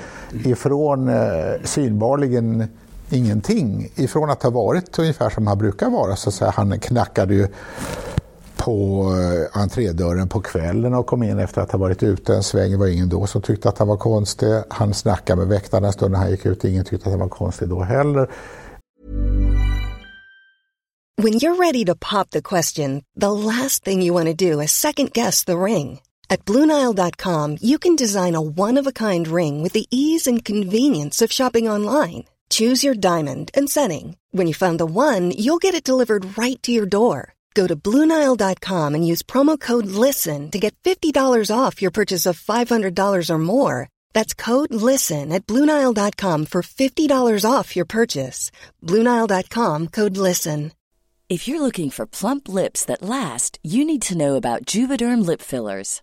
ifrån 0.44 1.08
eh, 1.08 1.64
synbarligen 1.64 2.68
ingenting, 3.10 3.92
ifrån 3.94 4.30
att 4.30 4.42
ha 4.42 4.50
varit 4.50 4.98
ungefär 4.98 5.30
som 5.30 5.46
han 5.46 5.58
brukar 5.58 5.90
vara, 5.90 6.16
så 6.16 6.28
att 6.28 6.34
säga, 6.34 6.52
han 6.56 6.80
knackade 6.80 7.34
ju 7.34 7.48
på 8.60 9.04
eh, 9.16 9.60
entrédörren 9.60 10.28
på 10.28 10.40
kvällen 10.40 10.94
och 10.94 11.06
kom 11.06 11.22
in 11.22 11.38
efter 11.38 11.60
att 11.60 11.72
ha 11.72 11.78
varit 11.78 12.02
ute 12.02 12.34
en 12.34 12.42
sväng. 12.42 12.70
Det 12.70 12.76
var 12.76 12.86
ingen 12.86 13.08
då 13.08 13.26
som 13.26 13.42
tyckte 13.42 13.68
att 13.68 13.78
han 13.78 13.88
var 13.88 13.96
konstig. 13.96 14.48
Han 14.68 14.94
snackade 14.94 15.38
med 15.38 15.48
väktarna 15.48 15.86
en 15.86 15.92
stund 15.92 16.12
när 16.12 16.18
han 16.18 16.30
gick 16.30 16.46
ut. 16.46 16.64
Ingen 16.64 16.84
tyckte 16.84 17.06
att 17.08 17.12
han 17.12 17.20
var 17.20 17.28
konstig 17.28 17.68
då 17.68 17.82
heller. 17.82 18.30
When 21.22 21.34
you're 21.34 21.56
ready 21.56 21.84
to 21.84 21.94
pop 21.94 22.30
the 22.30 22.42
question, 22.42 23.02
the 23.20 23.32
last 23.32 23.84
thing 23.84 24.02
you 24.02 24.14
want 24.14 24.38
to 24.38 24.52
do 24.52 24.62
is 24.62 24.70
second 24.72 25.12
guess 25.12 25.44
the 25.44 25.52
ring. 25.52 26.00
At 26.28 26.44
BlueNile.com 26.44 27.58
you 27.60 27.78
can 27.78 27.96
design 27.96 28.34
a 28.34 28.40
one-of-a-kind 28.40 29.28
ring 29.28 29.62
with 29.62 29.72
the 29.72 29.86
ease 29.90 30.30
and 30.30 30.44
convenience 30.44 31.24
of 31.24 31.32
shopping 31.32 31.70
online. 31.70 32.24
Choose 32.50 32.86
your 32.86 32.96
diamond 32.96 33.50
and 33.54 33.70
setting. 33.70 34.16
When 34.32 34.46
you 34.46 34.54
find 34.54 34.78
the 34.78 34.86
one, 34.86 35.30
you'll 35.30 35.62
get 35.62 35.74
it 35.74 35.84
delivered 35.84 36.38
right 36.38 36.62
to 36.62 36.72
your 36.72 36.86
door. 36.86 37.34
Go 37.54 37.66
to 37.66 37.76
Bluenile.com 37.76 38.94
and 38.94 39.06
use 39.06 39.22
promo 39.22 39.58
code 39.58 39.86
LISTEN 39.86 40.50
to 40.50 40.58
get 40.58 40.74
$50 40.82 41.14
off 41.54 41.82
your 41.82 41.90
purchase 41.90 42.26
of 42.26 42.40
$500 42.40 43.30
or 43.30 43.38
more. 43.38 43.88
That's 44.12 44.34
code 44.34 44.72
LISTEN 44.72 45.32
at 45.32 45.46
Bluenile.com 45.46 46.46
for 46.46 46.62
$50 46.62 47.44
off 47.50 47.76
your 47.76 47.86
purchase. 47.86 48.50
Bluenile.com 48.82 49.88
code 49.88 50.16
LISTEN. 50.16 50.72
If 51.28 51.46
you're 51.46 51.60
looking 51.60 51.90
for 51.90 52.06
plump 52.06 52.48
lips 52.48 52.84
that 52.86 53.02
last, 53.02 53.60
you 53.62 53.84
need 53.84 54.02
to 54.02 54.18
know 54.18 54.34
about 54.34 54.64
Juvederm 54.64 55.24
Lip 55.24 55.40
Fillers. 55.40 56.02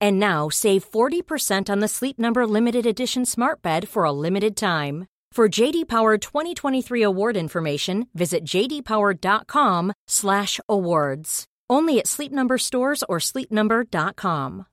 And 0.00 0.18
now 0.18 0.48
save 0.50 0.90
40% 0.90 1.70
on 1.70 1.78
the 1.80 1.88
Sleep 1.88 2.18
Number 2.18 2.46
limited 2.46 2.86
edition 2.86 3.26
Smart 3.26 3.62
Bed 3.62 3.88
for 3.88 4.04
a 4.04 4.12
limited 4.12 4.56
time. 4.56 5.06
For 5.32 5.48
JD 5.48 5.88
Power 5.88 6.18
2023 6.18 7.02
award 7.02 7.36
information, 7.36 8.06
visit 8.12 8.44
jdpower.com/awards. 8.44 11.44
Only 11.72 12.00
at 12.00 12.06
Sleep 12.06 12.32
Number 12.32 12.58
stores 12.58 13.04
or 13.08 13.20
sleepnumber.com. 13.20 14.64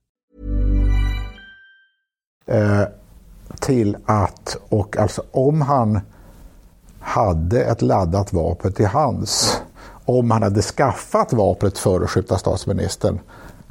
Eh, 2.46 2.84
till 3.60 3.96
att, 4.06 4.56
och 4.68 4.96
alltså 4.96 5.22
om 5.30 5.60
han 5.60 6.00
hade 7.00 7.64
ett 7.64 7.82
laddat 7.82 8.32
vapen 8.32 8.72
till 8.72 8.86
hands, 8.86 9.60
om 10.04 10.30
han 10.30 10.42
hade 10.42 10.62
skaffat 10.62 11.32
vapnet 11.32 11.78
för 11.78 12.00
att 12.00 12.10
skjuta 12.10 12.38
statsministern 12.38 13.20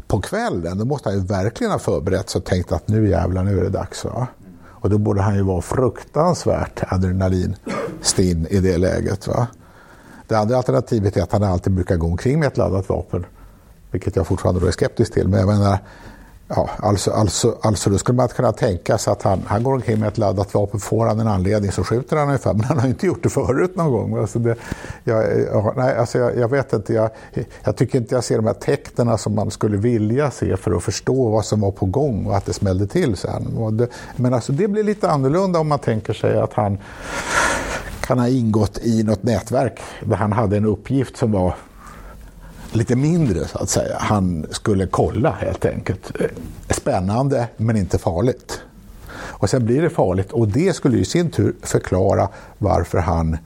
på 0.08 0.22
kvällen, 0.22 0.78
då 0.78 0.86
måste 0.86 1.10
han 1.10 1.18
ju 1.18 1.26
verkligen 1.26 1.72
ha 1.72 1.80
förberett 1.80 2.30
sig 2.30 2.40
och 2.40 2.46
tänkt 2.46 2.72
att 2.72 2.88
nu 2.88 3.10
jävlar, 3.10 3.44
nu 3.44 3.60
är 3.60 3.64
det 3.64 3.70
dags. 3.70 4.06
Va? 4.06 4.28
Och 4.66 4.90
då 4.90 4.98
borde 4.98 5.22
han 5.22 5.36
ju 5.36 5.42
vara 5.42 5.62
fruktansvärt 5.62 6.84
adrenalinstinn 6.88 8.48
i 8.50 8.60
det 8.60 8.78
läget. 8.78 9.28
Va? 9.28 9.48
Det 10.28 10.36
andra 10.36 10.58
alternativet 10.58 11.18
är 11.18 11.24
att 11.24 11.32
han 11.32 11.44
alltid 11.44 11.74
brukar 11.74 11.96
gå 11.98 12.08
omkring 12.08 12.40
med 12.40 12.48
ett 12.48 12.58
laddat 12.58 12.90
vapen. 12.90 13.26
Vilket 13.92 14.16
jag 14.16 14.28
fortfarande 14.28 14.68
är 14.68 14.72
skeptisk 14.72 15.14
till. 15.14 15.28
Men 15.28 15.40
jag 15.40 15.48
menar, 15.48 15.78
ja, 16.48 16.70
alltså, 16.78 17.12
alltså, 17.12 17.58
alltså 17.62 17.90
då 17.90 17.98
skulle 17.98 18.16
man 18.16 18.28
kunna 18.28 18.52
tänka 18.52 18.98
sig 18.98 19.12
att 19.12 19.22
han, 19.22 19.44
han 19.48 19.64
går 19.64 19.74
omkring 19.74 20.00
med 20.00 20.08
ett 20.08 20.18
laddat 20.18 20.54
vapen. 20.54 20.80
Får 20.80 21.06
han 21.06 21.20
en 21.20 21.28
anledning 21.28 21.72
så 21.72 21.84
skjuter 21.84 22.18
han 22.18 22.28
ungefär. 22.28 22.54
Men 22.54 22.64
han 22.64 22.78
har 22.78 22.84
ju 22.84 22.90
inte 22.90 23.06
gjort 23.06 23.24
det 23.24 23.30
förut 23.30 23.76
någon 23.76 23.92
gång. 23.92 24.18
Alltså 24.18 24.40
det, 24.40 24.56
jag, 25.04 25.40
jag, 25.40 25.74
nej, 25.78 25.98
alltså 25.98 26.20
jag, 26.20 26.38
jag 26.38 26.52
vet 26.52 26.74
inte. 26.74 26.94
Jag, 26.94 27.10
jag 27.64 27.76
tycker 27.76 27.98
inte 27.98 28.16
jag 28.16 28.24
ser 28.24 28.36
de 28.36 28.46
här 28.46 28.54
tecknen 28.54 29.18
som 29.18 29.36
man 29.36 29.52
skulle 29.52 29.78
vilja 29.78 30.32
se 30.32 30.58
för 30.58 30.72
att 30.72 30.84
förstå 30.84 31.30
vad 31.30 31.46
som 31.46 31.62
var 31.62 31.72
på 31.72 31.86
gång 31.86 32.26
och 32.26 32.38
att 32.38 32.46
det 32.46 32.54
smällde 32.54 32.88
till 32.88 33.18
sen. 33.18 33.78
Det, 33.78 33.88
men 34.16 34.34
alltså 34.34 34.52
det 34.54 34.68
blir 34.68 34.84
lite 34.84 35.10
annorlunda 35.10 35.60
om 35.60 35.68
man 35.68 35.80
tänker 35.80 36.14
sig 36.14 36.38
att 36.38 36.54
han 36.54 36.78
kan 38.02 38.20
ha 38.20 38.28
ingått 38.28 38.80
i 38.84 39.04
något 39.04 39.24
nätverk 39.24 39.80
där 40.04 40.16
han 40.16 40.32
hade 40.32 40.58
en 40.58 40.66
uppgift 40.66 41.18
som 41.18 41.32
var 41.32 41.56
lite 42.72 42.96
mindre 42.96 43.48
så 43.48 43.58
att 43.58 43.70
säga. 43.70 43.98
Han 44.00 44.46
skulle 44.52 44.88
kolla 44.88 45.32
helt 45.32 45.66
enkelt. 45.66 46.12
Spännande 46.70 47.48
men 47.58 47.78
inte 47.78 47.98
farligt. 47.98 48.62
Och 49.18 49.50
sen 49.50 49.66
blir 49.66 49.82
det 49.82 49.90
farligt 49.90 50.32
och 50.32 50.48
det 50.48 50.76
skulle 50.76 50.98
i 50.98 51.06
sin 51.06 51.30
tur 51.32 51.56
förklara 51.62 52.30
varför 52.58 52.98
han 52.98 53.38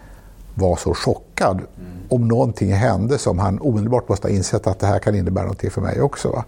var 0.54 0.76
så 0.76 0.94
chockad 0.94 1.56
mm. 1.56 1.92
om 2.10 2.28
någonting 2.28 2.74
hände 2.74 3.18
som 3.18 3.40
han 3.40 3.60
omedelbart 3.60 4.10
måste 4.10 4.28
ha 4.28 4.36
insett 4.36 4.68
att 4.68 4.80
det 4.80 4.88
här 4.88 5.00
kan 5.00 5.16
innebära 5.16 5.44
någonting 5.44 5.72
för 5.72 5.82
mig 5.82 6.02
också. 6.02 6.30
Va? 6.30 6.46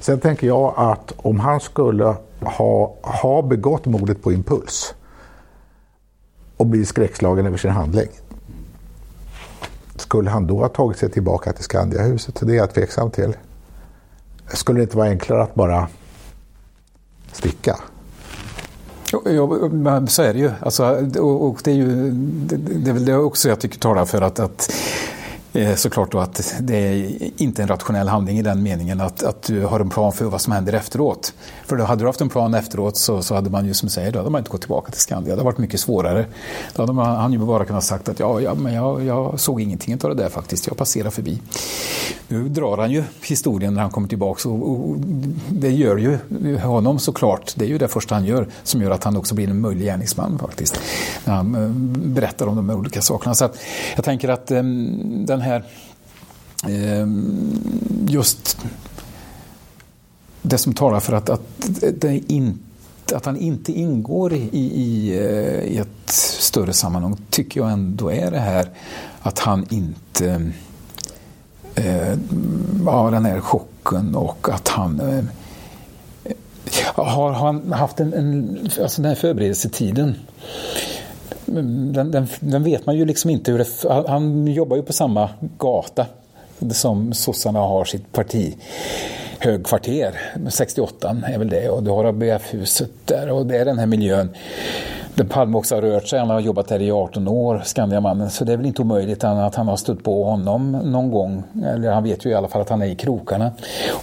Sen 0.00 0.20
tänker 0.20 0.46
jag 0.46 0.74
att 0.76 1.12
om 1.16 1.40
han 1.40 1.60
skulle 1.60 2.16
ha, 2.40 2.94
ha 3.02 3.42
begått 3.42 3.86
mordet 3.86 4.22
på 4.22 4.32
impuls 4.32 4.94
och 6.56 6.66
blivit 6.66 6.88
skräckslagen 6.88 7.46
över 7.46 7.56
sin 7.56 7.70
handling 7.70 8.08
skulle 10.12 10.30
han 10.30 10.46
då 10.46 10.58
ha 10.58 10.68
tagit 10.68 10.98
sig 10.98 11.10
tillbaka 11.10 11.52
till 11.52 11.64
Skandiahuset? 11.64 12.40
Det 12.40 12.52
är 12.52 12.56
jag 12.56 12.74
tveksam 12.74 13.10
till. 13.10 13.36
Skulle 14.52 14.78
det 14.78 14.82
inte 14.82 14.96
vara 14.96 15.08
enklare 15.08 15.42
att 15.42 15.54
bara 15.54 15.88
sticka? 17.32 17.76
Ja, 19.12 19.20
så 20.08 20.22
är 20.22 20.32
det 20.32 20.38
ju. 20.38 20.50
Alltså, 20.60 20.84
och 21.20 21.60
det 21.64 21.70
är 21.70 21.74
ju 21.74 22.10
det, 22.10 22.56
det 22.56 22.90
är 22.90 22.94
väl 22.94 23.04
det 23.04 23.16
också 23.16 23.48
jag 23.48 23.60
tycker 23.60 23.78
talar 23.78 24.04
för 24.04 24.22
att, 24.22 24.40
att 24.40 24.72
Eh, 25.54 25.74
såklart 25.74 26.12
då 26.12 26.18
att 26.18 26.54
det 26.60 26.76
är 26.76 27.30
inte 27.36 27.62
en 27.62 27.68
rationell 27.68 28.08
handling 28.08 28.38
i 28.38 28.42
den 28.42 28.62
meningen 28.62 29.00
att, 29.00 29.22
att 29.22 29.42
du 29.42 29.64
har 29.64 29.80
en 29.80 29.90
plan 29.90 30.12
för 30.12 30.24
vad 30.24 30.40
som 30.40 30.52
händer 30.52 30.72
efteråt. 30.72 31.34
För 31.66 31.76
då 31.76 31.84
hade 31.84 32.02
du 32.02 32.06
haft 32.06 32.20
en 32.20 32.28
plan 32.28 32.54
efteråt 32.54 32.96
så, 32.96 33.22
så 33.22 33.34
hade 33.34 33.50
man 33.50 33.66
ju 33.66 33.74
som 33.74 33.88
säger, 33.88 34.12
då 34.12 34.18
hade 34.18 34.30
man 34.30 34.38
inte 34.38 34.50
gått 34.50 34.60
tillbaka 34.60 34.92
till 34.92 35.00
Skandia. 35.00 35.26
Det 35.26 35.32
hade 35.32 35.44
varit 35.44 35.58
mycket 35.58 35.80
svårare. 35.80 36.26
Då 36.74 36.82
hade 36.82 36.92
man, 36.92 37.16
han 37.16 37.32
ju 37.32 37.38
bara 37.38 37.64
kunnat 37.64 37.84
sagt 37.84 38.08
att 38.08 38.20
ja, 38.20 38.40
ja 38.40 38.54
men 38.54 38.74
jag, 38.74 39.04
jag 39.04 39.40
såg 39.40 39.60
ingenting 39.60 39.94
av 39.94 40.16
det 40.16 40.22
där 40.22 40.28
faktiskt, 40.28 40.66
jag 40.66 40.76
passerade 40.76 41.10
förbi. 41.10 41.38
Nu 42.28 42.48
drar 42.48 42.78
han 42.78 42.90
ju 42.90 43.04
historien 43.22 43.74
när 43.74 43.82
han 43.82 43.90
kommer 43.90 44.08
tillbaka 44.08 44.48
och, 44.48 44.70
och 44.70 44.96
det 45.48 45.70
gör 45.70 45.96
ju 45.96 46.18
honom 46.58 46.98
såklart, 46.98 47.52
det 47.56 47.64
är 47.64 47.68
ju 47.68 47.78
det 47.78 47.88
första 47.88 48.14
han 48.14 48.24
gör 48.24 48.48
som 48.62 48.82
gör 48.82 48.90
att 48.90 49.04
han 49.04 49.16
också 49.16 49.34
blir 49.34 49.48
en 49.48 49.60
möjlig 49.60 49.84
gärningsman 49.84 50.38
faktiskt. 50.38 50.80
När 51.24 51.34
han 51.34 51.54
eh, 51.54 51.68
berättar 52.08 52.46
om 52.46 52.56
de 52.56 52.68
här 52.68 52.76
olika 52.76 53.00
sakerna. 53.00 53.34
Så 53.34 53.44
att 53.44 53.58
jag 53.96 54.04
tänker 54.04 54.28
att 54.28 54.50
um, 54.50 55.26
den 55.26 55.41
här 55.42 55.64
ehm, 56.68 58.06
just 58.08 58.58
det 60.42 60.58
som 60.58 60.74
talar 60.74 61.00
för 61.00 61.12
att, 61.12 61.30
att, 61.30 61.42
det 61.94 62.32
inte, 62.32 63.16
att 63.16 63.26
han 63.26 63.36
inte 63.36 63.72
ingår 63.72 64.32
i, 64.32 64.50
i, 64.56 65.10
eh, 65.18 65.72
i 65.72 65.76
ett 65.76 66.10
större 66.10 66.72
sammanhang 66.72 67.16
tycker 67.30 67.60
jag 67.60 67.72
ändå 67.72 68.12
är 68.12 68.30
det 68.30 68.40
här 68.40 68.70
att 69.22 69.38
han 69.38 69.66
inte 69.70 70.52
eh, 71.74 72.18
ja, 72.86 73.10
den 73.10 73.24
här 73.24 73.40
chocken 73.40 74.14
och 74.14 74.48
att 74.52 74.68
han 74.68 75.00
eh, 75.00 75.24
har 76.94 77.32
han 77.32 77.72
haft 77.72 78.00
en, 78.00 78.12
en 78.12 78.58
alltså 78.82 79.02
den 79.02 79.08
här 79.08 79.16
förberedelsetiden 79.16 80.14
den, 81.46 81.92
den, 81.92 82.26
den, 82.40 82.62
vet 82.62 82.86
man 82.86 82.96
ju 82.96 83.04
liksom 83.04 83.30
inte 83.30 83.52
hur 83.52 83.58
det, 83.58 83.88
han 84.08 84.46
jobbar 84.46 84.76
ju 84.76 84.82
på 84.82 84.92
samma 84.92 85.30
gata 85.58 86.06
som 86.70 87.12
sossarna 87.12 87.58
har 87.58 87.84
sitt 87.84 88.12
parti. 88.12 88.56
Högkvarter, 89.38 90.20
68 90.48 91.16
är 91.26 91.38
väl 91.38 91.48
det, 91.48 91.68
och 91.68 91.82
du 91.82 91.90
har 91.90 92.04
ABF-huset 92.04 92.90
där 93.04 93.30
och 93.30 93.46
det 93.46 93.56
är 93.56 93.64
den 93.64 93.78
här 93.78 93.86
miljön 93.86 94.28
där 95.14 95.24
Palme 95.24 95.56
också 95.56 95.74
har 95.74 95.82
rört 95.82 96.08
sig. 96.08 96.18
Han 96.18 96.30
har 96.30 96.40
jobbat 96.40 96.68
där 96.68 96.82
i 96.82 96.90
18 96.90 97.28
år, 97.28 97.62
Skandiamannen, 97.64 98.30
så 98.30 98.44
det 98.44 98.52
är 98.52 98.56
väl 98.56 98.66
inte 98.66 98.82
omöjligt 98.82 99.24
att 99.24 99.54
han 99.54 99.68
har 99.68 99.76
stött 99.76 100.04
på 100.04 100.24
honom 100.24 100.72
någon 100.72 101.10
gång. 101.10 101.42
Eller 101.64 101.92
han 101.92 102.02
vet 102.02 102.26
ju 102.26 102.30
i 102.30 102.34
alla 102.34 102.48
fall 102.48 102.60
att 102.62 102.68
han 102.68 102.82
är 102.82 102.86
i 102.86 102.94
krokarna. 102.94 103.50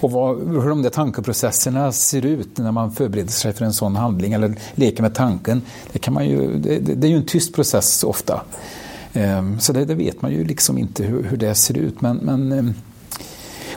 Och 0.00 0.10
vad, 0.10 0.36
hur 0.38 0.68
de 0.68 0.82
där 0.82 0.90
tankeprocesserna 0.90 1.92
ser 1.92 2.26
ut 2.26 2.58
när 2.58 2.72
man 2.72 2.92
förbereder 2.92 3.30
sig 3.30 3.52
för 3.52 3.64
en 3.64 3.72
sån 3.72 3.96
handling 3.96 4.32
eller 4.32 4.54
leker 4.74 5.02
med 5.02 5.14
tanken, 5.14 5.62
det, 5.92 5.98
kan 5.98 6.14
man 6.14 6.28
ju, 6.28 6.58
det, 6.58 6.78
det 6.78 7.06
är 7.06 7.10
ju 7.10 7.16
en 7.16 7.26
tyst 7.26 7.54
process 7.54 8.04
ofta. 8.04 8.40
Ehm, 9.12 9.60
så 9.60 9.72
det, 9.72 9.84
det, 9.84 9.94
vet 9.94 10.22
man 10.22 10.32
ju 10.32 10.44
liksom 10.44 10.78
inte 10.78 11.04
hur, 11.04 11.22
hur 11.22 11.36
det 11.36 11.54
ser 11.54 11.78
ut. 11.78 12.00
Men, 12.00 12.16
men 12.16 12.52
ehm, 12.52 12.74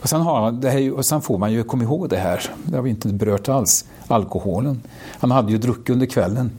och 0.04 0.10
sen, 0.10 0.22
har, 0.22 0.51
det 0.51 0.70
här, 0.70 0.91
och 0.91 1.06
sen 1.06 1.22
får 1.22 1.38
man 1.38 1.51
ju 1.51 1.64
komma 1.64 1.84
ihåg 1.84 2.10
det 2.10 2.18
här, 2.18 2.41
det 2.64 2.76
har 2.76 2.84
vi 2.84 2.89
inte 2.89 3.08
berört 3.08 3.49
alls, 3.49 3.86
alkoholen. 4.08 4.82
Han 5.20 5.32
hade 5.32 5.51
ju 5.51 5.58
druckit 5.58 5.89
under 5.89 6.06
kvällen, 6.06 6.51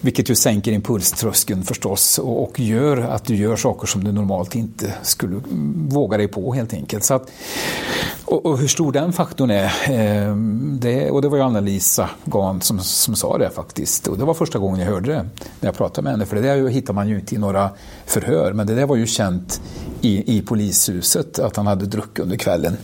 vilket 0.00 0.30
ju 0.30 0.34
sänker 0.34 0.72
impulströskeln 0.72 1.62
förstås 1.62 2.18
och, 2.18 2.42
och 2.42 2.60
gör 2.60 2.96
att 2.96 3.24
du 3.24 3.36
gör 3.36 3.56
saker 3.56 3.86
som 3.86 4.04
du 4.04 4.12
normalt 4.12 4.54
inte 4.54 4.94
skulle 5.02 5.34
mm, 5.36 5.88
våga 5.88 6.16
dig 6.16 6.28
på 6.28 6.54
helt 6.54 6.74
enkelt. 6.74 7.04
Så 7.04 7.14
att, 7.14 7.30
och, 8.24 8.46
och 8.46 8.58
hur 8.58 8.68
stor 8.68 8.92
den 8.92 9.12
faktorn 9.12 9.50
är, 9.50 9.64
eh, 9.64 10.36
det, 10.80 11.10
och 11.10 11.22
det 11.22 11.28
var 11.28 11.36
ju 11.36 11.42
Anna-Lisa 11.42 12.10
Gahn 12.24 12.60
som, 12.60 12.78
som 12.78 13.16
sa 13.16 13.38
det 13.38 13.50
faktiskt. 13.50 14.06
Och 14.06 14.18
det 14.18 14.24
var 14.24 14.34
första 14.34 14.58
gången 14.58 14.80
jag 14.80 14.86
hörde 14.86 15.12
det 15.12 15.22
när 15.60 15.68
jag 15.68 15.74
pratade 15.74 16.02
med 16.02 16.12
henne, 16.12 16.26
för 16.26 16.36
det 16.36 16.42
där 16.42 16.68
hittar 16.68 16.94
man 16.94 17.08
ju 17.08 17.18
inte 17.18 17.34
i 17.34 17.38
några 17.38 17.70
förhör, 18.06 18.52
men 18.52 18.66
det 18.66 18.74
där 18.74 18.86
var 18.86 18.96
ju 18.96 19.06
känt 19.06 19.60
i, 20.04 20.36
i 20.36 20.42
polishuset 20.42 21.38
att 21.38 21.56
han 21.56 21.66
hade 21.66 21.86
druckit 21.86 22.18
under 22.18 22.36
kvällen. 22.36 22.76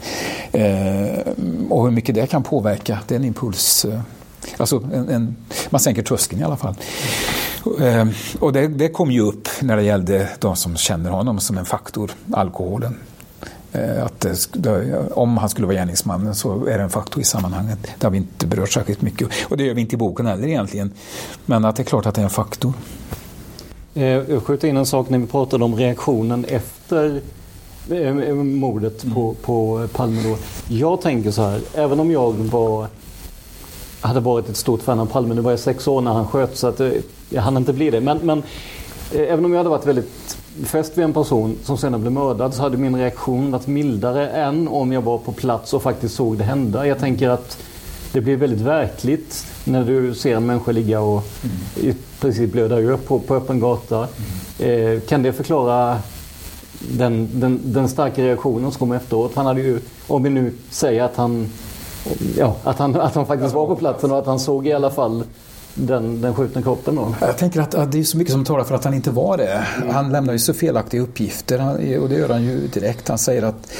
Eh, 0.53 1.33
och 1.68 1.85
hur 1.85 1.91
mycket 1.91 2.14
det 2.14 2.27
kan 2.27 2.43
påverka, 2.43 2.99
det 3.09 3.14
är 3.14 3.18
en 3.18 3.25
impuls 3.25 3.85
eh, 3.85 4.01
Alltså 4.57 4.83
en, 4.93 5.09
en, 5.09 5.37
man 5.71 5.81
sänker 5.81 6.03
tröskeln 6.03 6.41
i 6.41 6.45
alla 6.45 6.57
fall. 6.57 6.75
Eh, 7.81 8.07
och 8.41 8.53
det, 8.53 8.68
det 8.68 8.89
kom 8.89 9.11
ju 9.11 9.21
upp 9.21 9.49
när 9.61 9.77
det 9.77 9.83
gällde 9.83 10.29
de 10.39 10.57
som 10.57 10.77
känner 10.77 11.11
honom 11.11 11.41
som 11.41 11.59
en 11.59 11.64
faktor, 11.64 12.11
alkoholen. 12.33 12.99
Eh, 13.73 14.05
att 14.05 14.27
det, 14.53 14.99
om 15.14 15.37
han 15.37 15.49
skulle 15.49 15.66
vara 15.66 15.77
gärningsmannen 15.77 16.35
så 16.35 16.66
är 16.66 16.79
det 16.79 16.85
en 16.85 16.91
faktor 16.91 17.23
i 17.23 17.25
sammanhanget. 17.25 17.79
Det 17.99 18.07
har 18.07 18.11
vi 18.11 18.18
inte 18.18 18.47
berört 18.47 18.73
särskilt 18.73 19.03
mycket 19.03 19.29
och 19.49 19.57
det 19.57 19.64
gör 19.64 19.75
vi 19.75 19.81
inte 19.81 19.95
i 19.95 19.99
boken 19.99 20.27
heller 20.27 20.49
egentligen. 20.49 20.93
Men 21.47 21.64
att 21.64 21.77
det 21.77 21.83
är 21.83 21.85
klart 21.85 22.07
att 22.07 22.14
det 22.14 22.21
är 22.21 22.25
en 22.25 22.31
faktor. 22.31 22.73
Eh, 23.95 24.05
jag 24.05 24.43
skjuter 24.43 24.68
in 24.68 24.76
en 24.76 24.86
sak 24.86 25.09
när 25.09 25.18
vi 25.18 25.26
pratade 25.26 25.64
om 25.64 25.74
reaktionen 25.74 26.45
efter 26.45 27.20
eh, 27.91 28.34
mordet 28.34 29.14
på, 29.14 29.34
på 29.43 29.88
Palme. 29.93 30.22
Då. 30.22 30.36
Jag 30.68 31.01
tänker 31.01 31.30
så 31.30 31.43
här, 31.43 31.61
även 31.74 32.01
om 32.01 32.11
jag 32.11 32.32
var, 32.32 32.86
hade 34.01 34.20
varit 34.20 34.49
ett 34.49 34.57
stort 34.57 34.82
fan 34.82 35.01
av 35.01 35.07
Palme, 35.07 35.34
nu 35.34 35.41
var 35.41 35.51
jag 35.51 35.61
sex 35.61 35.88
år 35.88 36.01
när 36.01 36.12
han 36.12 36.26
sköt 36.28 36.57
så 36.57 36.66
att 36.66 36.80
jag 37.28 37.43
hann 37.43 37.57
inte 37.57 37.72
bli 37.72 37.91
det. 37.91 38.01
Men, 38.01 38.18
men 38.22 38.43
även 39.14 39.45
om 39.45 39.53
jag 39.53 39.59
hade 39.59 39.70
varit 39.70 39.86
väldigt 39.86 40.36
fäst 40.64 40.99
vid 40.99 41.05
en 41.05 41.12
person 41.12 41.57
som 41.64 41.78
senare 41.78 42.01
blev 42.01 42.12
mördad 42.12 42.55
så 42.55 42.62
hade 42.62 42.76
min 42.76 42.97
reaktion 42.97 43.51
varit 43.51 43.66
mildare 43.66 44.28
än 44.28 44.68
om 44.68 44.93
jag 44.93 45.03
var 45.03 45.18
på 45.18 45.32
plats 45.32 45.74
och 45.74 45.82
faktiskt 45.82 46.14
såg 46.14 46.38
det 46.38 46.45
hända. 46.45 46.86
Jag 46.86 46.99
tänker 46.99 47.28
att 47.28 47.59
det 48.12 48.20
blir 48.20 48.36
väldigt 48.36 48.61
verkligt 48.61 49.47
när 49.64 49.84
du 49.84 50.14
ser 50.14 50.36
en 50.36 50.47
människa 50.47 50.72
ligga 50.72 51.01
och 51.01 51.24
Precis, 52.21 52.37
i 52.37 52.41
princip 52.41 52.53
blöda 52.53 52.79
ur 52.79 52.97
på, 52.97 53.18
på 53.18 53.35
öppen 53.35 53.61
gata. 53.61 54.09
Eh, 54.59 55.01
kan 55.01 55.23
det 55.23 55.33
förklara 55.33 55.99
den, 56.79 57.29
den, 57.33 57.61
den 57.64 57.89
starka 57.89 58.23
reaktionen 58.23 58.71
som 58.71 58.79
kom 58.79 58.93
efteråt? 58.93 59.33
Han 59.35 59.47
hade 59.47 59.61
ju, 59.61 59.81
om 60.07 60.23
vi 60.23 60.31
nu 60.31 60.53
säger 60.71 61.03
att 61.03 61.16
han, 61.16 61.49
ja, 62.37 62.57
att 62.64 62.79
han, 62.79 63.01
att 63.01 63.14
han 63.14 63.27
faktiskt 63.27 63.55
var 63.55 63.66
på 63.66 63.77
platsen 63.77 64.12
och 64.12 64.18
att 64.18 64.27
han 64.27 64.41
såg 64.41 64.66
i 64.66 64.73
alla 64.73 64.91
fall 64.91 65.25
den, 65.75 66.21
den 66.21 66.35
skjutna 66.35 66.62
kroppen 66.62 66.95
då? 66.95 67.14
Jag 67.21 67.39
tänker 67.39 67.61
att, 67.61 67.75
att, 67.75 67.93
det 67.93 67.99
är 67.99 68.05
så 68.05 68.18
mycket 68.18 68.33
som 68.33 68.45
talar 68.45 68.64
för 68.64 68.75
att 68.75 68.85
han 68.85 68.95
inte 68.95 69.11
var 69.11 69.37
det. 69.37 69.64
Mm. 69.77 69.95
Han 69.95 70.12
lämnar 70.12 70.33
ju 70.33 70.39
så 70.39 70.55
felaktiga 70.55 71.01
uppgifter 71.01 71.59
han, 71.59 71.75
och 71.75 72.09
det 72.09 72.14
gör 72.14 72.29
han 72.29 72.43
ju 72.43 72.66
direkt. 72.66 73.09
Han 73.09 73.18
säger 73.18 73.43
att 73.43 73.73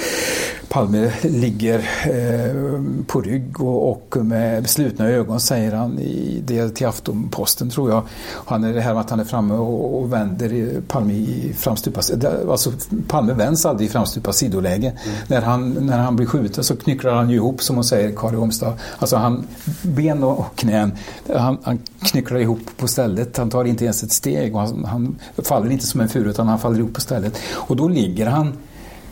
Palme 0.71 1.13
ligger 1.23 1.79
eh, 2.05 2.83
på 3.07 3.21
rygg 3.21 3.61
och, 3.61 4.17
med 4.21 4.71
slutna 4.71 5.09
ögon 5.09 5.41
säger 5.41 5.73
han 5.73 5.99
i 5.99 6.43
det 6.47 6.69
till 6.69 6.87
Aftonposten 6.87 7.71
tror 7.71 7.91
jag. 7.91 8.03
Han 8.47 8.65
är 8.65 8.73
det 8.73 8.81
här 8.81 8.93
med 8.93 9.01
att 9.01 9.11
han 9.11 9.21
är 9.21 9.25
framme 9.25 9.55
och, 9.55 10.13
vänder 10.13 10.81
Palme 10.89 11.13
i 11.13 11.53
framstupat 11.57 12.25
alltså 12.51 12.73
Palme 13.09 13.33
vänds 13.33 13.67
aldrig 13.67 13.89
i 13.89 13.93
framstupat 13.93 14.35
sidoläge. 14.35 14.87
Mm. 14.87 15.17
När, 15.29 15.43
han, 15.43 15.71
när 15.71 15.99
han 15.99 16.17
blir 16.17 16.27
skjuten 16.27 16.65
så 16.65 16.77
knycklar 16.77 17.15
han 17.15 17.31
ju 17.31 17.37
ihop 17.37 17.63
som 17.63 17.77
hon 17.77 17.85
säger 17.85 18.17
Kari 18.17 18.37
Omstad. 18.37 18.79
Alltså 18.99 19.17
han, 19.17 19.47
ben 19.83 20.25
och 20.25 20.57
knän, 20.57 20.93
han, 21.37 21.59
han 21.63 21.79
knycklar 22.01 22.39
ihop 22.39 22.63
på 22.77 22.89
stället. 22.89 23.37
Han 23.37 23.51
tar 23.51 23.65
inte 23.65 23.85
ens 23.85 24.03
ett 24.03 24.13
steg 24.13 24.55
och 24.55 24.61
han, 24.61 24.85
han 24.85 25.19
faller 25.39 25.71
inte 25.71 25.87
som 25.87 26.01
en 26.01 26.09
furu 26.09 26.31
utan 26.31 26.49
han 26.49 26.59
faller 26.59 26.79
ihop 26.79 26.95
på 26.95 27.01
stället. 27.01 27.39
Och 27.53 27.77
då 27.77 27.89
ligger 27.89 28.27
han 28.27 28.57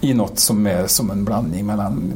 i 0.01 0.15
något 0.15 0.39
som 0.39 0.67
är 0.67 0.87
som 0.87 1.11
en 1.11 1.25
blandning 1.25 1.67
mellan 1.67 2.13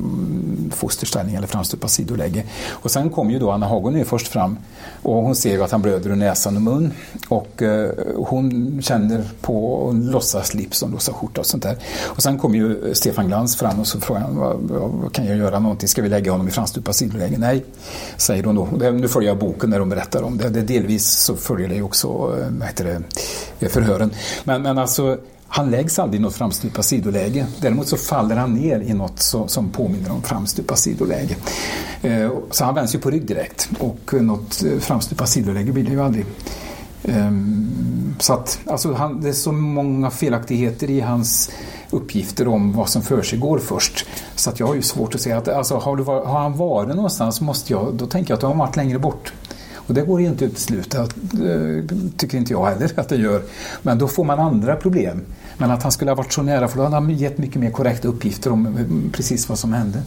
fosterställning 0.74 1.34
eller 1.34 1.46
framstupa 1.46 1.88
sidoläge. 1.88 2.44
Och 2.70 2.90
sen 2.90 3.10
kom 3.10 3.30
ju 3.30 3.38
då 3.38 3.50
Anna 3.50 3.66
Hagon 3.66 4.04
först 4.04 4.28
fram 4.28 4.56
och 5.02 5.14
hon 5.14 5.34
ser 5.34 5.52
ju 5.52 5.62
att 5.62 5.70
han 5.70 5.82
blöder 5.82 6.10
ur 6.10 6.16
näsan 6.16 6.56
och 6.56 6.62
mun 6.62 6.92
och 7.28 7.62
eh, 7.62 7.90
hon 8.16 8.78
känner 8.82 9.24
på 9.40 9.90
låtsasslips 9.94 10.82
och 10.82 10.90
låtsaskjorta 10.90 11.40
och 11.40 11.46
sånt 11.46 11.62
där. 11.62 11.76
Och 12.02 12.22
sen 12.22 12.38
kom 12.38 12.54
ju 12.54 12.94
Stefan 12.94 13.26
Glans 13.26 13.56
fram 13.56 13.80
och 13.80 13.86
så 13.86 14.00
frågar 14.00 14.20
han 14.20 14.36
vad, 14.36 14.56
vad 14.60 15.12
kan 15.12 15.26
jag 15.26 15.36
göra 15.36 15.58
någonting, 15.58 15.88
ska 15.88 16.02
vi 16.02 16.08
lägga 16.08 16.32
honom 16.32 16.48
i 16.48 16.50
framstupa 16.50 16.92
sidoläge? 16.92 17.36
Nej, 17.38 17.64
säger 18.16 18.44
hon 18.44 18.54
då. 18.54 18.68
Nu 18.90 19.08
följer 19.08 19.30
jag 19.30 19.38
boken 19.38 19.70
när 19.70 19.78
de 19.78 19.88
berättar 19.88 20.22
om 20.22 20.38
det. 20.38 20.48
det 20.48 20.62
delvis 20.62 21.06
så 21.06 21.36
följer 21.36 21.68
det 21.68 21.74
ju 21.74 21.82
också 21.82 22.08
eh, 22.08 22.46
vad 22.50 22.68
heter 22.68 23.02
det, 23.58 23.68
förhören. 23.68 24.10
Men, 24.44 24.62
men 24.62 24.78
alltså 24.78 25.18
han 25.54 25.70
läggs 25.70 25.98
aldrig 25.98 26.20
i 26.20 26.22
något 26.22 26.34
framstupa 26.34 26.82
sidoläge. 26.82 27.46
Däremot 27.60 27.88
så 27.88 27.96
faller 27.96 28.36
han 28.36 28.54
ner 28.54 28.80
i 28.80 28.94
något 28.94 29.18
så, 29.18 29.48
som 29.48 29.70
påminner 29.70 30.12
om 30.12 30.22
framstupa 30.22 30.76
sidoläge. 30.76 31.36
Eh, 32.02 32.30
så 32.50 32.64
han 32.64 32.74
vänds 32.74 32.94
ju 32.94 32.98
på 32.98 33.10
rygg 33.10 33.26
direkt 33.26 33.70
och 33.78 34.14
något 34.22 34.62
eh, 34.64 34.78
framstupa 34.78 35.26
sidoläge 35.26 35.72
blir 35.72 35.84
det 35.84 35.90
ju 35.90 36.02
aldrig. 36.02 36.26
Ehm, 37.04 38.14
så 38.20 38.32
att, 38.32 38.58
alltså 38.66 38.92
han, 38.92 39.20
det 39.20 39.28
är 39.28 39.32
så 39.32 39.52
många 39.52 40.10
felaktigheter 40.10 40.90
i 40.90 41.00
hans 41.00 41.50
uppgifter 41.90 42.48
om 42.48 42.72
vad 42.72 42.88
som 42.88 43.02
för 43.02 43.22
sig 43.22 43.38
går 43.38 43.58
först. 43.58 44.06
Så 44.34 44.50
att 44.50 44.60
jag 44.60 44.66
har 44.66 44.74
ju 44.74 44.82
svårt 44.82 45.14
att 45.14 45.20
säga 45.20 45.38
att 45.38 45.48
alltså, 45.48 45.76
har, 45.76 45.96
du, 45.96 46.02
har 46.04 46.40
han 46.40 46.56
varit 46.56 46.96
någonstans 46.96 47.40
måste 47.40 47.72
jag, 47.72 47.94
då 47.94 48.06
tänker 48.06 48.30
jag 48.30 48.36
att 48.36 48.40
då 48.40 48.46
har 48.46 48.54
han 48.54 48.58
varit 48.58 48.76
längre 48.76 48.98
bort. 48.98 49.32
Och 49.86 49.94
det 49.94 50.02
går 50.02 50.20
ju 50.20 50.26
inte 50.26 50.44
att 50.44 50.50
utesluta, 50.50 51.02
eh, 51.02 51.84
tycker 52.16 52.38
inte 52.38 52.52
jag 52.52 52.66
heller 52.66 52.90
att 52.96 53.08
det 53.08 53.16
gör. 53.16 53.42
Men 53.82 53.98
då 53.98 54.08
får 54.08 54.24
man 54.24 54.38
andra 54.38 54.76
problem. 54.76 55.20
Men 55.58 55.70
att 55.70 55.82
han 55.82 55.92
skulle 55.92 56.10
ha 56.10 56.16
varit 56.16 56.32
så 56.32 56.42
nära, 56.42 56.68
för 56.68 56.76
då 56.76 56.82
hade 56.82 56.96
han 56.96 57.10
gett 57.10 57.38
mycket 57.38 57.60
mer 57.60 57.70
korrekta 57.70 58.08
uppgifter 58.08 58.52
om 58.52 58.66
eh, 58.66 59.12
precis 59.12 59.48
vad 59.48 59.58
som 59.58 59.72
hände. 59.72 60.02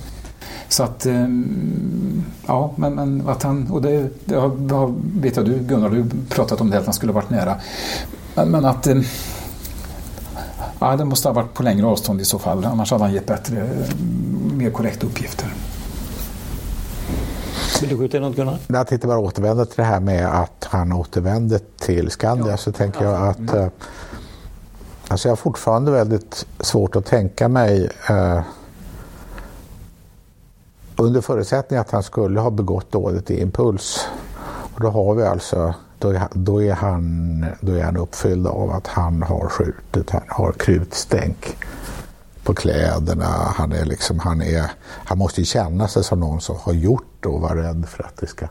Så 0.68 0.84
att, 0.84 1.06
ehm, 1.06 2.24
ja, 2.48 2.74
men, 2.76 2.94
men 2.96 3.28
att 3.28 3.44
han, 3.44 3.72
och 3.72 3.82
det, 3.82 4.10
det 4.26 4.36
har, 4.36 4.94
vet 5.22 5.36
jag 5.36 5.46
du 5.46 5.60
Gunnar, 5.60 5.90
du 5.90 6.06
pratat 6.30 6.62
om 6.62 6.70
det, 6.70 6.78
att 6.78 6.86
han 6.86 6.94
skulle 6.94 7.12
ha 7.12 7.22
varit 7.22 7.30
nära. 7.30 7.56
Men, 8.36 8.50
men 8.50 8.66
att 8.66 8.88
ehm, 8.88 9.04
Ja, 10.80 10.96
det 10.96 11.06
måste 11.06 11.28
ha 11.28 11.34
varit 11.34 11.54
på 11.54 11.64
längre 11.64 11.86
avstånd 11.86 12.22
i 12.22 12.26
så 12.26 12.40
fall. 12.40 12.66
Annars 12.66 12.92
hade 12.92 13.04
han 13.04 13.14
gett 13.14 13.26
bättre, 13.26 13.70
mer 14.54 14.70
korrekta 14.70 15.08
uppgifter. 15.08 15.48
Vill 17.82 17.90
du 17.90 17.98
skjuta 17.98 18.18
in 18.18 18.24
något 18.24 18.36
Gunnar? 18.36 18.58
Jag 18.68 18.88
tänkte 18.88 19.08
bara 19.08 19.20
återvända 19.20 19.66
till 19.66 19.76
det 19.76 19.84
här 19.84 20.00
med 20.00 20.40
att 20.42 20.68
han 20.70 20.92
återvände 20.92 21.60
till 21.60 22.12
Skandia. 22.12 22.52
Ja. 22.52 22.58
Så 22.58 22.72
tänker 22.72 23.04
jag 23.04 23.28
att 23.30 23.38
mm 23.38 23.70
alltså 25.08 25.28
jag 25.28 25.32
har 25.32 25.38
fortfarande 25.38 25.92
väldigt 25.92 26.46
svårt 26.60 26.96
att 26.96 27.06
tänka 27.06 27.48
mig 27.48 27.90
eh, 28.10 28.42
under 30.96 31.22
förutsättning 31.22 31.80
att 31.80 31.92
han 31.92 32.04
skulle 32.04 32.40
ha 32.40 32.50
begått 32.50 32.92
dådet 32.92 33.32
i 33.32 33.42
impuls. 33.42 34.08
Och 34.74 34.82
då 34.82 34.90
har 34.90 35.16
vi 35.16 35.24
alltså 35.24 35.74
då 36.00 36.10
är, 36.10 36.28
då, 36.34 36.64
är 36.64 36.74
han, 36.74 37.46
då 37.62 37.74
är 37.74 37.84
han 37.84 37.98
uppfylld 37.98 38.48
av 38.48 38.72
att 38.72 38.88
han 38.88 39.24
har 39.24 39.50
skjutit, 39.50 40.10
han 40.10 40.22
har 40.28 40.52
krutstänk 40.52 41.58
på 42.44 42.54
kläderna. 42.54 43.26
Han, 43.56 43.72
är 43.72 43.86
liksom, 43.86 44.20
han, 44.20 44.42
är, 44.42 44.72
han 44.82 45.18
måste 45.18 45.42
ju 45.42 45.46
känna 45.46 45.88
sig 45.88 46.04
som 46.04 46.20
någon 46.20 46.42
som 46.42 46.56
har 46.60 46.74
gjort 46.74 47.14
det 47.20 47.30
och 47.30 47.42
vara 47.42 47.68
rädd 47.68 47.86
för 47.88 48.04
att 48.04 48.18
det 48.18 48.28
ska 48.28 48.48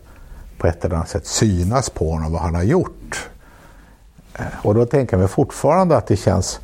på 0.59 0.67
ett 0.67 0.85
eller 0.85 0.97
annat 0.97 1.09
sätt 1.09 1.27
synas 1.27 1.91
på 1.91 2.11
honom 2.11 2.33
vad 2.33 2.43
han 2.43 2.55
har 2.55 2.63
gjort. 2.63 3.29
Eh, 4.39 4.45
och 4.63 4.75
då 4.75 4.87
tänker 4.87 5.15
jag 5.15 5.19
mig 5.19 5.29
fortfarande 5.29 5.97
att 5.97 6.07
det 6.07 6.17
känns 6.17 6.61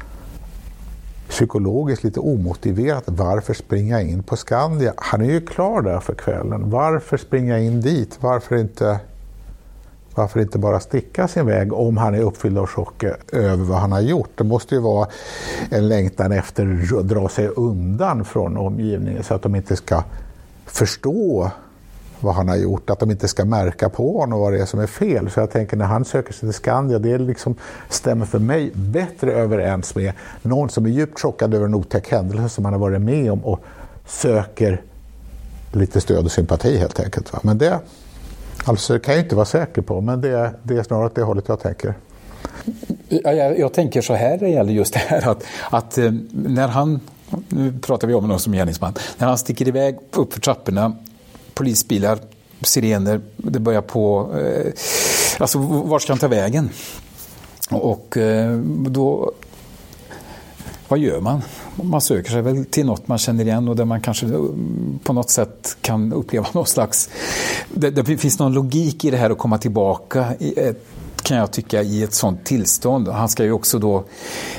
psykologiskt 1.28 2.04
lite 2.04 2.20
omotiverat. 2.20 3.04
Varför 3.06 3.54
springa 3.54 4.02
in 4.02 4.22
på 4.22 4.36
Skandia? 4.36 4.94
Han 4.96 5.20
är 5.20 5.30
ju 5.30 5.40
klar 5.40 5.82
där 5.82 6.00
för 6.00 6.14
kvällen. 6.14 6.70
Varför 6.70 7.16
springa 7.16 7.58
in 7.58 7.80
dit? 7.80 8.18
Varför 8.20 8.56
inte 8.56 9.00
varför 10.14 10.40
inte 10.40 10.58
bara 10.58 10.80
sticka 10.80 11.28
sin 11.28 11.46
väg 11.46 11.72
om 11.72 11.96
han 11.96 12.14
är 12.14 12.20
uppfylld 12.20 12.58
av 12.58 12.66
chock 12.66 13.04
över 13.32 13.64
vad 13.64 13.78
han 13.78 13.92
har 13.92 14.00
gjort? 14.00 14.30
Det 14.34 14.44
måste 14.44 14.74
ju 14.74 14.80
vara 14.80 15.08
en 15.70 15.88
längtan 15.88 16.32
efter 16.32 16.96
att 16.98 17.08
dra 17.08 17.28
sig 17.28 17.48
undan 17.48 18.24
från 18.24 18.56
omgivningen 18.56 19.22
så 19.22 19.34
att 19.34 19.42
de 19.42 19.56
inte 19.56 19.76
ska 19.76 20.04
förstå 20.66 21.50
vad 22.20 22.34
han 22.34 22.48
har 22.48 22.56
gjort, 22.56 22.90
att 22.90 22.98
de 22.98 23.10
inte 23.10 23.28
ska 23.28 23.44
märka 23.44 23.88
på 23.88 24.20
honom 24.20 24.40
vad 24.40 24.52
det 24.52 24.60
är 24.60 24.66
som 24.66 24.80
är 24.80 24.86
fel. 24.86 25.30
Så 25.30 25.40
jag 25.40 25.50
tänker 25.50 25.76
när 25.76 25.84
han 25.84 26.04
söker 26.04 26.32
sig 26.32 26.40
till 26.40 26.54
Skandia, 26.54 26.98
det 26.98 27.18
liksom 27.18 27.54
stämmer 27.88 28.26
för 28.26 28.38
mig 28.38 28.70
bättre 28.74 29.32
överens 29.32 29.94
med 29.94 30.12
någon 30.42 30.68
som 30.68 30.86
är 30.86 30.90
djupt 30.90 31.20
chockad 31.20 31.54
över 31.54 31.66
en 31.66 31.74
otäck 31.74 32.10
händelse 32.10 32.48
som 32.48 32.64
han 32.64 32.74
har 32.74 32.80
varit 32.80 33.00
med 33.00 33.32
om 33.32 33.44
och 33.44 33.60
söker 34.06 34.82
lite 35.72 36.00
stöd 36.00 36.24
och 36.24 36.32
sympati 36.32 36.78
helt 36.78 37.00
enkelt. 37.00 37.42
Men 37.42 37.58
det, 37.58 37.80
Alltså 38.64 38.92
det 38.92 39.00
kan 39.00 39.14
jag 39.14 39.24
inte 39.24 39.34
vara 39.34 39.46
säker 39.46 39.82
på, 39.82 40.00
men 40.00 40.20
det, 40.20 40.54
det 40.62 40.76
är 40.76 40.82
snarare 40.82 41.06
åt 41.06 41.14
det 41.14 41.22
hållet 41.22 41.44
jag 41.48 41.60
tänker. 41.60 41.94
Jag, 43.08 43.58
jag 43.58 43.72
tänker 43.72 44.00
så 44.00 44.14
här 44.14 44.30
när 44.30 44.38
det 44.38 44.48
gäller 44.48 44.72
just 44.72 44.92
det 44.92 44.98
här 44.98 45.28
att, 45.28 45.44
att 45.70 45.98
eh, 45.98 46.12
när 46.32 46.68
han, 46.68 47.00
nu 47.48 47.72
pratar 47.82 48.08
vi 48.08 48.14
om 48.14 48.24
honom 48.24 48.38
som 48.38 48.52
gärningsman, 48.52 48.94
när 49.18 49.26
han 49.26 49.38
sticker 49.38 49.68
iväg 49.68 49.98
upp 50.12 50.32
för 50.32 50.40
trapporna, 50.40 50.96
polisbilar, 51.60 52.18
sirener, 52.62 53.20
det 53.36 53.60
börjar 53.60 53.80
på, 53.80 54.32
eh, 54.38 54.72
alltså 55.38 55.58
vart 55.58 56.02
ska 56.02 56.12
han 56.12 56.18
ta 56.18 56.28
vägen? 56.28 56.70
Och 57.70 58.16
eh, 58.16 58.58
då, 58.88 59.32
vad 60.88 60.98
gör 60.98 61.20
man? 61.20 61.42
man 61.82 62.00
söker 62.00 62.30
sig 62.30 62.42
väl 62.42 62.64
till 62.64 62.86
något 62.86 63.08
man 63.08 63.18
känner 63.18 63.44
igen 63.44 63.68
och 63.68 63.76
där 63.76 63.84
man 63.84 64.00
kanske 64.00 64.26
eh, 64.26 64.40
på 65.04 65.12
något 65.12 65.30
sätt 65.30 65.76
kan 65.80 66.12
uppleva 66.12 66.46
någon 66.52 66.66
slags... 66.66 67.10
Det, 67.74 67.90
det 67.90 68.16
finns 68.16 68.38
någon 68.38 68.52
logik 68.52 69.04
i 69.04 69.10
det 69.10 69.16
här 69.16 69.30
att 69.30 69.38
komma 69.38 69.58
tillbaka 69.58 70.34
i 70.38 70.60
ett 70.60 70.84
kan 71.22 71.36
jag 71.36 71.50
tycka 71.50 71.82
i 71.82 72.02
ett 72.02 72.14
sånt 72.14 72.44
tillstånd. 72.44 73.08
Han 73.08 73.28
ska 73.28 73.44
ju 73.44 73.52
också 73.52 73.78
då, 73.78 74.04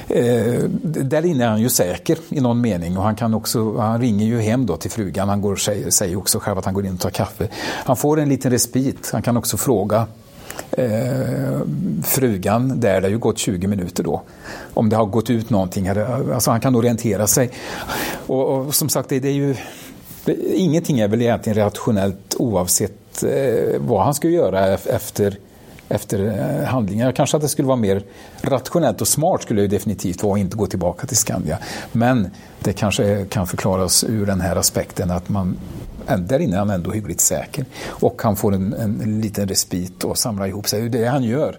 eh, 0.08 0.64
där 0.84 1.26
inne 1.26 1.44
är 1.44 1.50
han 1.50 1.62
ju 1.62 1.70
säker 1.70 2.18
i 2.30 2.42
någon 2.42 2.62
mening 2.62 2.98
och 2.98 3.04
han 3.04 3.16
kan 3.16 3.34
också, 3.34 3.78
han 3.78 4.02
ringer 4.02 4.26
ju 4.26 4.40
hem 4.40 4.66
då 4.66 4.78
till 4.78 4.92
frugan, 4.92 5.30
han 5.30 5.42
går, 5.42 5.56
säger, 5.56 5.90
säger 5.90 6.18
också 6.18 6.40
själv 6.40 6.58
att 6.58 6.66
han 6.66 6.74
går 6.74 6.86
in 6.86 6.94
och 6.94 7.00
tar 7.00 7.10
kaffe. 7.10 7.48
Han 7.86 7.98
får 7.98 8.20
en 8.20 8.30
liten 8.30 8.52
respit, 8.52 9.10
han 9.14 9.22
kan 9.22 9.38
också 9.38 9.58
fråga 9.58 10.08
eh, 10.72 11.60
frugan 12.04 12.80
där, 12.80 13.02
det 13.02 13.08
har 13.08 13.12
ju 13.12 13.18
gått 13.18 13.38
20 13.38 13.68
minuter 13.68 14.04
då, 14.04 14.22
om 14.74 14.90
det 14.90 14.96
har 14.96 15.06
gått 15.06 15.30
ut 15.30 15.50
någonting, 15.50 15.88
alltså 15.88 16.52
han 16.52 16.62
kan 16.62 16.76
orientera 16.76 17.28
sig. 17.28 17.52
Och, 18.28 18.58
och 18.58 18.76
som 18.76 18.90
sagt, 18.90 19.10
det, 19.10 19.20
det 19.20 19.28
är 19.28 19.34
ju 19.34 19.56
Ingenting 20.54 21.00
är 21.00 21.08
väl 21.08 21.22
egentligen 21.22 21.58
rationellt 21.58 22.36
oavsett 22.40 23.24
eh, 23.24 23.80
vad 23.80 24.04
han 24.04 24.14
ska 24.14 24.28
göra 24.28 24.68
efter 24.74 25.38
efter 25.92 26.28
eh, 26.28 26.66
handlingar. 26.66 27.12
Kanske 27.12 27.38
att 27.38 27.44
det 27.44 27.50
skulle 27.50 27.68
vara 27.68 27.78
mer 27.78 28.04
rationellt 28.42 29.02
och 29.02 29.08
smart 29.08 29.42
skulle 29.42 29.62
det 29.62 29.68
definitivt 29.68 30.24
vara 30.24 30.34
att 30.34 30.40
inte 30.40 30.58
gå 30.58 30.68
tillbaka 30.68 31.08
till 31.08 31.18
Skandia. 31.18 31.58
Men 31.92 32.30
det 32.60 32.74
kanske 32.74 33.26
kan 33.26 33.48
förklaras 33.48 34.04
ur 34.04 34.26
den 34.26 34.42
här 34.42 34.56
aspekten 34.56 35.12
att 35.12 35.30
man 35.30 35.58
Äh, 36.08 36.18
där 36.18 36.40
inne 36.40 36.56
är 36.56 36.60
han 36.60 36.70
ändå 36.70 36.92
hyggligt 36.92 37.22
säker. 37.22 37.66
Och 37.88 38.22
han 38.24 38.36
får 38.36 38.54
en, 38.54 38.74
en 38.74 39.22
liten 39.22 39.48
respit 39.48 40.04
och 40.04 40.18
samlar 40.18 40.48
ihop 40.48 40.68
sig. 40.68 40.90
Det 40.90 40.98
är 40.98 41.02
det 41.02 41.10
han 41.10 41.24
gör. 41.24 41.58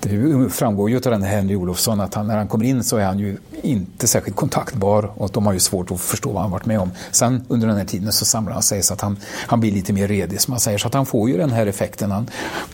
Det 0.00 0.50
framgår 0.50 0.90
ju 0.90 0.96
av 0.96 1.02
den 1.02 1.22
här 1.22 1.36
Henry 1.36 1.56
Olofsson 1.56 2.00
att 2.00 2.14
han, 2.14 2.26
när 2.26 2.36
han 2.36 2.48
kommer 2.48 2.64
in 2.64 2.84
så 2.84 2.96
är 2.96 3.04
han 3.04 3.18
ju 3.18 3.36
inte 3.62 4.06
särskilt 4.06 4.36
kontaktbar 4.36 5.12
och 5.14 5.30
de 5.32 5.46
har 5.46 5.52
ju 5.52 5.60
svårt 5.60 5.90
att 5.90 6.00
förstå 6.00 6.32
vad 6.32 6.42
han 6.42 6.50
varit 6.50 6.66
med 6.66 6.80
om. 6.80 6.90
Sen 7.10 7.44
under 7.48 7.68
den 7.68 7.76
här 7.76 7.84
tiden 7.84 8.12
så 8.12 8.24
samlar 8.24 8.52
han 8.52 8.62
sig 8.62 8.82
så 8.82 8.94
att 8.94 9.00
han, 9.00 9.16
han 9.46 9.60
blir 9.60 9.72
lite 9.72 9.92
mer 9.92 10.08
redig 10.08 10.40
som 10.40 10.52
man 10.52 10.60
säger. 10.60 10.78
Så 10.78 10.88
att 10.88 10.94
han 10.94 11.06
får 11.06 11.30
ju 11.30 11.36
den 11.36 11.50
här 11.50 11.66
effekten. 11.66 12.10
Han 12.10 12.30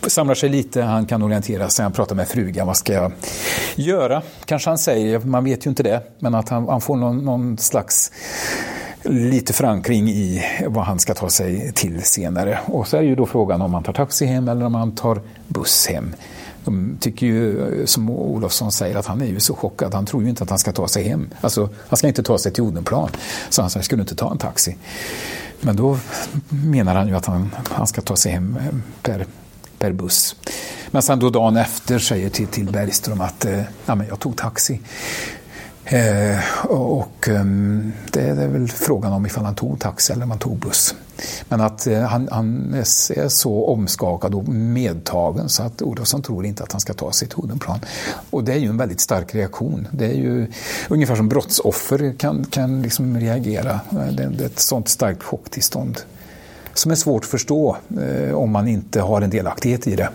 samlar 0.07 0.35
sig 0.35 0.49
lite, 0.49 0.81
han 0.81 1.05
kan 1.05 1.23
orientera 1.23 1.69
sig, 1.69 1.83
han 1.83 1.91
pratar 1.91 2.15
med 2.15 2.27
frugan. 2.27 2.67
Vad 2.67 2.77
ska 2.77 2.93
jag 2.93 3.11
göra? 3.75 4.21
Kanske 4.45 4.69
han 4.69 4.77
säger, 4.77 5.19
man 5.19 5.43
vet 5.43 5.65
ju 5.65 5.69
inte 5.69 5.83
det, 5.83 6.01
men 6.19 6.35
att 6.35 6.49
han, 6.49 6.67
han 6.67 6.81
får 6.81 6.95
någon, 6.95 7.25
någon 7.25 7.57
slags 7.57 8.11
lite 9.03 9.53
förankring 9.53 10.09
i 10.09 10.43
vad 10.67 10.85
han 10.85 10.99
ska 10.99 11.13
ta 11.13 11.29
sig 11.29 11.71
till 11.73 12.03
senare. 12.03 12.59
Och 12.65 12.87
så 12.87 12.97
är 12.97 13.01
ju 13.01 13.15
då 13.15 13.25
frågan 13.25 13.61
om 13.61 13.71
man 13.71 13.83
tar 13.83 13.93
taxi 13.93 14.25
hem 14.25 14.47
eller 14.47 14.65
om 14.65 14.71
man 14.71 14.95
tar 14.95 15.21
buss 15.47 15.87
hem. 15.87 16.15
De 16.63 16.97
tycker 16.99 17.27
ju, 17.27 17.83
som 17.85 18.09
Olofsson 18.09 18.71
säger, 18.71 18.95
att 18.95 19.05
han 19.05 19.21
är 19.21 19.25
ju 19.25 19.39
så 19.39 19.55
chockad. 19.55 19.93
Han 19.93 20.05
tror 20.05 20.23
ju 20.23 20.29
inte 20.29 20.43
att 20.43 20.49
han 20.49 20.59
ska 20.59 20.71
ta 20.71 20.87
sig 20.87 21.03
hem. 21.03 21.29
Alltså, 21.41 21.69
han 21.87 21.97
ska 21.97 22.07
inte 22.07 22.23
ta 22.23 22.37
sig 22.37 22.51
till 22.51 22.63
Odenplan. 22.63 23.09
Så 23.49 23.61
han 23.61 23.69
säger, 23.69 23.83
skulle 23.83 24.01
inte 24.01 24.15
ta 24.15 24.31
en 24.31 24.37
taxi. 24.37 24.77
Men 25.61 25.75
då 25.75 25.97
menar 26.49 26.95
han 26.95 27.07
ju 27.07 27.15
att 27.15 27.25
han, 27.25 27.55
han 27.69 27.87
ska 27.87 28.01
ta 28.01 28.15
sig 28.15 28.31
hem 28.31 28.57
eh, 28.61 28.77
per, 29.01 29.25
per 29.79 29.91
buss. 29.91 30.35
Men 30.91 31.01
sen 31.01 31.19
då 31.19 31.29
dagen 31.29 31.57
efter 31.57 31.99
säger 31.99 32.29
till, 32.29 32.47
till 32.47 32.71
Bergström 32.71 33.21
att 33.21 33.45
eh, 33.45 33.61
ja, 33.85 33.95
men 33.95 34.07
jag 34.07 34.19
tog 34.19 34.37
taxi. 34.37 34.79
Eh, 35.91 36.65
och 36.65 37.27
ehm, 37.27 37.93
det 38.11 38.21
är 38.21 38.47
väl 38.47 38.67
frågan 38.67 39.13
om 39.13 39.25
ifall 39.25 39.45
han 39.45 39.55
tog 39.55 39.79
taxi 39.79 40.13
eller 40.13 40.23
om 40.23 40.31
han 40.31 40.39
tog 40.39 40.57
buss. 40.57 40.95
Men 41.49 41.61
att 41.61 41.87
eh, 41.87 42.01
han, 42.01 42.27
han, 42.31 42.73
är 42.73 43.27
så 43.27 43.65
omskakad 43.65 44.35
och 44.35 44.47
medtagen 44.47 45.49
så 45.49 45.63
att 45.63 45.81
Olofsson 45.81 46.21
tror 46.21 46.45
inte 46.45 46.63
att 46.63 46.71
han 46.71 46.81
ska 46.81 46.93
ta 46.93 47.11
sig 47.11 47.27
till 47.27 47.37
Odenplan. 47.37 47.79
Och 48.29 48.43
det 48.43 48.53
är 48.53 48.57
ju 48.57 48.69
en 48.69 48.77
väldigt 48.77 48.99
stark 48.99 49.35
reaktion. 49.35 49.87
Det 49.91 50.05
är 50.05 50.13
ju 50.13 50.47
ungefär 50.89 51.15
som 51.15 51.29
brottsoffer 51.29 52.13
kan, 52.17 52.45
kan 52.45 52.81
liksom 52.81 53.19
reagera. 53.19 53.79
Eh, 53.91 54.07
det, 54.07 54.31
det 54.37 54.43
är 54.43 54.47
ett 54.47 54.59
sånt 54.59 54.89
starkt 54.89 55.23
chocktillstånd 55.23 55.99
som 56.73 56.91
är 56.91 56.95
svårt 56.95 57.23
att 57.23 57.29
förstå 57.29 57.77
eh, 58.01 58.33
om 58.33 58.51
man 58.51 58.67
inte 58.67 59.01
har 59.01 59.21
en 59.21 59.29
delaktighet 59.29 59.87
i 59.87 59.95
det. 59.95 60.09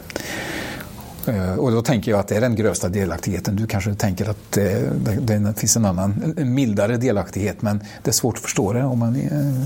Eh, 1.27 1.55
och 1.55 1.73
då 1.73 1.83
tänker 1.83 2.11
jag 2.11 2.21
att 2.21 2.29
det 2.29 2.37
är 2.37 2.41
den 2.41 2.55
grövsta 2.55 2.89
delaktigheten. 2.89 3.57
Du 3.57 3.67
kanske 3.67 3.95
tänker 3.95 4.31
att 4.31 4.53
det, 4.53 4.93
det, 5.21 5.39
det 5.39 5.55
finns 5.61 5.77
en 5.77 5.85
annan, 5.85 6.35
en 6.37 6.55
mildare 6.55 6.97
delaktighet, 6.97 7.63
men 7.63 7.81
det 8.03 8.11
är 8.11 8.13
svårt 8.13 8.37
att 8.37 8.43
förstå 8.43 8.73
det 8.73 8.85
om 8.85 8.99
man, 8.99 9.17
eh, 9.17 9.63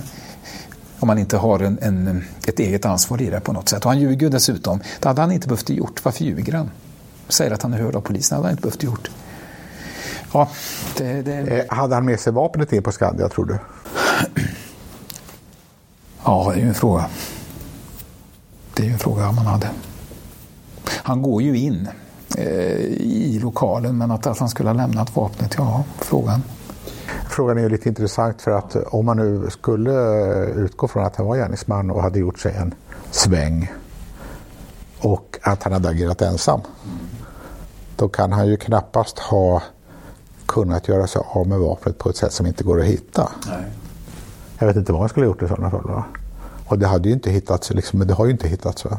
om 0.99 1.07
man 1.07 1.19
inte 1.19 1.37
har 1.37 1.61
en, 1.61 1.79
en, 1.83 2.25
ett 2.47 2.59
eget 2.59 2.85
ansvar 2.85 3.23
i 3.23 3.31
det 3.31 3.41
på 3.41 3.53
något 3.53 3.69
sätt. 3.69 3.85
Och 3.85 3.91
han 3.91 4.01
ljuger 4.01 4.31
dessutom. 4.31 4.81
Det 5.01 5.09
hade 5.09 5.21
han 5.21 5.33
inte 5.33 5.49
behövt 5.49 5.71
gjort. 5.71 6.05
Varför 6.05 6.25
ljuger 6.25 6.53
han? 6.53 6.71
Säger 7.29 7.51
att 7.51 7.63
han 7.63 7.75
är 7.75 7.79
hörd 7.79 7.97
av 7.97 8.01
polisen. 8.01 8.37
Det 8.37 8.37
hade 8.37 8.49
han 8.49 8.53
inte 8.53 8.63
behövt 8.63 8.83
gjort. 8.83 9.11
Ja, 10.33 10.49
det, 10.97 11.23
det... 11.23 11.33
Eh, 11.39 11.77
hade 11.77 11.95
han 11.95 12.05
med 12.05 12.21
sig 12.21 12.33
vapnet 12.33 12.73
in 12.73 12.83
på 12.83 12.93
Skandia, 12.93 13.29
tror 13.29 13.45
du? 13.45 13.59
Ja, 16.25 16.53
det 16.55 16.61
är 16.61 16.63
ju 16.63 16.69
en 16.69 16.75
fråga. 16.75 17.07
Det 18.75 18.83
är 18.83 18.87
ju 18.87 18.93
en 18.93 18.99
fråga 18.99 19.33
man 19.33 19.47
hade. 19.47 19.69
Han 20.93 21.23
går 21.23 21.43
ju 21.43 21.59
in 21.59 21.89
eh, 22.39 22.47
i 23.01 23.41
lokalen 23.43 23.99
men 23.99 24.11
att, 24.11 24.27
att 24.27 24.39
han 24.39 24.49
skulle 24.49 24.69
ha 24.69 24.75
lämnat 24.75 25.17
vapnet, 25.17 25.55
ja, 25.59 25.85
frågan. 25.99 26.43
Frågan 27.29 27.59
är 27.59 27.63
ju 27.63 27.69
lite 27.69 27.89
intressant 27.89 28.43
för 28.43 28.51
att 28.51 28.77
om 28.77 29.07
man 29.07 29.17
nu 29.17 29.51
skulle 29.51 29.93
utgå 30.45 30.89
från 30.89 31.05
att 31.05 31.17
han 31.17 31.27
var 31.27 31.37
gärningsman 31.37 31.91
och 31.91 32.03
hade 32.03 32.19
gjort 32.19 32.39
sig 32.39 32.55
en 32.55 32.75
sväng 33.11 33.73
och 35.01 35.39
att 35.43 35.63
han 35.63 35.73
hade 35.73 35.89
agerat 35.89 36.23
ensam. 36.23 36.61
Då 37.97 38.09
kan 38.09 38.33
han 38.33 38.47
ju 38.47 38.57
knappast 38.57 39.19
ha 39.19 39.63
kunnat 40.47 40.89
göra 40.89 41.07
sig 41.07 41.23
av 41.27 41.47
med 41.47 41.59
vapnet 41.59 41.99
på 41.99 42.11
ett 42.11 42.17
sätt 42.17 42.33
som 42.33 42.47
inte 42.47 42.65
går 42.65 42.81
att 42.81 42.87
hitta. 42.87 43.31
Nej. 43.47 43.65
Jag 44.59 44.67
vet 44.67 44.77
inte 44.77 44.93
vad 44.93 45.01
han 45.01 45.09
skulle 45.09 45.27
ha 45.27 45.31
gjort 45.33 45.43
i 45.43 45.49
sådana 45.49 45.71
fall. 45.71 45.87
Va? 45.87 46.05
Och 46.67 46.79
det 46.79 46.87
hade 46.87 47.09
ju 47.09 47.15
inte 47.15 47.31
hittats, 47.31 47.71
liksom, 47.71 47.99
men 47.99 48.09
det 48.09 48.15
har 48.15 48.25
ju 48.25 48.33
inte 48.33 48.49
hittats. 48.49 48.85
Va? 48.85 48.99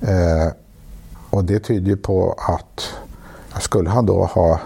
Eh, 0.00 0.52
och 1.30 1.44
det 1.44 1.60
tyder 1.60 1.88
ju 1.88 1.96
på 1.96 2.34
att 2.38 2.94
skulle 3.60 3.90
han 3.90 4.06
då 4.06 4.24
ha 4.24 4.60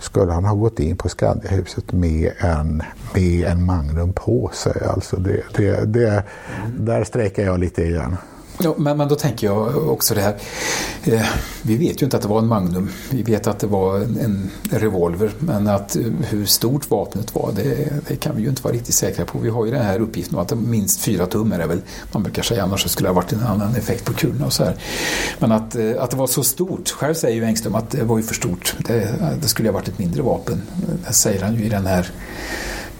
skulle 0.00 0.32
han 0.32 0.44
ha 0.44 0.54
gått 0.54 0.80
in 0.80 0.96
på 0.96 1.08
Skandiahuset 1.08 1.92
med 1.92 2.32
en, 2.38 2.82
med 3.14 3.44
en 3.44 3.64
Magnum 3.64 4.12
på 4.12 4.50
sig. 4.54 4.82
Alltså 4.86 5.16
det, 5.16 5.42
det, 5.54 5.84
det, 5.84 6.08
mm. 6.08 6.84
Där 6.84 7.04
sträcker 7.04 7.44
jag 7.44 7.60
lite 7.60 7.82
igen. 7.82 8.16
Ja, 8.62 8.74
men, 8.76 8.96
men 8.96 9.08
då 9.08 9.14
tänker 9.14 9.46
jag 9.46 9.88
också 9.88 10.14
det 10.14 10.20
här. 10.20 10.36
Eh, 11.04 11.26
vi 11.62 11.76
vet 11.76 12.02
ju 12.02 12.04
inte 12.04 12.16
att 12.16 12.22
det 12.22 12.28
var 12.28 12.38
en 12.38 12.46
Magnum. 12.46 12.90
Vi 13.10 13.22
vet 13.22 13.46
att 13.46 13.58
det 13.58 13.66
var 13.66 13.96
en, 13.96 14.18
en 14.18 14.50
revolver. 14.70 15.30
Men 15.38 15.68
att 15.68 15.96
eh, 15.96 16.02
hur 16.28 16.46
stort 16.46 16.90
vapnet 16.90 17.34
var, 17.34 17.52
det, 17.56 17.88
det, 18.08 18.16
kan 18.16 18.36
vi 18.36 18.42
ju 18.42 18.48
inte 18.48 18.62
vara 18.62 18.74
riktigt 18.74 18.94
säkra 18.94 19.24
på. 19.24 19.38
Vi 19.38 19.50
har 19.50 19.64
ju 19.64 19.70
den 19.70 19.82
här 19.82 20.00
uppgiften 20.00 20.38
att 20.38 20.48
det 20.48 20.56
minst 20.56 21.00
fyra 21.00 21.26
tum 21.26 21.52
är 21.52 21.58
det 21.58 21.66
väl. 21.66 21.80
Man 22.12 22.22
brukar 22.22 22.42
säga 22.42 22.62
annars 22.62 22.90
skulle 22.90 23.08
det 23.08 23.12
ha 23.12 23.20
varit 23.20 23.32
en 23.32 23.42
annan 23.42 23.76
effekt 23.76 24.04
på 24.04 24.12
kulorna 24.12 24.46
och 24.46 24.52
så 24.52 24.64
här. 24.64 24.76
Men 25.38 25.52
att, 25.52 25.76
eh, 25.76 25.92
att 25.98 26.10
det 26.10 26.16
var 26.16 26.26
så 26.26 26.42
stort. 26.42 26.88
Själv 26.88 27.14
säger 27.14 27.36
ju 27.36 27.44
Engström 27.44 27.74
att 27.74 27.90
det 27.90 28.04
var 28.04 28.16
ju 28.16 28.22
för 28.22 28.34
stort. 28.34 28.74
Det, 28.78 29.14
det 29.42 29.48
skulle 29.48 29.68
ha 29.68 29.74
varit 29.74 29.88
ett 29.88 29.98
mindre 29.98 30.22
vapen. 30.22 30.62
Det 31.06 31.12
säger 31.12 31.42
han 31.42 31.54
ju 31.54 31.64
i 31.64 31.68
den 31.68 31.86
här 31.86 32.10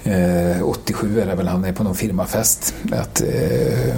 eh, 0.05 0.63
87 0.63 1.21
är 1.21 1.27
det 1.27 1.35
väl, 1.35 1.49
han 1.49 1.65
är 1.65 1.73
på 1.73 1.85
någon 1.85 1.95
firmafest. 1.95 2.75
Att, 2.93 3.21
eh, 3.21 3.97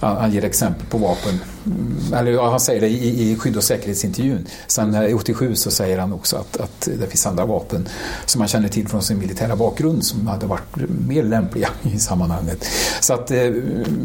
han 0.00 0.32
ger 0.32 0.44
exempel 0.44 0.86
på 0.86 0.98
vapen. 0.98 1.40
Mm, 1.66 2.14
eller 2.14 2.42
han 2.42 2.60
säger 2.60 2.80
det 2.80 2.88
i, 2.88 3.30
i 3.30 3.36
skydd 3.36 3.56
och 3.56 3.64
säkerhetsintervjun. 3.64 4.46
Sen 4.66 5.14
87 5.14 5.54
så 5.54 5.70
säger 5.70 5.98
han 5.98 6.12
också 6.12 6.36
att, 6.36 6.56
att 6.56 6.88
det 7.00 7.06
finns 7.06 7.26
andra 7.26 7.46
vapen 7.46 7.88
som 8.26 8.40
han 8.40 8.48
känner 8.48 8.68
till 8.68 8.88
från 8.88 9.02
sin 9.02 9.18
militära 9.18 9.56
bakgrund 9.56 10.04
som 10.04 10.26
hade 10.26 10.46
varit 10.46 10.76
mer 11.06 11.22
lämpliga 11.22 11.68
i 11.82 11.98
sammanhanget. 11.98 12.64
Så 13.00 13.14
att 13.14 13.30
eh, 13.30 13.50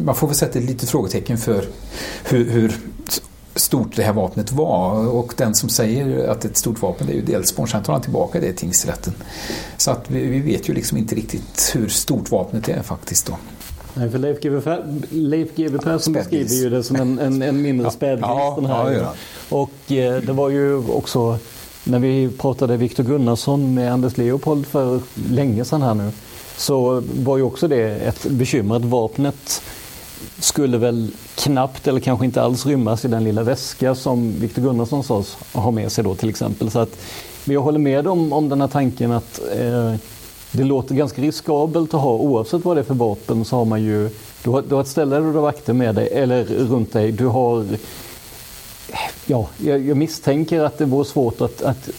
man 0.06 0.16
får 0.16 0.28
väl 0.28 0.36
sätta 0.36 0.60
ett 0.60 0.66
litet 0.66 0.90
frågetecken 0.90 1.38
för 1.38 1.66
hur, 2.24 2.50
hur 2.50 2.80
stort 3.56 3.96
det 3.96 4.04
här 4.04 4.14
vapnet 4.14 4.52
var 4.52 5.08
och 5.08 5.34
den 5.38 5.56
som 5.56 5.70
säger 5.70 6.28
att 6.28 6.46
ett 6.46 6.58
stort 6.58 6.82
vapen 6.82 7.08
det 7.08 7.14
är 7.14 7.16
ju 7.16 7.22
Delsborn, 7.22 7.68
sen 7.68 7.84
tar 7.84 7.94
han 7.94 8.02
tillbaka 8.02 8.40
det 8.40 8.48
i 8.48 8.54
tingsrätten. 8.54 9.14
Så 9.78 9.92
att 9.92 10.12
vi, 10.12 10.28
vi, 10.28 10.40
vet 10.40 10.70
ju 10.70 10.74
liksom 10.74 10.98
inte 10.98 11.16
riktigt 11.16 11.72
hur 11.74 11.88
stort 11.88 12.32
vapnet 12.32 12.70
är 12.70 12.82
faktiskt 12.82 13.26
då. 13.26 13.38
Nej, 13.98 14.10
för 14.10 14.18
Leif 14.18 14.40
GW, 14.42 14.78
Leif 15.10 15.56
GW 15.56 15.78
Persson 15.78 16.14
beskriver 16.14 16.54
ju 16.54 16.70
det 16.70 16.84
som 16.84 16.96
en, 16.96 17.20
en, 17.20 17.42
en 17.42 17.62
mindre 17.62 17.92
spädgris. 17.92 18.28
Ja, 18.28 18.60
ja, 18.62 18.92
ja, 18.92 19.14
och 19.50 19.92
eh, 19.92 20.22
det 20.22 20.34
var 20.34 20.50
ju 20.50 20.76
också 20.76 21.38
när 21.84 22.00
vi 22.00 22.30
pratade 22.38 22.78
Viktor 22.78 23.04
Gunnarsson 23.04 23.74
med 23.74 23.94
Anders 23.94 24.18
Leopold 24.18 24.66
för 24.66 25.00
länge 25.30 25.66
sedan 25.66 25.82
här 25.82 25.94
nu 25.94 26.12
så 26.58 27.04
var 27.20 27.38
ju 27.38 27.44
också 27.44 27.68
det 27.68 27.96
ett 27.96 28.26
bekymmer 28.26 28.76
att 28.76 28.86
vapnet 28.86 29.62
skulle 30.40 30.78
väl 30.78 31.12
knappt 31.36 31.88
eller 31.88 32.00
kanske 32.00 32.26
inte 32.26 32.42
alls 32.42 32.66
rymmas 32.66 33.06
i 33.06 33.08
den 33.08 33.24
lilla 33.24 33.44
väska 33.44 33.96
som 33.96 34.32
Viktor 34.40 34.62
Gunnarsson 34.62 35.04
sades 35.04 35.38
ha 35.54 35.72
med 35.72 35.92
sig 35.92 36.04
då 36.04 36.16
till 36.16 36.30
exempel. 36.30 36.72
Så 36.72 36.80
att, 36.80 36.98
men 37.46 37.54
jag 37.54 37.62
håller 37.62 37.80
med 37.80 38.08
om, 38.08 38.34
om 38.34 38.50
den 38.50 38.62
här 38.62 38.68
tanken 38.68 39.12
att 39.12 39.40
eh, 39.60 39.96
det 40.58 40.64
låter 40.64 40.96
ganska 40.96 41.22
riskabelt 41.22 41.94
att 41.94 42.02
ha 42.02 42.14
oavsett 42.14 42.66
vad 42.66 42.78
det 42.78 42.82
är 42.82 42.84
för 42.84 42.94
vapen 42.94 43.46
så 43.46 43.56
har 43.56 43.66
man 43.66 43.84
ju 43.84 44.10
du 44.44 44.50
har, 44.50 44.62
du 44.62 44.76
har 44.76 44.82
ett 44.82 44.88
ställe 44.88 45.16
där 45.16 45.22
du 45.22 45.32
har 45.32 45.42
vakter 45.42 45.74
med 45.74 45.96
dig 45.96 46.10
eller 46.12 46.44
runt 46.46 46.94
dig. 46.94 47.12
Du 47.12 47.26
har 47.26 47.66
Ja, 49.26 49.48
jag, 49.58 49.88
jag 49.88 49.98
misstänker 49.98 50.64
att 50.64 50.78
det 50.78 50.86
vore 50.86 51.06
svårt 51.06 51.42
att, 51.42 51.62
att 51.62 51.90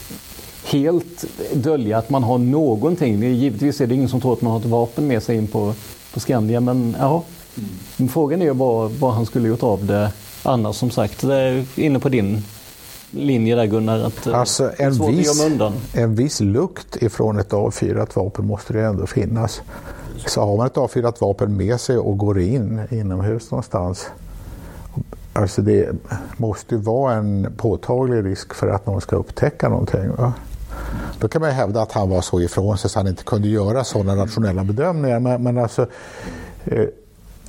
helt 0.65 1.25
dölja 1.55 1.99
att 1.99 2.11
man 2.11 2.23
har 2.23 2.39
någonting. 2.39 3.23
Givetvis 3.23 3.81
är 3.81 3.87
det 3.87 3.95
ingen 3.95 4.09
som 4.09 4.21
tror 4.21 4.33
att 4.33 4.43
man 4.43 4.53
har 4.53 4.61
ett 4.61 4.67
vapen 4.67 5.07
med 5.07 5.23
sig 5.23 5.37
in 5.37 5.47
på, 5.47 5.75
på 6.13 6.21
Skandia 6.21 6.61
men 6.61 6.97
ja. 6.99 7.23
Mm. 7.99 8.09
Frågan 8.09 8.43
är 8.43 8.47
ju 8.47 8.55
vad, 8.55 8.91
vad 8.91 9.13
han 9.13 9.27
skulle 9.27 9.49
gjort 9.49 9.63
av 9.63 9.87
det 9.87 10.11
annars 10.43 10.77
som 10.77 10.91
sagt. 10.91 11.21
Det 11.21 11.35
är 11.35 11.65
inne 11.77 11.99
på 11.99 12.09
din 12.09 12.45
linje 13.11 13.55
där 13.57 13.67
Gunnar, 13.67 13.99
att 13.99 14.27
eh, 14.27 14.39
alltså, 14.39 14.73
en, 14.77 14.95
svårt 14.95 15.11
viss, 15.11 15.31
att 15.31 15.37
gömma 15.37 15.53
undan. 15.53 15.73
en 15.93 16.15
viss 16.15 16.41
lukt 16.41 17.03
ifrån 17.03 17.39
ett 17.39 17.53
avfyrat 17.53 18.17
vapen 18.17 18.47
måste 18.47 18.73
det 18.73 18.85
ändå 18.85 19.07
finnas. 19.07 19.63
Så 20.27 20.41
har 20.41 20.57
man 20.57 20.67
ett 20.67 20.77
avfyrat 20.77 21.21
vapen 21.21 21.57
med 21.57 21.81
sig 21.81 21.99
och 21.99 22.19
går 22.19 22.41
in 22.41 22.81
inomhus 22.91 23.51
någonstans 23.51 24.07
Alltså 25.37 25.63
det 25.63 25.91
måste 26.37 26.75
ju 26.75 26.81
vara 26.81 27.15
en 27.15 27.55
påtaglig 27.57 28.25
risk 28.25 28.55
för 28.55 28.69
att 28.69 28.87
någon 28.87 29.01
ska 29.01 29.17
upptäcka 29.17 29.69
någonting. 29.69 30.11
Va? 30.17 30.33
Då 31.21 31.29
kan 31.29 31.41
man 31.43 31.51
hävda 31.51 31.83
att 31.83 31.93
han 31.93 32.11
var 32.11 32.21
så 32.21 32.41
ifrån 32.41 32.79
sig 32.79 32.91
så 32.91 32.99
han 32.99 33.09
inte 33.09 33.25
kunde 33.25 33.49
göra 33.49 33.85
sådana 33.85 34.23
rationella 34.23 34.65
bedömningar. 34.65 35.21
Men, 35.21 35.43
men 35.43 35.59
alltså, 35.59 35.87
eh, 36.65 36.85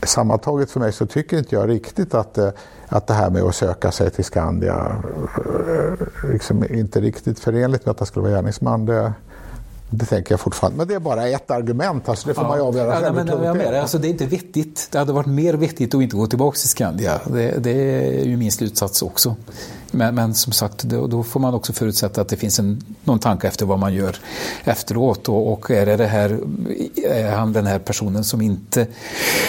sammantaget 0.08 0.72
för 0.72 0.80
mig 0.80 0.92
så 0.92 1.06
tycker 1.06 1.38
inte 1.38 1.56
jag 1.56 1.70
riktigt 1.70 2.14
att, 2.14 2.38
eh, 2.38 2.50
att 2.88 3.08
det 3.08 3.14
här 3.14 3.30
med 3.30 3.42
att 3.44 3.56
söka 3.56 3.92
sig 3.92 4.10
till 4.12 4.26
Skandia 4.26 5.02
eh, 5.38 6.30
liksom 6.32 6.64
inte 6.70 7.02
riktigt 7.02 7.40
förenligt 7.40 7.86
med 7.86 7.92
att 7.92 8.00
han 8.00 8.08
skulle 8.08 8.24
vara 8.24 8.34
gärningsman. 8.34 8.86
Det, 8.86 9.14
det 9.90 10.06
tänker 10.06 10.32
jag 10.32 10.40
fortfarande. 10.40 10.78
Men 10.78 10.88
det 10.88 10.94
är 10.94 11.00
bara 11.00 11.28
ett 11.28 11.52
argument. 11.52 12.10
Alltså 12.10 12.28
det 12.28 12.34
får 12.34 12.44
ja. 12.44 12.48
man 12.48 12.58
ju 12.58 12.64
avgöra 12.64 12.92
själv. 12.92 13.06
Ja, 13.06 13.24
men, 13.24 13.44
jag 13.44 13.58
menar, 13.58 13.74
alltså, 13.74 13.98
det 13.98 14.08
är 14.08 14.10
inte 14.10 14.26
vettigt. 14.26 14.88
Det 14.92 14.98
hade 14.98 15.14
varit 15.14 15.28
mer 15.28 15.54
vettigt 15.54 15.96
att 15.96 16.02
inte 16.02 16.16
gå 16.16 16.28
tillbaka 16.28 16.56
till 16.56 16.70
Skandia. 16.70 17.22
Det, 17.26 17.64
det 17.64 17.72
är 17.72 18.26
ju 18.26 18.38
min 18.38 18.52
slutsats 18.52 19.02
också. 19.02 19.36
Men, 19.92 20.16
men 20.16 20.34
som 20.34 20.54
sagt, 20.54 20.84
då, 20.84 21.08
då, 21.08 21.24
får 21.24 21.40
man 21.40 21.54
också 21.54 21.74
förutsätta 21.74 22.22
att 22.22 22.30
det 22.30 22.38
finns 22.38 22.60
en, 22.60 22.84
någon 23.04 23.20
tanke 23.20 23.48
efter 23.48 23.66
vad 23.66 23.80
man 23.80 23.94
gör 23.94 24.16
efteråt. 24.64 25.30
Och, 25.30 25.54
och 25.54 25.72
är 25.72 25.86
det, 25.86 25.96
det 25.96 26.08
här, 26.08 26.40
är 27.06 27.32
han 27.32 27.54
den 27.54 27.66
här 27.66 27.80
personen 27.80 28.24
som 28.24 28.42
inte 28.42 28.88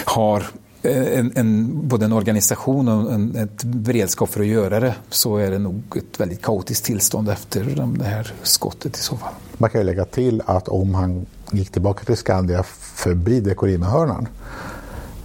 har 0.05 0.47
en, 0.89 1.33
en, 1.35 1.81
både 1.89 2.05
en 2.05 2.13
organisation 2.13 2.89
och 2.89 3.13
en, 3.13 3.37
ett 3.37 3.65
beredskap 3.65 4.29
för 4.29 4.41
att 4.41 4.47
göra 4.47 4.81
det 4.81 4.95
så 5.09 5.37
är 5.37 5.51
det 5.51 5.59
nog 5.59 5.83
ett 5.97 6.21
väldigt 6.21 6.43
kaotiskt 6.43 6.85
tillstånd 6.85 7.29
efter 7.29 7.65
det 7.99 8.05
här 8.05 8.33
skottet 8.43 8.97
i 8.97 9.01
så 9.01 9.17
fall. 9.17 9.33
Man 9.57 9.71
kan 9.71 9.81
ju 9.81 9.85
lägga 9.85 10.05
till 10.05 10.43
att 10.47 10.69
om 10.69 10.95
han 10.95 11.27
gick 11.53 11.71
tillbaka 11.71 12.05
till 12.05 12.17
Skandia 12.17 12.63
förbi 12.63 13.41
Dekorima-hörnan 13.41 14.29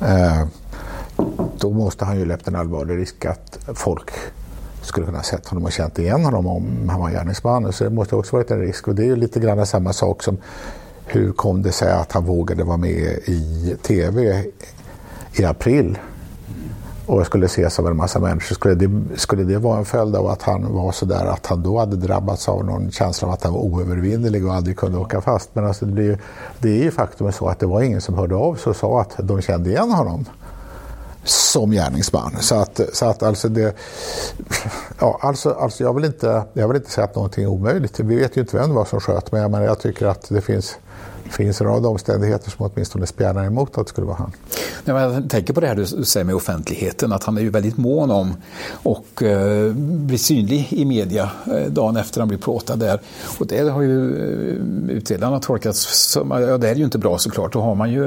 eh, 0.01 0.47
då 1.59 1.71
måste 1.71 2.05
han 2.05 2.19
ju 2.19 2.25
löpt 2.25 2.47
en 2.47 2.55
allvarlig 2.55 2.97
risk 2.97 3.25
att 3.25 3.59
folk 3.73 4.11
skulle 4.81 5.05
kunna 5.05 5.23
sett 5.23 5.47
honom 5.47 5.65
och 5.65 5.71
känt 5.71 5.99
igen 5.99 6.25
honom 6.25 6.47
om 6.47 6.89
han 6.89 6.99
var 6.99 7.09
gärningsman. 7.09 7.73
Så 7.73 7.83
det 7.83 7.89
måste 7.89 8.15
också 8.15 8.35
varit 8.35 8.51
en 8.51 8.59
risk 8.59 8.87
och 8.87 8.95
det 8.95 9.03
är 9.03 9.05
ju 9.05 9.15
lite 9.15 9.39
grann 9.39 9.65
samma 9.65 9.93
sak 9.93 10.23
som 10.23 10.37
hur 11.05 11.31
kom 11.31 11.61
det 11.61 11.71
sig 11.71 11.91
att 11.91 12.11
han 12.11 12.25
vågade 12.25 12.63
vara 12.63 12.77
med 12.77 13.19
i 13.25 13.75
tv 13.81 14.45
i 15.33 15.45
april 15.45 15.97
och 17.05 17.25
skulle 17.25 17.45
ses 17.45 17.79
av 17.79 17.87
en 17.87 17.97
massa 17.97 18.19
människor. 18.19 18.55
Skulle 18.55 18.75
det, 18.75 19.19
skulle 19.19 19.43
det 19.43 19.57
vara 19.57 19.77
en 19.77 19.85
följd 19.85 20.15
av 20.15 20.27
att 20.27 20.41
han 20.41 20.73
var 20.73 20.91
så 20.91 21.05
där 21.05 21.25
att 21.25 21.45
han 21.45 21.63
då 21.63 21.79
hade 21.79 21.95
drabbats 21.95 22.49
av 22.49 22.65
någon 22.65 22.91
känsla 22.91 23.27
av 23.27 23.33
att 23.33 23.43
han 23.43 23.53
var 23.53 23.59
oövervinnelig 23.59 24.47
och 24.47 24.53
aldrig 24.53 24.77
kunde 24.77 24.97
åka 24.97 25.21
fast. 25.21 25.49
Men 25.53 25.65
alltså 25.65 25.85
det, 25.85 25.91
blir, 25.91 26.19
det 26.59 26.69
är 26.69 26.83
ju 26.83 26.91
faktum 26.91 27.31
så 27.31 27.47
att 27.47 27.59
det 27.59 27.65
var 27.65 27.81
ingen 27.81 28.01
som 28.01 28.15
hörde 28.15 28.35
av 28.35 28.55
sig 28.55 28.69
och 28.69 28.75
sa 28.75 29.01
att 29.01 29.15
de 29.17 29.41
kände 29.41 29.69
igen 29.69 29.91
honom 29.91 30.25
som 31.23 31.71
gärningsman. 31.71 32.31
Så 32.39 32.55
att, 32.55 32.79
så 32.93 33.05
att 33.05 33.23
alltså 33.23 33.49
det... 33.49 33.75
Ja, 34.99 35.19
alltså, 35.21 35.51
alltså 35.51 35.83
jag, 35.83 35.93
vill 35.93 36.05
inte, 36.05 36.43
jag 36.53 36.67
vill 36.67 36.77
inte 36.77 36.91
säga 36.91 37.05
att 37.05 37.15
någonting 37.15 37.43
är 37.43 37.47
omöjligt. 37.47 37.99
Vi 37.99 38.15
vet 38.15 38.37
ju 38.37 38.41
inte 38.41 38.57
vem 38.57 38.69
det 38.69 38.75
var 38.75 38.85
som 38.85 38.99
sköt, 38.99 39.31
men 39.31 39.41
jag, 39.41 39.51
menar, 39.51 39.65
jag 39.65 39.79
tycker 39.79 40.05
att 40.05 40.29
det 40.29 40.41
finns 40.41 40.77
finns 41.33 41.61
en 41.61 41.67
rad 41.67 41.85
omständigheter 41.85 42.51
som 42.51 42.71
åtminstone 42.73 43.07
spjärnar 43.07 43.45
emot 43.45 43.77
att 43.77 43.85
det 43.85 43.89
skulle 43.89 44.07
vara 44.07 44.17
han. 44.17 44.31
Jag 44.85 45.29
tänker 45.29 45.53
på 45.53 45.59
det 45.59 45.67
här 45.67 45.75
du 45.75 45.85
säger 45.85 46.23
med 46.23 46.35
offentligheten, 46.35 47.13
att 47.13 47.23
han 47.23 47.37
är 47.37 47.41
ju 47.41 47.49
väldigt 47.49 47.77
mån 47.77 48.11
om 48.11 48.33
och 48.71 49.23
eh, 49.23 49.73
blir 49.73 50.17
synlig 50.17 50.67
i 50.71 50.85
media 50.85 51.31
eh, 51.45 51.71
dagen 51.71 51.97
efter 51.97 52.19
han 52.19 52.27
blir 52.27 52.37
plåtad 52.37 52.79
där. 52.79 52.99
Och 53.39 53.47
det 53.47 53.69
har 53.69 53.81
ju 53.81 54.17
eh, 54.89 54.95
utredarna 54.95 55.39
tolkat 55.39 55.75
som, 55.75 56.31
ja 56.31 56.57
det 56.57 56.69
är 56.69 56.75
ju 56.75 56.83
inte 56.83 56.97
bra 56.97 57.17
såklart, 57.17 57.53
då 57.53 57.61
har 57.61 57.75
man 57.75 57.91
ju 57.91 58.03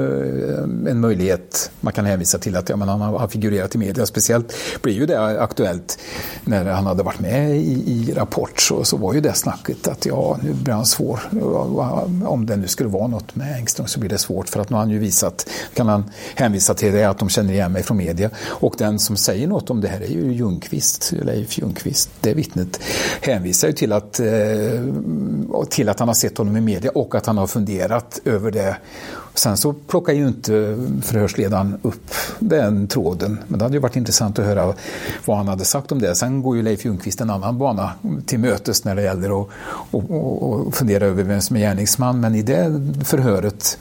eh, 0.49 0.91
en 0.91 0.99
möjlighet, 0.99 1.71
man 1.81 1.93
kan 1.93 2.05
hänvisa 2.05 2.37
till 2.37 2.55
att 2.55 2.69
ja, 2.69 2.75
men 2.75 2.87
han 2.87 3.01
har 3.01 3.27
figurerat 3.27 3.75
i 3.75 3.77
media, 3.77 4.05
speciellt 4.05 4.53
blir 4.81 4.93
ju 4.93 5.05
det 5.05 5.41
aktuellt 5.41 5.99
när 6.43 6.65
han 6.65 6.85
hade 6.85 7.03
varit 7.03 7.19
med 7.19 7.57
i, 7.57 7.91
i 7.91 8.13
Rapport 8.13 8.61
så, 8.61 8.83
så 8.83 8.97
var 8.97 9.13
ju 9.13 9.21
det 9.21 9.33
snacket 9.33 9.87
att 9.87 10.05
ja, 10.05 10.37
nu 10.43 10.53
blir 10.53 10.73
han 10.73 10.85
svår, 10.85 11.19
eh, 11.31 12.27
om 12.27 12.45
det 12.45 12.55
nu 12.55 12.67
skulle 12.67 12.89
vara 12.89 13.07
något 13.07 13.16
med 13.33 13.55
Engström 13.55 13.87
så 13.87 13.99
blir 13.99 14.09
det 14.09 14.17
svårt 14.17 14.49
för 14.49 14.59
att 14.59 14.69
nu 14.69 14.75
har 14.75 14.81
han 14.81 14.89
ju 14.89 14.99
visat, 14.99 15.49
kan 15.73 15.87
han 15.87 16.11
hänvisa 16.35 16.73
till 16.73 16.93
det 16.93 17.03
att 17.03 17.19
de 17.19 17.29
känner 17.29 17.53
igen 17.53 17.71
mig 17.71 17.83
från 17.83 17.97
media. 17.97 18.29
Och 18.45 18.75
den 18.77 18.99
som 18.99 19.17
säger 19.17 19.47
något 19.47 19.69
om 19.69 19.81
det 19.81 19.87
här 19.87 20.01
är 20.01 20.07
ju 20.07 20.33
Ljungqvist, 20.33 21.11
Leif 21.11 21.57
Ljungqvist. 21.57 22.09
Det 22.21 22.33
vittnet 22.33 22.79
hänvisar 23.21 23.67
ju 23.67 23.73
till 23.73 23.93
att, 23.93 24.19
eh, 24.19 24.27
till 25.69 25.89
att 25.89 25.99
han 25.99 26.07
har 26.07 26.15
sett 26.15 26.37
honom 26.37 26.57
i 26.57 26.61
media 26.61 26.91
och 26.91 27.15
att 27.15 27.25
han 27.25 27.37
har 27.37 27.47
funderat 27.47 28.19
över 28.25 28.51
det 28.51 28.77
Sen 29.37 29.57
så 29.57 29.73
plockar 29.73 30.13
ju 30.13 30.27
inte 30.27 30.77
förhörsledaren 31.01 31.77
upp 31.81 32.11
den 32.39 32.87
tråden. 32.87 33.39
Men 33.47 33.59
det 33.59 33.65
hade 33.65 33.75
ju 33.75 33.81
varit 33.81 33.95
intressant 33.95 34.39
att 34.39 34.45
höra 34.45 34.73
vad 35.25 35.37
han 35.37 35.47
hade 35.47 35.65
sagt 35.65 35.91
om 35.91 36.01
det. 36.01 36.15
Sen 36.15 36.41
går 36.41 36.55
ju 36.55 36.61
Leif 36.61 36.85
Ljungqvist 36.85 37.21
en 37.21 37.29
annan 37.29 37.57
bana 37.57 37.91
till 38.25 38.39
mötes 38.39 38.83
när 38.83 38.95
det 38.95 39.01
gäller 39.01 39.41
att 39.41 39.49
och, 39.91 40.11
och, 40.11 40.43
och 40.43 40.75
fundera 40.75 41.05
över 41.05 41.23
vem 41.23 41.41
som 41.41 41.55
är 41.55 41.59
gärningsman. 41.59 42.19
Men 42.19 42.35
i 42.35 42.41
det 42.41 42.81
förhöret 43.03 43.77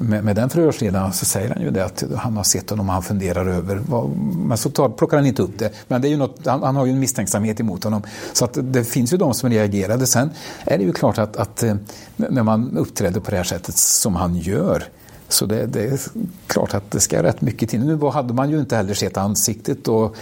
med, 0.00 0.24
med 0.24 0.36
den 0.36 0.50
förhörsledaren 0.50 1.12
så 1.12 1.24
säger 1.24 1.54
han 1.54 1.62
ju 1.62 1.70
det 1.70 1.84
att 1.84 2.04
han 2.16 2.36
har 2.36 2.44
sett 2.44 2.70
honom 2.70 2.88
och 2.88 2.92
han 2.92 3.02
funderar 3.02 3.46
över, 3.46 3.76
vad, 3.76 4.10
men 4.36 4.58
så 4.58 4.70
tar, 4.70 4.88
plockar 4.88 5.16
han 5.16 5.26
inte 5.26 5.42
upp 5.42 5.58
det. 5.58 5.72
Men 5.88 6.02
det 6.02 6.08
är 6.08 6.10
ju 6.10 6.16
något, 6.16 6.46
han, 6.46 6.62
han, 6.62 6.76
har 6.76 6.86
ju 6.86 6.92
en 6.92 6.98
misstänksamhet 6.98 7.60
emot 7.60 7.84
honom. 7.84 8.02
Så 8.32 8.44
att 8.44 8.58
det 8.62 8.84
finns 8.84 9.12
ju 9.12 9.16
de 9.16 9.34
som 9.34 9.50
reagerade. 9.50 10.06
Sen 10.06 10.30
är 10.64 10.78
det 10.78 10.84
ju 10.84 10.92
klart 10.92 11.18
att, 11.18 11.36
att 11.36 11.62
eh, 11.62 11.74
när 12.16 12.42
man 12.42 12.76
uppträder 12.76 13.20
på 13.20 13.30
det 13.30 13.36
här 13.36 13.44
sättet 13.44 13.76
som 13.76 14.16
han 14.16 14.36
gör 14.36 14.84
så 15.28 15.46
det, 15.46 15.66
det, 15.66 15.84
är 15.84 15.98
klart 16.46 16.74
att 16.74 16.90
det 16.90 17.00
ska 17.00 17.22
rätt 17.22 17.40
mycket 17.40 17.70
till. 17.70 17.80
Nu 17.80 18.06
hade 18.06 18.34
man 18.34 18.50
ju 18.50 18.60
inte 18.60 18.76
heller 18.76 18.94
sett 18.94 19.16
ansiktet 19.16 19.88
och 19.88 20.16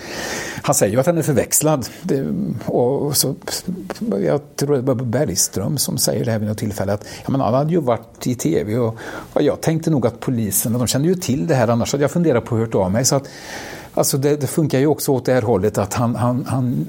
han 0.62 0.74
säger 0.74 0.92
ju 0.92 1.00
att 1.00 1.07
han 1.07 1.18
är 1.18 1.22
förväxlad. 1.22 1.88
Det, 2.02 2.26
och 2.66 3.16
så, 3.16 3.34
jag 4.20 4.40
tror 4.57 4.76
det 4.76 4.82
var 4.82 4.94
Bergström 4.94 5.78
som 5.78 5.98
säger 5.98 6.24
det 6.24 6.30
här 6.30 6.38
vid 6.38 6.48
något 6.48 6.59
tillfälle 6.59 6.92
att 6.92 7.05
ja, 7.24 7.30
men 7.30 7.40
han 7.40 7.55
hade 7.55 7.72
ju 7.72 7.80
varit 7.80 8.26
i 8.26 8.34
tv 8.34 8.78
och, 8.78 8.98
och 9.32 9.42
jag 9.42 9.61
tänkte 9.61 9.90
nog 9.90 10.07
att 10.07 10.20
polisen, 10.20 10.72
de 10.72 10.86
kände 10.86 11.09
ju 11.09 11.14
till 11.14 11.46
det 11.46 11.55
här 11.55 11.68
annars 11.68 11.92
hade 11.92 12.05
jag 12.05 12.11
funderat 12.11 12.44
på 12.44 12.55
att 12.55 12.61
hört 12.61 12.74
av 12.74 12.92
mig. 12.92 13.05
Så 13.05 13.16
att, 13.16 13.28
Alltså 13.96 14.18
det, 14.18 14.36
det, 14.36 14.46
funkar 14.46 14.78
ju 14.78 14.86
också 14.86 15.12
åt 15.12 15.24
det 15.24 15.32
här 15.32 15.42
hållet 15.42 15.78
att 15.78 15.94
han, 15.94 16.16
han, 16.16 16.44
han, 16.48 16.86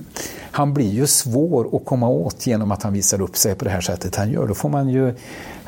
han 0.52 0.74
blir 0.74 0.90
ju 0.90 1.08
svår 1.08 1.76
att 1.76 1.86
komma 1.86 2.08
åt 2.10 2.48
genom 2.48 2.72
att 2.72 2.84
han 2.84 2.94
visar 2.94 3.22
upp 3.22 3.38
sig 3.38 3.56
på 3.56 3.66
det 3.66 3.72
här 3.72 3.82
sättet 3.82 4.16
han 4.16 4.32
gör. 4.32 4.48
Då 4.48 4.54
får 4.54 4.70
man 4.70 4.90
ju 4.90 5.14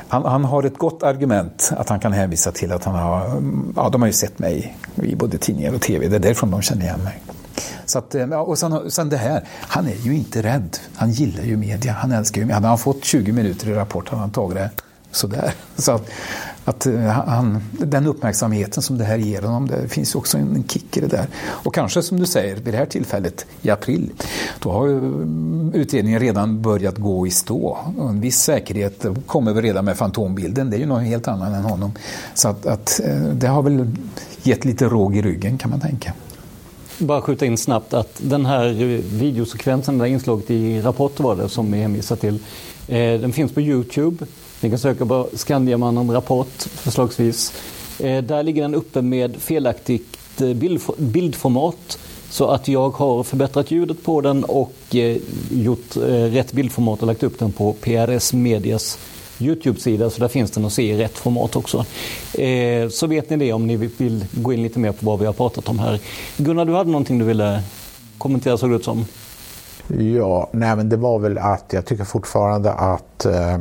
han, 0.08 0.24
han, 0.24 0.44
har 0.44 0.62
ett 0.62 0.78
gott 0.78 1.02
argument 1.02 1.72
att 1.76 1.88
han 1.88 2.00
kan 2.00 2.12
hänvisa 2.12 2.52
till 2.52 2.72
att 2.72 2.84
han 2.84 2.94
har, 2.94 3.42
ja 3.76 3.88
de 3.88 4.02
har 4.02 4.06
ju 4.06 4.12
sett 4.12 4.38
mig 4.38 4.76
i 5.02 5.14
både 5.14 5.38
tidningar 5.38 5.74
och 5.74 5.80
tv, 5.80 6.08
det 6.08 6.16
är 6.16 6.20
därifrån 6.20 6.50
de 6.50 6.62
känner 6.62 6.82
igen 6.82 7.00
mig. 7.04 7.22
Så 7.86 7.98
att, 7.98 8.14
eh, 8.14 8.30
och 8.30 8.58
sen, 8.58 8.90
sen 8.90 9.08
det 9.08 9.16
här, 9.16 9.44
han 9.60 9.86
är 9.86 9.94
ju 9.94 10.14
inte 10.14 10.42
rädd. 10.42 10.76
Han 10.94 11.10
gillar 11.10 11.44
ju 11.44 11.56
media, 11.56 11.92
han 11.92 12.12
älskar 12.12 12.40
ju 12.40 12.44
media. 12.44 12.54
Hade 12.54 12.68
han 12.68 12.78
fått 12.78 13.04
20 13.04 13.32
minuter 13.32 13.68
i 13.68 13.74
Rapport 13.74 14.08
hade 14.08 14.20
han 14.20 14.30
tagit 14.30 14.56
det 14.56 14.70
sådär. 15.10 15.52
Så 15.76 15.92
att, 15.92 16.10
att 16.68 16.86
eh, 16.86 17.00
han, 17.00 17.62
den 17.72 18.06
uppmärksamheten 18.06 18.82
som 18.82 18.98
det 18.98 19.04
här 19.04 19.18
ger 19.18 19.42
honom, 19.42 19.66
det 19.66 19.88
finns 19.88 20.14
också 20.14 20.38
en 20.38 20.64
kick 20.68 20.96
i 20.96 21.00
det 21.00 21.06
där. 21.06 21.26
Och 21.38 21.74
kanske 21.74 22.02
som 22.02 22.20
du 22.20 22.26
säger, 22.26 22.56
vid 22.56 22.74
det 22.74 22.78
här 22.78 22.86
tillfället 22.86 23.46
i 23.62 23.70
april, 23.70 24.10
då 24.58 24.70
har 24.70 24.88
mm, 24.88 25.72
utredningen 25.74 26.20
redan 26.20 26.62
börjat 26.62 26.98
gå 26.98 27.26
i 27.26 27.30
stå. 27.30 27.78
En 28.00 28.20
viss 28.20 28.38
säkerhet 28.38 29.06
kommer 29.26 29.52
väl 29.52 29.62
redan 29.62 29.84
med 29.84 29.96
fantombilden, 29.96 30.70
det 30.70 30.76
är 30.76 30.80
ju 30.80 30.86
något 30.86 31.02
helt 31.02 31.28
annat 31.28 31.54
än 31.54 31.64
honom. 31.64 31.92
Så 32.34 32.48
att, 32.48 32.66
att 32.66 33.00
eh, 33.04 33.22
det 33.22 33.46
har 33.46 33.62
väl 33.62 33.96
gett 34.42 34.64
lite 34.64 34.84
råg 34.84 35.16
i 35.16 35.22
ryggen 35.22 35.58
kan 35.58 35.70
man 35.70 35.80
tänka 35.80 36.12
bara 37.00 37.20
skjuta 37.20 37.46
in 37.46 37.58
snabbt 37.58 37.94
att 37.94 38.20
den 38.22 38.46
här 38.46 38.66
eh, 38.66 39.00
videosekvensen, 39.12 39.98
det 39.98 40.04
här 40.04 40.12
inslaget 40.12 40.50
i 40.50 40.80
Rapport 40.80 41.20
var 41.20 41.36
det 41.36 41.48
som 41.48 41.72
vi 41.72 41.78
hänvisar 41.78 42.16
till, 42.16 42.38
den 43.20 43.32
finns 43.32 43.52
på 43.52 43.60
Youtube. 43.60 44.26
Ni 44.60 44.70
kan 44.70 44.78
söka 44.78 45.06
på 45.06 45.28
Skandiamannen 45.32 46.10
Rapport 46.10 46.62
förslagsvis. 46.62 47.52
Eh, 47.98 48.22
där 48.22 48.42
ligger 48.42 48.62
den 48.62 48.74
uppe 48.74 49.02
med 49.02 49.36
felaktigt 49.36 50.40
eh, 50.40 50.54
bildformat. 50.98 51.98
Så 52.30 52.46
att 52.48 52.68
jag 52.68 52.90
har 52.90 53.22
förbättrat 53.22 53.70
ljudet 53.70 54.04
på 54.04 54.20
den 54.20 54.44
och 54.44 54.74
eh, 54.94 55.16
gjort 55.50 55.96
rätt 56.30 56.52
bildformat 56.52 57.00
och 57.00 57.06
lagt 57.06 57.22
upp 57.22 57.38
den 57.38 57.52
på 57.52 57.72
PRS 57.72 58.32
Medias 58.32 58.98
Youtube-sida 59.38 60.10
så 60.10 60.20
där 60.20 60.28
finns 60.28 60.50
den 60.50 60.64
att 60.64 60.72
se 60.72 60.82
i 60.82 60.98
rätt 60.98 61.18
format 61.18 61.56
också. 61.56 61.84
så 62.90 63.06
vet 63.06 63.30
ni 63.30 63.36
det 63.36 63.52
om 63.52 63.66
ni 63.66 63.76
vill 63.76 64.24
gå 64.32 64.52
in 64.52 64.62
lite 64.62 64.78
mer 64.78 64.92
på 64.92 65.06
vad 65.06 65.18
vi 65.18 65.26
har 65.26 65.32
pratat 65.32 65.68
om 65.68 65.78
här. 65.78 66.00
Gunnar, 66.36 66.64
du 66.64 66.74
hade 66.74 66.90
någonting 66.90 67.18
du 67.18 67.24
ville 67.24 67.62
kommentera 68.18 68.58
såg 68.58 68.70
det 68.70 68.76
ut 68.76 68.84
som. 68.84 69.04
Ja, 69.98 70.48
nej 70.52 70.76
men 70.76 70.88
det 70.88 70.96
var 70.96 71.18
väl 71.18 71.38
att 71.38 71.72
jag 71.72 71.86
tycker 71.86 72.04
fortfarande 72.04 72.72
att 72.72 73.24
eh, 73.24 73.58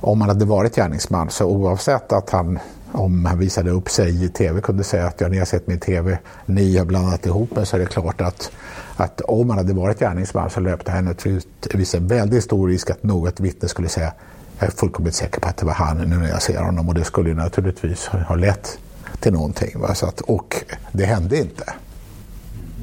om 0.00 0.20
han 0.20 0.30
hade 0.30 0.44
varit 0.44 0.74
gärningsman 0.74 1.30
så 1.30 1.46
oavsett 1.46 2.12
att 2.12 2.30
han 2.30 2.58
om 2.92 3.24
han 3.24 3.38
visade 3.38 3.70
upp 3.70 3.90
sig 3.90 4.24
i 4.24 4.28
tv 4.28 4.60
kunde 4.60 4.84
säga 4.84 5.06
att 5.06 5.20
ja, 5.20 5.28
ni 5.28 5.38
har 5.38 5.44
sett 5.44 5.66
mig 5.66 5.76
i 5.76 5.80
tv, 5.80 6.18
ni 6.46 6.76
har 6.76 6.84
blandat 6.84 7.26
ihop 7.26 7.56
mig 7.56 7.66
så 7.66 7.76
är 7.76 7.80
det 7.80 7.86
klart 7.86 8.20
att, 8.20 8.50
att 8.96 9.20
om 9.20 9.50
han 9.50 9.58
hade 9.58 9.72
varit 9.72 9.98
gärningsman 9.98 10.50
så 10.50 10.60
löpte 10.60 10.90
han 10.90 11.04
naturligtvis 11.04 11.94
en 11.94 12.08
väldigt 12.08 12.44
stor 12.44 12.68
risk 12.68 12.90
att 12.90 13.02
något 13.02 13.40
vittne 13.40 13.68
skulle 13.68 13.88
säga 13.88 14.12
jag 14.58 14.66
är 14.66 14.70
fullkomligt 14.70 15.14
säker 15.14 15.40
på 15.40 15.48
att 15.48 15.56
det 15.56 15.66
var 15.66 15.72
han 15.72 15.96
nu 15.96 16.16
när 16.16 16.28
jag 16.28 16.42
ser 16.42 16.62
honom 16.62 16.88
och 16.88 16.94
det 16.94 17.04
skulle 17.04 17.34
naturligtvis 17.34 18.06
ha 18.06 18.34
lett 18.34 18.78
till 19.20 19.32
någonting. 19.32 19.80
Va? 19.80 19.94
Så 19.94 20.06
att, 20.06 20.20
och 20.20 20.64
det 20.92 21.04
hände 21.04 21.38
inte. 21.38 21.74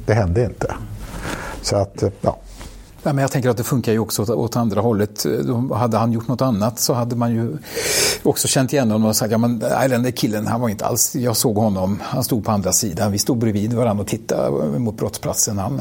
Det 0.06 0.14
hände 0.14 0.44
inte. 0.44 0.74
Så 1.62 1.76
att, 1.76 2.02
ja. 2.20 2.38
Ja, 3.06 3.12
men 3.12 3.22
jag 3.22 3.30
tänker 3.30 3.48
att 3.48 3.56
det 3.56 3.64
funkar 3.64 3.92
ju 3.92 3.98
också 3.98 4.22
åt, 4.22 4.30
åt 4.30 4.56
andra 4.56 4.80
hållet. 4.80 5.26
Hade 5.74 5.96
han 5.96 6.12
gjort 6.12 6.28
något 6.28 6.42
annat 6.42 6.78
så 6.80 6.92
hade 6.92 7.16
man 7.16 7.32
ju 7.32 7.56
också 8.22 8.48
känt 8.48 8.72
igen 8.72 8.90
honom 8.90 9.08
och 9.08 9.16
sagt 9.16 9.32
ja 9.32 9.38
men 9.38 9.58
nej, 9.58 9.88
den 9.88 10.02
där 10.02 10.10
killen 10.10 10.46
han 10.46 10.60
var 10.60 10.68
inte 10.68 10.86
alls, 10.86 11.16
jag 11.16 11.36
såg 11.36 11.56
honom, 11.56 11.98
han 12.02 12.24
stod 12.24 12.44
på 12.44 12.50
andra 12.50 12.72
sidan, 12.72 13.12
vi 13.12 13.18
stod 13.18 13.38
bredvid 13.38 13.72
varandra 13.72 14.02
och 14.02 14.08
tittade 14.08 14.78
mot 14.78 14.96
brottsplatsen. 14.96 15.58
Han, 15.58 15.80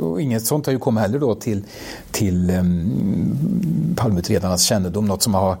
och 0.00 0.20
inget 0.20 0.46
sånt 0.46 0.66
har 0.66 0.72
ju 0.72 0.78
kommit 0.78 1.02
heller 1.02 1.18
då 1.18 1.34
till, 1.34 1.64
till 2.10 2.50
ehm, 2.50 2.56
um, 2.58 3.94
palmutredarnas 3.96 4.62
kännedom, 4.62 5.06
något 5.06 5.22
som 5.22 5.34
har 5.34 5.56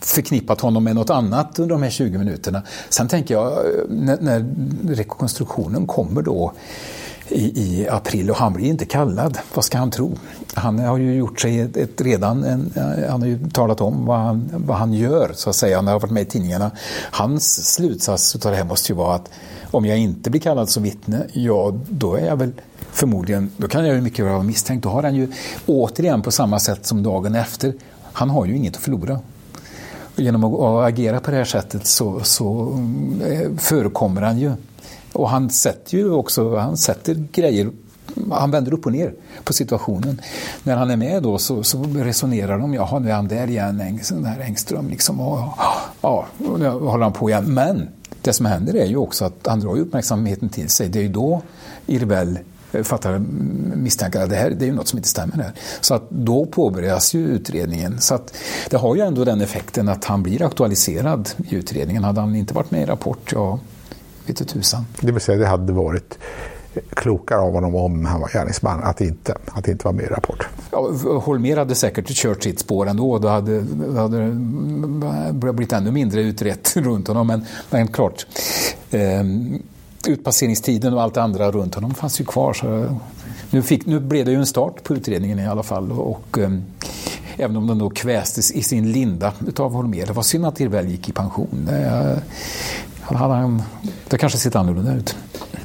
förknippat 0.00 0.60
honom 0.60 0.84
med 0.84 0.94
något 0.94 1.10
annat 1.10 1.58
under 1.58 1.74
de 1.74 1.82
här 1.82 1.90
20 1.90 2.18
minuterna. 2.18 2.62
Sen 2.88 3.08
tänker 3.08 3.34
jag 3.34 3.52
eh, 3.52 3.58
när, 3.88 4.20
när 4.20 4.44
rekonstruktionen 4.94 5.86
kommer 5.86 6.22
då 6.22 6.52
i, 7.28 7.62
i, 7.62 7.88
april 7.88 8.30
och 8.30 8.36
han 8.36 8.52
blir 8.52 8.66
inte 8.66 8.84
kallad. 8.84 9.38
Vad 9.54 9.64
ska 9.64 9.78
han 9.78 9.90
tro? 9.90 10.18
Han 10.56 10.78
har 10.78 10.98
ju 10.98 11.14
gjort 11.14 11.40
sig 11.40 11.60
ett, 11.60 11.76
ett 11.76 12.00
redan, 12.00 12.44
en, 12.44 12.72
han 13.08 13.20
har 13.20 13.28
ju 13.28 13.50
talat 13.50 13.80
om 13.80 14.06
vad 14.06 14.18
han, 14.18 14.50
vad 14.52 14.76
han 14.76 14.92
gör 14.92 15.30
så 15.34 15.50
att 15.50 15.56
säga. 15.56 15.76
Han 15.76 15.86
har 15.86 16.00
varit 16.00 16.10
med 16.10 16.22
i 16.22 16.26
tidningarna. 16.26 16.70
Hans 17.10 17.72
slutsats 17.74 18.34
av 18.34 18.50
det 18.50 18.56
här 18.56 18.64
måste 18.64 18.92
ju 18.92 18.96
vara 18.96 19.14
att 19.14 19.30
om 19.70 19.84
jag 19.84 19.98
inte 19.98 20.30
blir 20.30 20.40
kallad 20.40 20.68
som 20.68 20.82
vittne, 20.82 21.26
ja 21.32 21.74
då 21.88 22.14
är 22.14 22.26
jag 22.26 22.36
väl 22.36 22.52
förmodligen, 22.92 23.50
då 23.56 23.68
kan 23.68 23.86
jag 23.86 23.94
ju 23.94 24.00
mycket 24.00 24.24
väl 24.24 24.32
vara 24.32 24.42
misstänkt. 24.42 24.82
Då 24.82 24.88
har 24.88 25.02
han 25.02 25.14
ju 25.14 25.32
återigen 25.66 26.22
på 26.22 26.30
samma 26.30 26.58
sätt 26.58 26.86
som 26.86 27.02
dagen 27.02 27.34
efter, 27.34 27.74
han 28.12 28.30
har 28.30 28.46
ju 28.46 28.56
inget 28.56 28.76
att 28.76 28.82
förlora. 28.82 29.20
genom 30.16 30.44
att 30.44 30.88
agera 30.88 31.20
på 31.20 31.30
det 31.30 31.36
här 31.36 31.44
sättet 31.44 31.86
så, 31.86 32.20
så 32.22 32.78
eh, 33.26 33.50
förekommer 33.58 34.22
han 34.22 34.38
ju 34.38 34.52
och 35.12 35.30
han 35.30 35.50
sätter 35.50 35.98
ju 35.98 36.10
också, 36.10 36.56
han 36.56 36.76
sätter 36.76 37.14
grejer 37.32 37.70
han 38.30 38.50
vänder 38.50 38.74
upp 38.74 38.86
och 38.86 38.92
ner 38.92 39.14
på 39.44 39.52
situationen. 39.52 40.20
När 40.62 40.76
han 40.76 40.90
är 40.90 40.96
med 40.96 41.22
då 41.22 41.38
så, 41.38 41.62
så 41.62 41.82
resonerar 41.82 42.58
de, 42.58 42.74
jaha 42.74 42.98
nu 42.98 43.10
är 43.10 43.14
han 43.14 43.28
där 43.28 43.46
igen, 43.48 44.00
den 44.10 44.24
här 44.24 44.40
Engström 44.40 44.88
liksom. 44.88 45.20
Och, 45.20 45.38
ja, 46.00 46.26
och 46.48 46.60
nu 46.60 46.68
håller 46.68 47.04
han 47.04 47.12
på 47.12 47.30
igen. 47.30 47.44
Men 47.54 47.88
det 48.22 48.32
som 48.32 48.46
händer 48.46 48.76
är 48.76 48.86
ju 48.86 48.96
också 48.96 49.24
att 49.24 49.46
han 49.46 49.60
drar 49.60 49.78
uppmärksamheten 49.78 50.48
till 50.48 50.68
sig. 50.68 50.88
Det 50.88 50.98
är 50.98 51.02
ju 51.02 51.08
då 51.08 51.42
Irvel 51.86 52.38
eh, 52.72 52.82
fattar 52.82 53.10
mm, 53.10 53.72
misstankar 53.74 54.22
att 54.22 54.30
det 54.30 54.36
här 54.36 54.50
det 54.50 54.64
är 54.64 54.66
ju 54.66 54.74
något 54.74 54.88
som 54.88 54.98
inte 54.98 55.08
stämmer 55.08 55.36
här. 55.36 55.52
Så 55.80 55.94
att 55.94 56.10
då 56.10 56.46
påbörjas 56.46 57.14
ju 57.14 57.26
utredningen. 57.26 58.00
Så 58.00 58.14
att 58.14 58.34
det 58.70 58.76
har 58.76 58.96
ju 58.96 59.00
ändå 59.00 59.24
den 59.24 59.40
effekten 59.40 59.88
att 59.88 60.04
han 60.04 60.22
blir 60.22 60.42
aktualiserad 60.42 61.28
i 61.50 61.54
utredningen. 61.54 62.04
Hade 62.04 62.20
han 62.20 62.36
inte 62.36 62.54
varit 62.54 62.70
med 62.70 62.82
i 62.82 62.86
Rapport, 62.86 63.32
ja 63.32 63.58
vete 64.26 64.44
tusan. 64.44 64.86
Det 65.00 65.12
vill 65.12 65.20
säga 65.20 65.38
det 65.38 65.46
hade 65.46 65.72
varit 65.72 66.18
klokare 66.80 67.40
av 67.40 67.52
honom 67.52 67.74
om 67.74 68.04
han 68.04 68.20
var 68.20 68.28
gärningsman 68.28 68.82
att 68.82 69.00
inte, 69.00 69.34
att 69.52 69.68
inte 69.68 69.84
vara 69.84 69.94
med 69.94 70.04
i 70.04 70.08
Rapport. 70.08 70.48
Ja, 70.70 70.90
Holmér 71.24 71.56
hade 71.56 71.74
säkert 71.74 72.08
kört 72.08 72.42
sitt 72.42 72.58
spår 72.58 72.88
ändå. 72.88 73.18
Då 73.18 73.28
hade, 73.28 73.60
då 73.60 74.00
hade 74.00 74.26
det 74.26 75.52
blivit 75.52 75.72
ännu 75.72 75.90
mindre 75.90 76.20
utrett 76.20 76.76
runt 76.76 77.08
honom. 77.08 77.26
Men, 77.26 77.44
men 77.70 77.88
klart, 77.88 78.26
eh, 78.90 79.22
utpasseringstiden 80.08 80.94
och 80.94 81.02
allt 81.02 81.14
det 81.14 81.22
andra 81.22 81.50
runt 81.50 81.74
honom 81.74 81.94
fanns 81.94 82.20
ju 82.20 82.24
kvar. 82.24 82.52
Så 82.52 82.96
nu, 83.50 83.62
fick, 83.62 83.86
nu 83.86 84.00
blev 84.00 84.24
det 84.24 84.30
ju 84.30 84.38
en 84.38 84.46
start 84.46 84.82
på 84.82 84.94
utredningen 84.94 85.38
i 85.38 85.46
alla 85.46 85.62
fall. 85.62 85.92
Och, 85.92 86.38
eh, 86.38 86.50
även 87.36 87.56
om 87.56 87.66
den 87.66 87.78
då 87.78 87.90
kvästes 87.90 88.50
i 88.50 88.62
sin 88.62 88.92
linda 88.92 89.32
utav 89.46 89.72
Holmér. 89.72 90.06
Det 90.06 90.12
var 90.12 90.22
synd 90.22 90.46
att 90.46 90.60
Irvell 90.60 90.88
gick 90.88 91.08
i 91.08 91.12
pension. 91.12 91.66
Det, 91.66 91.86
eh, 91.86 93.16
hade 93.16 93.34
han, 93.34 93.62
det 94.08 94.18
kanske 94.18 94.38
sett 94.38 94.56
annorlunda 94.56 94.94
ut. 94.94 95.16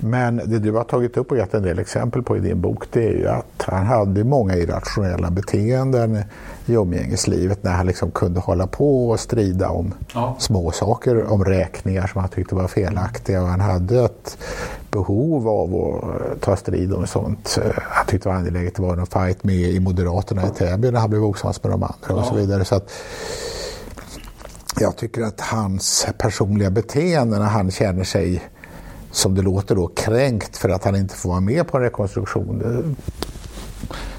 Men 0.04 0.42
det 0.46 0.60
du 0.60 0.72
har 0.72 0.84
tagit 0.84 1.18
upp 1.18 1.32
och 1.32 1.38
gett 1.38 1.54
en 1.54 1.64
del 1.64 1.80
exempel 1.80 2.24
på 2.24 2.38
i 2.38 2.40
din 2.40 2.62
bok 2.62 2.84
det 2.92 3.08
är 3.08 3.12
ju 3.12 3.28
att 3.28 3.64
han 3.68 3.86
hade 3.86 4.24
många 4.24 4.56
irrationella 4.56 5.32
beteenden 5.32 6.24
i 6.66 6.74
umgängeslivet 6.74 7.64
när 7.64 7.72
han 7.72 7.88
liksom 7.88 8.12
kunde 8.12 8.40
hålla 8.40 8.68
på 8.68 9.10
och 9.10 9.20
strida 9.20 9.70
om 9.70 9.94
ja. 10.14 10.36
små 10.40 10.72
saker, 10.72 11.32
om 11.32 11.46
räkningar 11.46 12.08
som 12.08 12.22
han 12.22 12.30
tyckte 12.30 12.56
var 12.56 12.68
felaktiga 12.68 13.42
och 13.42 13.48
han 13.48 13.62
hade 13.62 14.06
ett 14.06 14.38
behov 14.92 15.48
av 15.48 15.76
att 15.76 16.42
ta 16.42 16.56
strid 16.56 16.94
om 16.94 17.08
sånt. 17.08 17.60
Han 17.76 18.06
tyckte 18.06 18.30
det 18.30 18.34
var 18.34 18.40
angeläget 18.40 18.74
att 18.74 18.80
vara 18.80 18.96
någon 18.96 19.06
fight 19.06 19.44
med 19.44 19.56
i 19.56 19.80
Moderaterna 19.80 20.48
i 20.48 20.50
Täby 20.50 20.92
när 20.92 21.00
han 21.00 21.10
blev 21.10 21.24
osams 21.24 21.64
med 21.64 21.72
de 21.72 21.84
andra 21.84 21.96
ja. 22.08 22.14
och 22.14 22.26
så 22.26 22.36
vidare. 22.36 22.66
Så 22.66 22.76
att, 22.76 22.92
jag 24.80 24.96
tycker 24.96 25.22
att 25.22 25.42
hans 25.42 26.08
personliga 26.18 26.70
beteende 26.70 27.40
när 27.40 27.46
han 27.46 27.72
känner 27.72 28.04
sig, 28.04 28.42
som 29.12 29.36
det 29.36 29.42
låter 29.42 29.76
då, 29.76 29.88
kränkt 29.88 30.58
för 30.58 30.70
att 30.70 30.84
han 30.84 30.96
inte 30.96 31.16
får 31.16 31.30
vara 31.30 31.40
med 31.40 31.68
på 31.68 31.78
en 31.78 31.84
rekonstruktion. 31.84 32.60
Det 32.60 32.96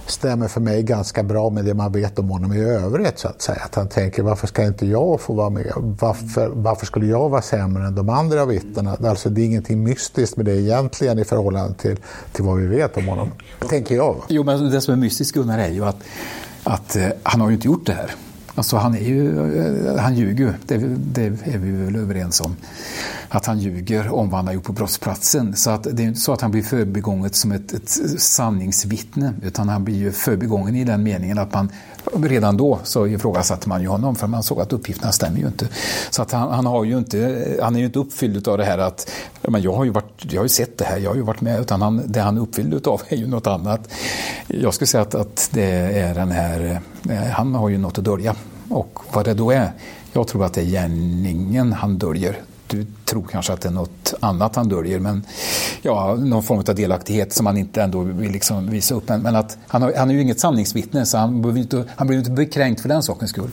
stämmer 0.07 0.49
för 0.49 0.61
mig 0.61 0.83
ganska 0.83 1.23
bra 1.23 1.51
med 1.51 1.65
det 1.65 1.75
man 1.75 1.93
vet 1.93 2.19
om 2.19 2.31
honom 2.31 2.53
i 2.53 2.61
övrigt 2.61 3.19
så 3.19 3.29
att 3.29 3.43
säga. 3.43 3.61
Att 3.65 3.75
han 3.75 3.89
tänker 3.89 4.23
varför 4.23 4.47
ska 4.47 4.67
inte 4.67 4.87
jag 4.87 5.21
få 5.21 5.33
vara 5.35 5.51
med? 5.51 5.73
Varför, 5.77 6.49
varför 6.49 6.87
skulle 6.87 7.07
jag 7.07 7.29
vara 7.29 7.43
sämre 7.43 7.87
än 7.87 7.95
de 7.95 8.09
andra 8.09 8.47
vittnena? 8.47 8.97
Alltså 9.05 9.31
det 9.31 9.41
är 9.41 9.45
ingenting 9.45 9.83
mystiskt 9.83 10.37
med 10.37 10.47
det 10.47 10.61
egentligen 10.61 11.19
i 11.19 11.25
förhållande 11.25 11.75
till, 11.75 11.97
till 12.33 12.45
vad 12.45 12.59
vi 12.59 12.67
vet 12.67 12.97
om 12.97 13.09
honom. 13.09 13.31
Tänker 13.69 13.95
jag. 13.95 14.17
Jo 14.29 14.45
men 14.45 14.71
det 14.71 14.81
som 14.81 14.95
är 14.95 14.99
mystiskt 14.99 15.35
Gunnar 15.35 15.59
är 15.59 15.69
ju 15.69 15.85
att, 15.85 15.97
att 16.65 16.97
eh, 16.97 17.09
han 17.23 17.41
har 17.41 17.49
ju 17.49 17.55
inte 17.55 17.67
gjort 17.67 17.87
det 17.87 17.93
här. 17.93 18.15
Alltså 18.55 18.77
han, 18.77 18.95
är 18.95 19.01
ju, 19.01 19.39
eh, 19.89 19.97
han 19.97 20.15
ljuger, 20.15 20.55
det, 20.67 20.77
det 21.13 21.25
är 21.25 21.59
vi 21.59 21.71
väl 21.71 21.97
överens 21.97 22.41
om. 22.41 22.57
Att 23.29 23.47
han 23.47 23.59
ljuger 23.59 24.09
om 24.09 24.31
vad 24.31 24.39
han 24.39 24.47
har 24.47 24.55
gjort 24.55 24.65
på 24.65 24.73
brottsplatsen. 24.73 25.57
Så 25.57 25.71
att 25.71 25.83
det 25.83 26.03
är 26.03 26.07
inte 26.07 26.21
så 26.21 26.33
att 26.33 26.41
han 26.41 26.51
blir 26.51 26.63
förbegånget 26.63 27.35
som 27.35 27.53
ett, 27.53 27.73
ett 27.73 27.89
sanningsvittne 28.21 29.35
utan 29.43 29.69
han 29.69 29.85
blir 29.85 29.97
ju 29.97 30.13
förbigången 30.13 30.77
i 30.77 30.85
den 30.85 31.03
meningen 31.03 31.39
att 31.39 31.55
man 31.55 31.69
redan 32.13 32.57
då 32.57 32.79
så 32.85 33.07
ifrågasatte 33.07 33.69
man 33.69 33.81
ju 33.81 33.89
honom 33.89 34.15
för 34.15 34.27
man 34.27 34.43
såg 34.43 34.61
att 34.61 34.73
uppgifterna 34.73 35.13
stämmer 35.13 35.39
ju 35.39 35.47
inte. 35.47 35.69
Så 36.11 36.23
att 36.23 36.33
han, 36.33 36.51
han, 36.51 36.67
har 36.67 36.85
ju 36.85 36.99
inte, 36.99 37.59
han 37.63 37.75
är 37.77 37.81
ju 37.81 37.87
inte 37.87 37.99
uppfylld 37.99 38.49
av 38.49 38.59
det 38.59 38.65
här 38.65 38.79
att 38.79 39.11
men 39.43 39.63
jag, 39.63 39.73
har 39.73 39.85
ju 39.85 39.91
varit, 39.91 40.25
jag 40.33 40.41
har 40.41 40.45
ju 40.45 40.49
sett 40.49 40.79
det 40.79 40.85
här, 40.85 40.99
jag 40.99 41.11
har 41.11 41.17
ju 41.17 41.23
varit 41.23 41.41
med. 41.41 41.61
Utan 41.61 41.83
han, 41.83 42.03
det 42.07 42.21
han 42.21 42.37
är 42.37 42.41
uppfylld 42.41 42.87
av 42.87 43.03
är 43.09 43.17
ju 43.17 43.27
något 43.27 43.47
annat. 43.47 43.89
Jag 44.47 44.75
skulle 44.75 44.87
säga 44.87 45.03
att, 45.03 45.15
att 45.15 45.51
det 45.53 45.71
är 45.99 46.15
den 46.15 46.31
här, 46.31 46.81
eh, 47.11 47.17
han 47.17 47.55
har 47.55 47.69
ju 47.69 47.79
något 47.79 47.99
att 47.99 48.05
dölja. 48.05 48.35
Och 48.69 48.99
vad 49.13 49.25
det 49.25 49.35
då 49.35 49.51
är, 49.51 49.73
jag 50.13 50.29
tror 50.29 50.45
att 50.45 50.55
det 50.55 50.61
är 50.61 50.65
gärningen 50.65 51.73
han 51.73 51.99
döljer 51.99 52.39
du 52.73 52.87
tror 53.05 53.25
kanske 53.31 53.53
att 53.53 53.61
det 53.61 53.69
är 53.69 53.73
något 53.73 54.15
annat 54.21 54.57
han 54.57 54.69
döljer, 54.69 54.99
men 54.99 55.27
ja, 55.83 56.15
någon 56.15 56.43
form 56.43 56.59
av 56.59 56.75
delaktighet 56.75 57.33
som 57.33 57.47
han 57.47 57.57
inte 57.57 57.83
ändå 57.83 58.01
vill 58.01 58.33
liksom 58.33 58.71
visa 58.71 58.95
upp. 58.95 59.09
Men, 59.09 59.23
men 59.23 59.37
att 59.37 59.59
han, 59.67 59.83
har, 59.83 59.95
han 59.97 60.11
är 60.11 60.15
ju 60.15 60.23
inget 60.23 60.41
sanningsvittne, 60.41 61.07
så 61.07 61.19
han 61.19 61.57
inte, 61.57 61.85
han 61.97 62.07
blir 62.07 62.19
inte 62.19 62.31
bekränkt 62.31 62.81
för 62.81 62.89
den 62.89 63.03
sakens 63.03 63.31
skull. 63.31 63.51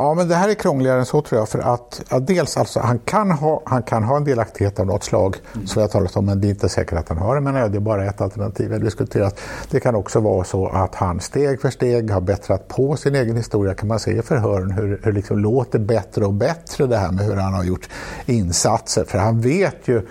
Ja, 0.00 0.14
men 0.14 0.28
det 0.28 0.34
här 0.34 0.48
är 0.48 0.54
krångligare 0.54 0.98
än 0.98 1.06
så 1.06 1.22
tror 1.22 1.38
jag. 1.38 1.48
För 1.48 1.58
att 1.58 2.02
ja, 2.10 2.18
dels 2.18 2.56
alltså, 2.56 2.80
han 2.80 2.98
kan, 2.98 3.30
ha, 3.30 3.62
han 3.64 3.82
kan 3.82 4.04
ha 4.04 4.16
en 4.16 4.24
delaktighet 4.24 4.80
av 4.80 4.86
något 4.86 5.04
slag, 5.04 5.36
mm. 5.54 5.66
som 5.66 5.80
jag 5.80 5.88
har 5.88 5.92
talat 5.92 6.16
om, 6.16 6.26
men 6.26 6.40
det 6.40 6.46
är 6.46 6.48
inte 6.48 6.68
säkert 6.68 6.98
att 6.98 7.08
han 7.08 7.18
har 7.18 7.34
det. 7.34 7.40
Men 7.40 7.54
det 7.54 7.78
är 7.78 7.80
bara 7.80 8.04
ett 8.04 8.20
alternativ 8.20 8.72
jag 8.72 8.80
diskuterat. 8.80 9.40
Det 9.70 9.80
kan 9.80 9.94
också 9.94 10.20
vara 10.20 10.44
så 10.44 10.68
att 10.68 10.94
han 10.94 11.20
steg 11.20 11.60
för 11.60 11.70
steg 11.70 12.10
har 12.10 12.20
bättrat 12.20 12.68
på 12.68 12.96
sin 12.96 13.14
egen 13.14 13.36
historia, 13.36 13.74
kan 13.74 13.88
man 13.88 13.98
se 13.98 14.10
i 14.10 14.22
förhören, 14.22 14.70
hur 14.70 15.00
det 15.04 15.12
liksom 15.12 15.38
låter 15.38 15.78
bättre 15.78 16.24
och 16.24 16.34
bättre 16.34 16.86
det 16.86 16.96
här 16.96 17.12
med 17.12 17.24
hur 17.24 17.36
han 17.36 17.54
har 17.54 17.64
gjort 17.64 17.88
insatser. 18.26 19.04
För 19.04 19.18
han 19.18 19.40
vet 19.40 19.88
ju 19.88 20.02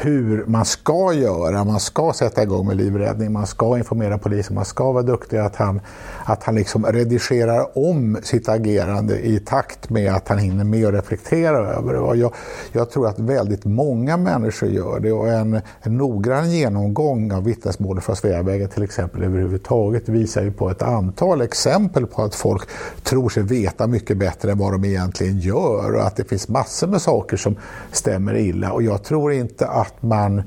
hur 0.00 0.44
man 0.46 0.64
ska 0.64 1.12
göra. 1.12 1.64
Man 1.64 1.80
ska 1.80 2.12
sätta 2.12 2.42
igång 2.42 2.66
med 2.66 2.76
livräddning, 2.76 3.32
man 3.32 3.46
ska 3.46 3.78
informera 3.78 4.18
polisen, 4.18 4.54
man 4.54 4.64
ska 4.64 4.92
vara 4.92 5.02
duktig. 5.02 5.36
Att 5.36 5.56
han, 5.56 5.80
att 6.24 6.42
han 6.42 6.54
liksom 6.54 6.86
redigerar 6.86 7.78
om 7.78 8.18
sitt 8.22 8.48
agerande 8.48 9.26
i 9.26 9.38
takt 9.38 9.90
med 9.90 10.14
att 10.14 10.28
han 10.28 10.38
hinner 10.38 10.64
med 10.64 10.86
att 10.86 10.94
reflektera 10.94 11.58
över 11.58 11.92
det. 11.92 11.98
Och 11.98 12.16
jag, 12.16 12.34
jag 12.72 12.90
tror 12.90 13.08
att 13.08 13.18
väldigt 13.18 13.64
många 13.64 14.16
människor 14.16 14.68
gör 14.68 15.00
det 15.00 15.12
och 15.12 15.28
en, 15.28 15.60
en 15.82 15.96
noggrann 15.96 16.50
genomgång 16.50 17.32
av 17.32 17.44
vittnesmålet 17.44 18.04
från 18.04 18.16
Sveavägen 18.16 18.68
till 18.68 18.82
exempel 18.82 19.22
överhuvudtaget 19.22 20.08
visar 20.08 20.42
ju 20.42 20.52
på 20.52 20.70
ett 20.70 20.82
antal 20.82 21.40
exempel 21.40 22.06
på 22.06 22.22
att 22.22 22.34
folk 22.34 22.68
tror 23.02 23.28
sig 23.28 23.42
veta 23.42 23.86
mycket 23.86 24.16
bättre 24.16 24.52
än 24.52 24.58
vad 24.58 24.72
de 24.72 24.84
egentligen 24.84 25.38
gör 25.38 25.94
och 25.94 26.06
att 26.06 26.16
det 26.16 26.24
finns 26.24 26.48
massor 26.48 26.86
med 26.86 27.02
saker 27.02 27.36
som 27.36 27.56
stämmer 27.92 28.36
illa. 28.36 28.72
Och 28.72 28.82
jag 28.82 29.02
tror 29.02 29.32
inte 29.32 29.66
att 29.66 29.87
att 29.88 30.02
man 30.02 30.42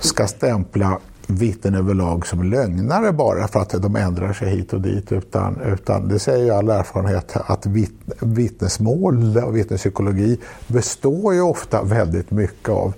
ska 0.00 0.26
stämpla 0.26 0.98
vittnen 1.26 1.74
överlag 1.74 2.26
som 2.26 2.42
lögnare 2.42 3.12
bara 3.12 3.48
för 3.48 3.60
att 3.60 3.82
de 3.82 3.96
ändrar 3.96 4.32
sig 4.32 4.50
hit 4.50 4.72
och 4.72 4.80
dit. 4.80 5.12
Utan, 5.12 5.60
utan 5.60 6.08
det 6.08 6.18
säger 6.18 6.44
ju 6.44 6.50
all 6.50 6.68
erfarenhet 6.68 7.36
att 7.46 7.66
vitt, 7.66 8.00
vittnesmål 8.20 9.38
och 9.38 9.56
vittnespsykologi 9.56 10.38
består 10.66 11.34
ju 11.34 11.40
ofta 11.40 11.82
väldigt 11.82 12.30
mycket 12.30 12.68
av 12.68 12.94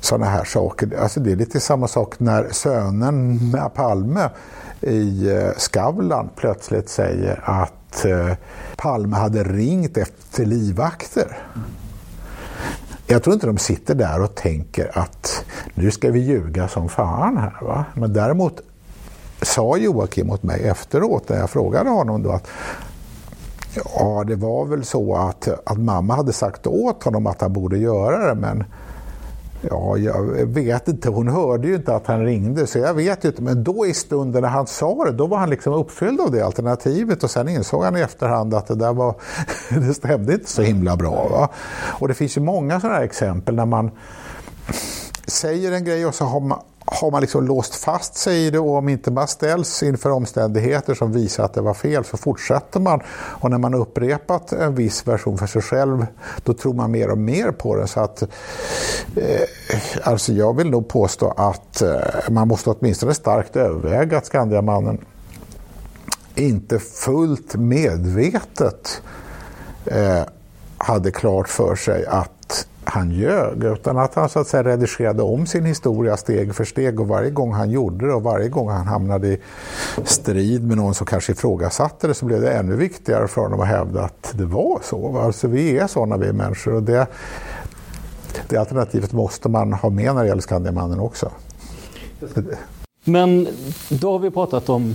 sådana 0.00 0.26
här 0.26 0.44
saker. 0.44 0.96
Alltså 1.02 1.20
det 1.20 1.32
är 1.32 1.36
lite 1.36 1.60
samma 1.60 1.88
sak 1.88 2.20
när 2.20 2.48
sönen 2.50 3.50
med 3.50 3.74
Palme 3.74 4.28
i 4.80 5.30
eh, 5.30 5.50
Skavlan 5.56 6.28
plötsligt 6.36 6.88
säger 6.88 7.40
att 7.44 8.04
eh, 8.04 8.32
Palme 8.76 9.16
hade 9.16 9.44
ringt 9.44 9.96
efter 9.96 10.44
livvakter. 10.46 11.38
Jag 13.10 13.22
tror 13.22 13.34
inte 13.34 13.46
de 13.46 13.58
sitter 13.58 13.94
där 13.94 14.22
och 14.22 14.34
tänker 14.34 14.98
att 14.98 15.44
nu 15.74 15.90
ska 15.90 16.10
vi 16.10 16.20
ljuga 16.20 16.68
som 16.68 16.88
fan 16.88 17.36
här. 17.36 17.58
Va? 17.60 17.84
Men 17.94 18.12
däremot 18.12 18.60
sa 19.42 19.76
Joakim 19.76 20.30
åt 20.30 20.42
mig 20.42 20.68
efteråt 20.68 21.28
när 21.28 21.36
jag 21.36 21.50
frågade 21.50 21.90
honom 21.90 22.22
då 22.22 22.30
att 22.30 22.46
ja, 23.74 24.24
det 24.26 24.36
var 24.36 24.64
väl 24.64 24.84
så 24.84 25.16
att, 25.16 25.48
att 25.66 25.78
mamma 25.78 26.16
hade 26.16 26.32
sagt 26.32 26.66
åt 26.66 27.02
honom 27.02 27.26
att 27.26 27.40
han 27.40 27.52
borde 27.52 27.78
göra 27.78 28.34
det 28.34 28.40
men 28.40 28.64
Ja, 29.60 29.96
jag 29.96 30.46
vet 30.46 30.88
inte. 30.88 31.08
Hon 31.08 31.28
hörde 31.28 31.68
ju 31.68 31.74
inte 31.74 31.94
att 31.94 32.06
han 32.06 32.24
ringde 32.24 32.66
så 32.66 32.78
jag 32.78 32.94
vet 32.94 33.24
ju 33.24 33.28
inte. 33.28 33.42
Men 33.42 33.64
då 33.64 33.86
i 33.86 33.94
stunden 33.94 34.42
när 34.42 34.48
han 34.48 34.66
sa 34.66 35.04
det, 35.04 35.12
då 35.12 35.26
var 35.26 35.38
han 35.38 35.50
liksom 35.50 35.72
uppfylld 35.72 36.20
av 36.20 36.30
det 36.30 36.42
alternativet 36.42 37.24
och 37.24 37.30
sen 37.30 37.48
insåg 37.48 37.84
han 37.84 37.96
i 37.96 38.00
efterhand 38.00 38.54
att 38.54 38.66
det 38.66 38.74
där 38.74 38.92
var, 38.92 39.14
det 39.86 39.94
stämde 39.94 40.32
inte 40.32 40.50
så 40.50 40.62
himla 40.62 40.96
bra. 40.96 41.28
Va? 41.28 41.48
Och 42.00 42.08
det 42.08 42.14
finns 42.14 42.36
ju 42.36 42.40
många 42.40 42.80
sådana 42.80 42.96
här 42.96 43.04
exempel 43.04 43.54
när 43.54 43.66
man 43.66 43.90
säger 45.26 45.72
en 45.72 45.84
grej 45.84 46.06
och 46.06 46.14
så 46.14 46.24
har 46.24 46.40
man, 46.40 46.58
har 46.90 47.10
man 47.10 47.20
liksom 47.20 47.46
låst 47.46 47.74
fast 47.74 48.14
sig 48.14 48.46
i 48.46 48.50
det 48.50 48.58
och 48.58 48.76
om 48.76 48.88
inte 48.88 49.10
man 49.10 49.28
ställs 49.28 49.82
inför 49.82 50.10
omständigheter 50.10 50.94
som 50.94 51.12
visar 51.12 51.44
att 51.44 51.54
det 51.54 51.60
var 51.60 51.74
fel 51.74 52.04
så 52.04 52.16
fortsätter 52.16 52.80
man. 52.80 53.00
Och 53.12 53.50
när 53.50 53.58
man 53.58 53.74
upprepat 53.74 54.52
en 54.52 54.74
viss 54.74 55.08
version 55.08 55.38
för 55.38 55.46
sig 55.46 55.62
själv 55.62 56.06
då 56.44 56.52
tror 56.52 56.74
man 56.74 56.90
mer 56.90 57.10
och 57.10 57.18
mer 57.18 57.50
på 57.50 57.76
det. 57.76 57.86
Så 57.86 58.00
att, 58.00 58.22
eh, 59.16 59.48
alltså 60.02 60.32
jag 60.32 60.56
vill 60.56 60.70
nog 60.70 60.88
påstå 60.88 61.34
att 61.36 61.82
eh, 61.82 62.30
man 62.30 62.48
måste 62.48 62.70
åtminstone 62.70 63.14
starkt 63.14 63.56
överväga 63.56 64.18
att 64.18 64.26
Skandiamannen 64.26 65.04
inte 66.34 66.78
fullt 66.78 67.54
medvetet 67.54 69.02
eh, 69.84 70.22
hade 70.78 71.10
klart 71.10 71.48
för 71.48 71.74
sig 71.74 72.06
att 72.06 72.39
han 72.90 73.10
ljög 73.10 73.64
utan 73.64 73.98
att 73.98 74.14
han 74.14 74.28
så 74.28 74.38
att 74.38 74.46
säga 74.46 74.64
redigerade 74.64 75.22
om 75.22 75.46
sin 75.46 75.64
historia 75.64 76.16
steg 76.16 76.54
för 76.54 76.64
steg 76.64 77.00
och 77.00 77.08
varje 77.08 77.30
gång 77.30 77.52
han 77.52 77.70
gjorde 77.70 78.06
det 78.06 78.12
och 78.12 78.22
varje 78.22 78.48
gång 78.48 78.68
han 78.68 78.86
hamnade 78.86 79.28
i 79.28 79.38
strid 80.04 80.66
med 80.66 80.76
någon 80.76 80.94
som 80.94 81.06
kanske 81.06 81.32
ifrågasatte 81.32 82.06
det 82.06 82.14
så 82.14 82.26
blev 82.26 82.40
det 82.40 82.52
ännu 82.52 82.76
viktigare 82.76 83.28
för 83.28 83.40
honom 83.40 83.60
att 83.60 83.66
hävda 83.66 84.02
att 84.02 84.32
det 84.34 84.44
var 84.44 84.80
så. 84.82 85.18
Alltså 85.18 85.48
vi 85.48 85.78
är 85.78 85.86
sådana 85.86 86.16
vi 86.16 86.26
är 86.26 86.32
människor 86.32 86.74
och 86.74 86.82
det, 86.82 87.06
det 88.48 88.56
alternativet 88.56 89.12
måste 89.12 89.48
man 89.48 89.72
ha 89.72 89.90
med 89.90 90.14
när 90.14 90.22
det 90.22 90.28
gäller 90.28 90.42
Skandiamannen 90.42 91.00
också. 91.00 91.30
Men 93.04 93.48
då 93.88 94.12
har 94.12 94.18
vi 94.18 94.30
pratat 94.30 94.68
om 94.68 94.94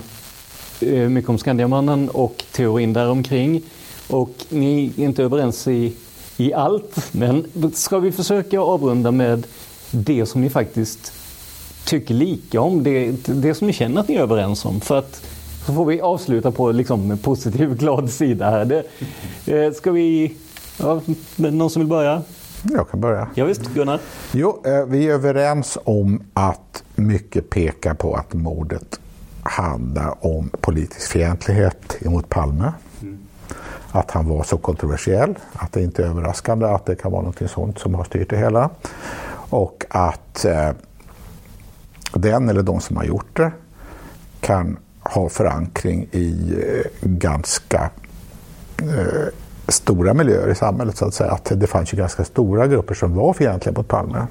eh, 0.82 1.10
mycket 1.10 1.30
om 1.30 1.38
Skandiamannen 1.38 2.10
och 2.10 2.44
teorin 2.52 2.94
däromkring 2.94 3.62
och 4.10 4.32
ni 4.50 4.94
är 4.98 5.04
inte 5.04 5.24
överens 5.24 5.68
i 5.68 5.94
i 6.38 6.54
allt. 6.54 7.14
Men 7.14 7.46
ska 7.74 8.00
vi 8.00 8.12
försöka 8.12 8.60
avrunda 8.60 9.12
med 9.12 9.48
det 9.92 10.26
som 10.26 10.42
ni 10.42 10.50
faktiskt 10.50 11.14
tycker 11.86 12.14
lika 12.14 12.62
om, 12.62 12.84
det, 12.84 13.12
det 13.26 13.54
som 13.54 13.68
ni 13.68 13.74
känner 13.74 14.02
att 14.02 14.08
ni 14.08 14.16
är 14.16 14.22
överens 14.22 14.66
om. 14.66 14.82
För 14.82 15.00
att 15.00 15.22
så 15.66 15.74
får 15.74 15.86
vi 15.86 16.02
avsluta 16.02 16.52
på 16.52 16.72
liksom 16.72 17.12
en 17.12 17.18
positiv, 17.18 17.76
glad 17.80 18.10
sida 18.10 18.50
här. 18.50 18.66
Det, 18.66 18.84
eh, 19.66 19.74
ska 19.74 19.92
vi... 19.92 20.36
Ja, 20.80 21.02
någon 21.36 21.70
som 21.70 21.80
vill 21.80 21.90
börja? 21.90 22.22
Jag 22.64 22.90
kan 22.90 23.02
börja. 23.02 23.28
Ja, 23.36 23.46
visst, 23.46 23.74
Gunnar? 23.74 24.00
Jo, 24.32 24.62
eh, 24.66 24.86
vi 24.86 25.08
är 25.08 25.14
överens 25.14 25.78
om 25.84 26.24
att 26.34 26.84
mycket 26.96 27.50
pekar 27.50 27.94
på 27.94 28.16
att 28.16 28.34
mordet 28.34 29.00
handlar 29.44 30.26
om 30.26 30.50
politisk 30.62 31.12
fientlighet 31.12 31.98
emot 32.02 32.30
Palme 32.30 32.74
att 33.96 34.12
han 34.12 34.30
var 34.30 34.44
så 34.44 34.58
kontroversiell, 34.58 35.36
att 35.54 35.72
det 35.72 35.82
inte 35.82 36.04
är 36.04 36.08
överraskande 36.08 36.66
att 36.66 36.86
det 36.86 36.96
kan 36.96 37.12
vara 37.12 37.22
något 37.22 37.52
sånt 37.52 37.80
som 37.80 37.96
har 37.96 38.04
styrt 38.04 38.30
det 38.30 38.38
hela. 38.38 38.70
Och 39.50 39.86
att 39.90 40.46
eh, 40.46 40.70
den 42.14 42.50
eller 42.50 42.64
de 42.64 42.82
som 42.82 42.98
har 42.98 43.04
gjort 43.04 43.38
det 43.38 43.52
kan 44.40 44.78
ha 45.00 45.30
förankring 45.30 46.08
i 46.12 46.56
eh, 46.68 46.92
ganska 47.02 47.90
eh, 48.82 49.28
stora 49.68 50.14
miljöer 50.14 50.50
i 50.50 50.56
samhället 50.56 50.98
så 50.98 51.06
att 51.06 51.14
säga. 51.14 51.32
Att 51.32 51.52
det 51.56 51.68
fanns 51.68 51.94
ju 51.94 51.98
ganska 51.98 52.24
stora 52.24 52.68
grupper 52.68 52.94
som 52.94 53.16
var 53.16 53.34
fientliga 53.34 53.74
mot 53.78 53.88
Palme. 53.88 54.28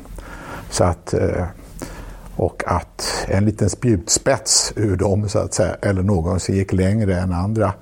Så 0.71 0.85
att, 0.85 1.15
eh, 1.15 1.45
och 2.37 2.63
att 2.67 3.27
en 3.29 3.45
liten 3.45 3.71
spjutspets 3.71 4.73
ur 4.77 4.97
dem 4.97 5.29
så 5.29 5.39
att 5.39 5.55
säga, 5.55 5.77
eller 5.83 6.03
någon 6.03 6.41
som 6.41 6.55
gick 6.55 6.73
längre 6.73 7.21
än 7.21 7.33
andra 7.33 7.73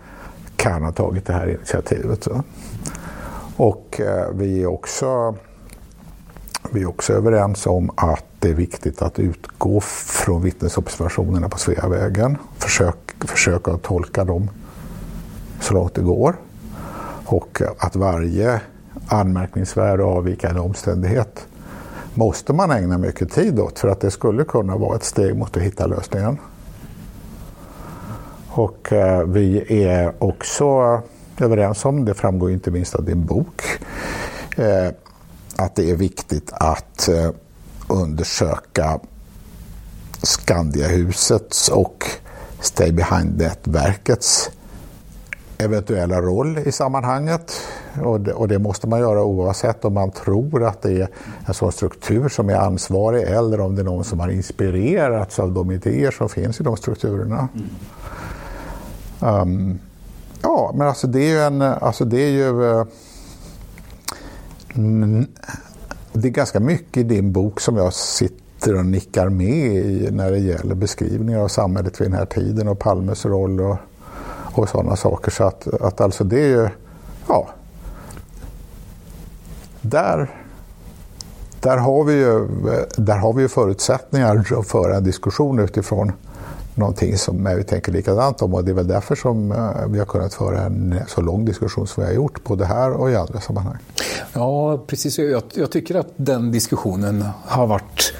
kan 0.62 0.82
ha 0.82 0.92
tagit 0.92 1.26
det 1.26 1.32
här 1.32 1.46
initiativet. 1.46 2.28
Och 3.56 4.00
eh, 4.00 4.30
vi 4.34 4.62
är 4.62 4.66
också 4.66 5.34
vi 6.70 6.82
är 6.82 6.88
också 6.88 7.12
överens 7.12 7.66
om 7.66 7.90
att 7.96 8.24
det 8.38 8.48
är 8.48 8.54
viktigt 8.54 9.02
att 9.02 9.18
utgå 9.18 9.80
från 9.80 10.42
vittnesobservationerna 10.42 11.48
på 11.48 11.58
Sveavägen. 11.58 12.36
Försök, 12.58 12.96
försöka 13.20 13.72
att 13.72 13.82
tolka 13.82 14.24
dem 14.24 14.50
så 15.60 15.74
långt 15.74 15.94
det 15.94 16.02
går. 16.02 16.36
Och 17.24 17.62
eh, 17.62 17.70
att 17.78 17.96
varje 17.96 18.60
anmärkningsvärd 19.08 20.00
och 20.00 20.16
avvikande 20.16 20.60
omständighet 20.60 21.46
måste 22.14 22.52
man 22.52 22.70
ägna 22.70 22.98
mycket 22.98 23.32
tid 23.32 23.60
åt 23.60 23.78
för 23.78 23.88
att 23.88 24.00
det 24.00 24.10
skulle 24.10 24.44
kunna 24.44 24.76
vara 24.76 24.96
ett 24.96 25.04
steg 25.04 25.36
mot 25.36 25.56
att 25.56 25.62
hitta 25.62 25.86
lösningen. 25.86 26.38
Och 28.55 28.92
eh, 28.92 29.26
vi 29.26 29.82
är 29.84 30.14
också 30.18 31.00
överens 31.38 31.84
om, 31.84 32.05
det 32.05 32.14
framgår 32.14 32.50
inte 32.50 32.70
minst 32.70 32.94
av 32.94 33.05
din 33.05 33.26
bok, 33.26 33.62
eh, 34.57 34.88
att 35.57 35.74
det 35.74 35.90
är 35.90 35.96
viktigt 35.96 36.53
att 36.53 37.09
eh, 37.09 37.30
undersöka 37.88 38.98
Skandiahusets 40.22 41.68
och 41.68 42.05
Stay 42.61 42.92
Behind-nätverkets 42.92 44.50
eventuella 45.59 46.20
roll 46.20 46.59
i 46.59 46.72
sammanhanget. 46.72 47.53
Och 48.05 48.20
det, 48.20 48.32
och 48.32 48.48
det, 48.48 48.59
måste 48.59 48.86
man 48.86 49.00
göra 49.00 49.24
oavsett 49.24 49.84
om 49.84 49.94
man 49.94 50.11
tror 50.11 50.64
att 50.64 50.82
det 50.82 50.92
är 50.92 51.09
en 51.46 51.55
sån 51.55 51.72
struktur 51.72 52.28
som 52.28 52.48
är 52.48 52.55
ansvarig 52.55 53.22
eller 53.22 53.61
om 53.61 53.74
det 53.74 53.82
är 53.82 53.84
någon 53.84 54.05
som 54.05 54.20
har 54.20 54.28
inspirerats 54.28 55.38
av 55.38 55.53
de 55.53 55.70
idéer 55.70 56.11
som 56.11 56.28
finns 56.28 56.61
i 56.61 56.62
de 56.62 56.76
strukturerna. 56.76 57.48
Mm. 57.55 57.68
Um, 59.23 59.79
ja, 60.43 60.73
men 60.75 60.89
alltså 60.89 61.07
det 61.07 61.20
är 61.20 61.29
ju 61.29 61.41
en, 61.41 61.62
alltså 61.62 62.05
det 62.05 62.18
är 62.18 62.31
ju 62.31 62.51
uh, 62.62 62.85
det 66.12 66.29
är 66.29 66.33
ganska 66.33 66.61
mycket 66.61 66.97
i 66.97 67.03
din 67.03 67.33
bok 67.33 67.61
som 67.61 67.77
jag 67.77 67.93
sitter 67.93 68.77
och 68.77 68.87
nickar 68.87 69.29
med 69.29 69.77
i 69.77 70.09
när 70.11 70.31
det 70.31 70.39
gäller 70.39 70.75
beskrivningar 70.75 71.41
av 71.41 71.49
samhället 71.49 72.01
vid 72.01 72.11
den 72.11 72.18
här 72.18 72.27
tiden 72.27 72.68
och 72.68 72.79
Palmes 72.79 73.27
roll 73.27 73.61
och, 73.61 73.77
och 74.55 74.68
sådana 74.68 74.97
saker. 74.97 75.31
Så 75.31 75.45
att, 75.45 75.66
att 75.81 76.01
alltså 76.01 76.25
det 76.25 76.41
är 76.41 76.49
ju, 76.49 76.68
ja, 77.29 77.49
där, 79.81 80.31
där, 81.61 81.77
har 81.77 82.05
vi 82.05 82.12
ju, 82.12 82.37
eh, 82.37 82.85
där 82.97 83.16
har 83.16 83.33
vi 83.33 83.43
ju 83.43 83.49
förutsättningar 83.49 84.47
att 84.59 84.66
föra 84.66 84.97
en 84.97 85.05
diskussion 85.05 85.59
utifrån 85.59 86.12
någonting 86.75 87.18
som 87.18 87.57
vi 87.57 87.64
tänker 87.64 87.93
likadant 87.93 88.43
om 88.43 88.55
och 88.55 88.64
det 88.64 88.70
är 88.70 88.75
väl 88.75 88.87
därför 88.87 89.14
som 89.14 89.53
eh, 89.53 89.87
vi 89.89 89.99
har 89.99 90.07
kunnat 90.07 90.35
föra 90.35 90.61
en 90.61 91.01
så 91.09 91.20
lång 91.20 91.45
diskussion 91.45 91.87
som 91.87 92.03
vi 92.03 92.09
har 92.09 92.14
gjort, 92.14 92.45
både 92.45 92.64
här 92.64 92.91
och 92.91 93.11
i 93.11 93.16
andra 93.16 93.41
sammanhang. 93.41 93.77
Ja, 94.33 94.79
precis. 94.87 95.18
Jag, 95.18 95.43
jag 95.55 95.70
tycker 95.70 95.95
att 95.95 96.12
den 96.16 96.53
diskussionen 96.53 97.25
har 97.45 97.66
varit 97.66 98.12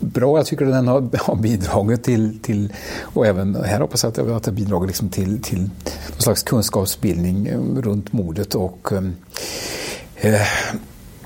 bra. 0.00 0.38
Jag 0.38 0.46
tycker 0.46 0.66
att 0.66 0.72
den 0.72 0.88
har, 0.88 1.36
bidragit 1.36 2.04
till, 2.04 2.42
till, 2.42 2.72
och 3.02 3.26
även 3.26 3.54
här 3.54 3.80
hoppas 3.80 4.02
jag 4.02 4.10
att 4.10 4.14
den 4.14 4.30
har 4.30 4.50
bidragit 4.50 4.86
liksom 4.86 5.08
till, 5.08 5.42
till 5.42 5.60
någon 5.60 6.18
slags 6.18 6.42
kunskapsbildning 6.42 7.46
eh, 7.46 7.60
runt 7.82 8.12
mordet 8.12 8.54
och 8.54 8.92
eh, 8.92 10.32
eh 10.32 10.40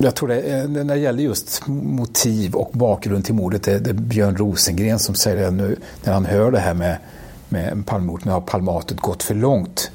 jag 0.03 0.15
tror 0.15 0.29
det, 0.29 0.41
eh, 0.41 0.69
när 0.69 0.85
det 0.85 1.01
gäller 1.01 1.23
just 1.23 1.63
motiv 1.67 2.55
och 2.55 2.71
bakgrund 2.73 3.25
till 3.25 3.35
mordet, 3.35 3.63
det, 3.63 3.73
är 3.73 3.93
Björn 3.93 4.37
Rosengren 4.37 4.99
som 4.99 5.15
säger 5.15 5.45
det 5.45 5.51
nu 5.51 5.77
när 6.05 6.13
han 6.13 6.25
hör 6.25 6.51
det 6.51 6.59
här 6.59 6.75
med, 6.75 6.97
med 7.49 7.87
palmemordet, 7.87 8.25
nu 8.25 8.33
har 8.33 8.41
palmatet 8.41 9.01
gått 9.01 9.23
för 9.23 9.35
långt. 9.35 9.91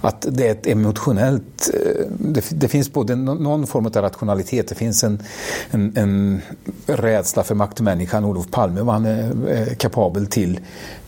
att 0.00 0.26
det 0.30 0.48
är 0.48 0.50
ett 0.50 0.66
emotionellt... 0.66 1.70
Eh, 1.74 2.06
det, 2.18 2.44
det 2.50 2.68
finns 2.68 2.92
både 2.92 3.16
någon 3.16 3.66
form 3.66 3.86
av 3.86 3.92
rationalitet, 3.92 4.68
det 4.68 4.74
finns 4.74 5.04
en, 5.04 5.22
en, 5.70 5.92
en 5.96 6.40
rädsla 6.86 7.44
för 7.44 7.54
maktmänniskan 7.54 8.24
Olof 8.24 8.50
Palme, 8.50 8.80
vad 8.80 8.94
han 8.94 9.04
är, 9.04 9.32
eh, 9.48 9.74
kapabel 9.74 10.26
till. 10.26 10.60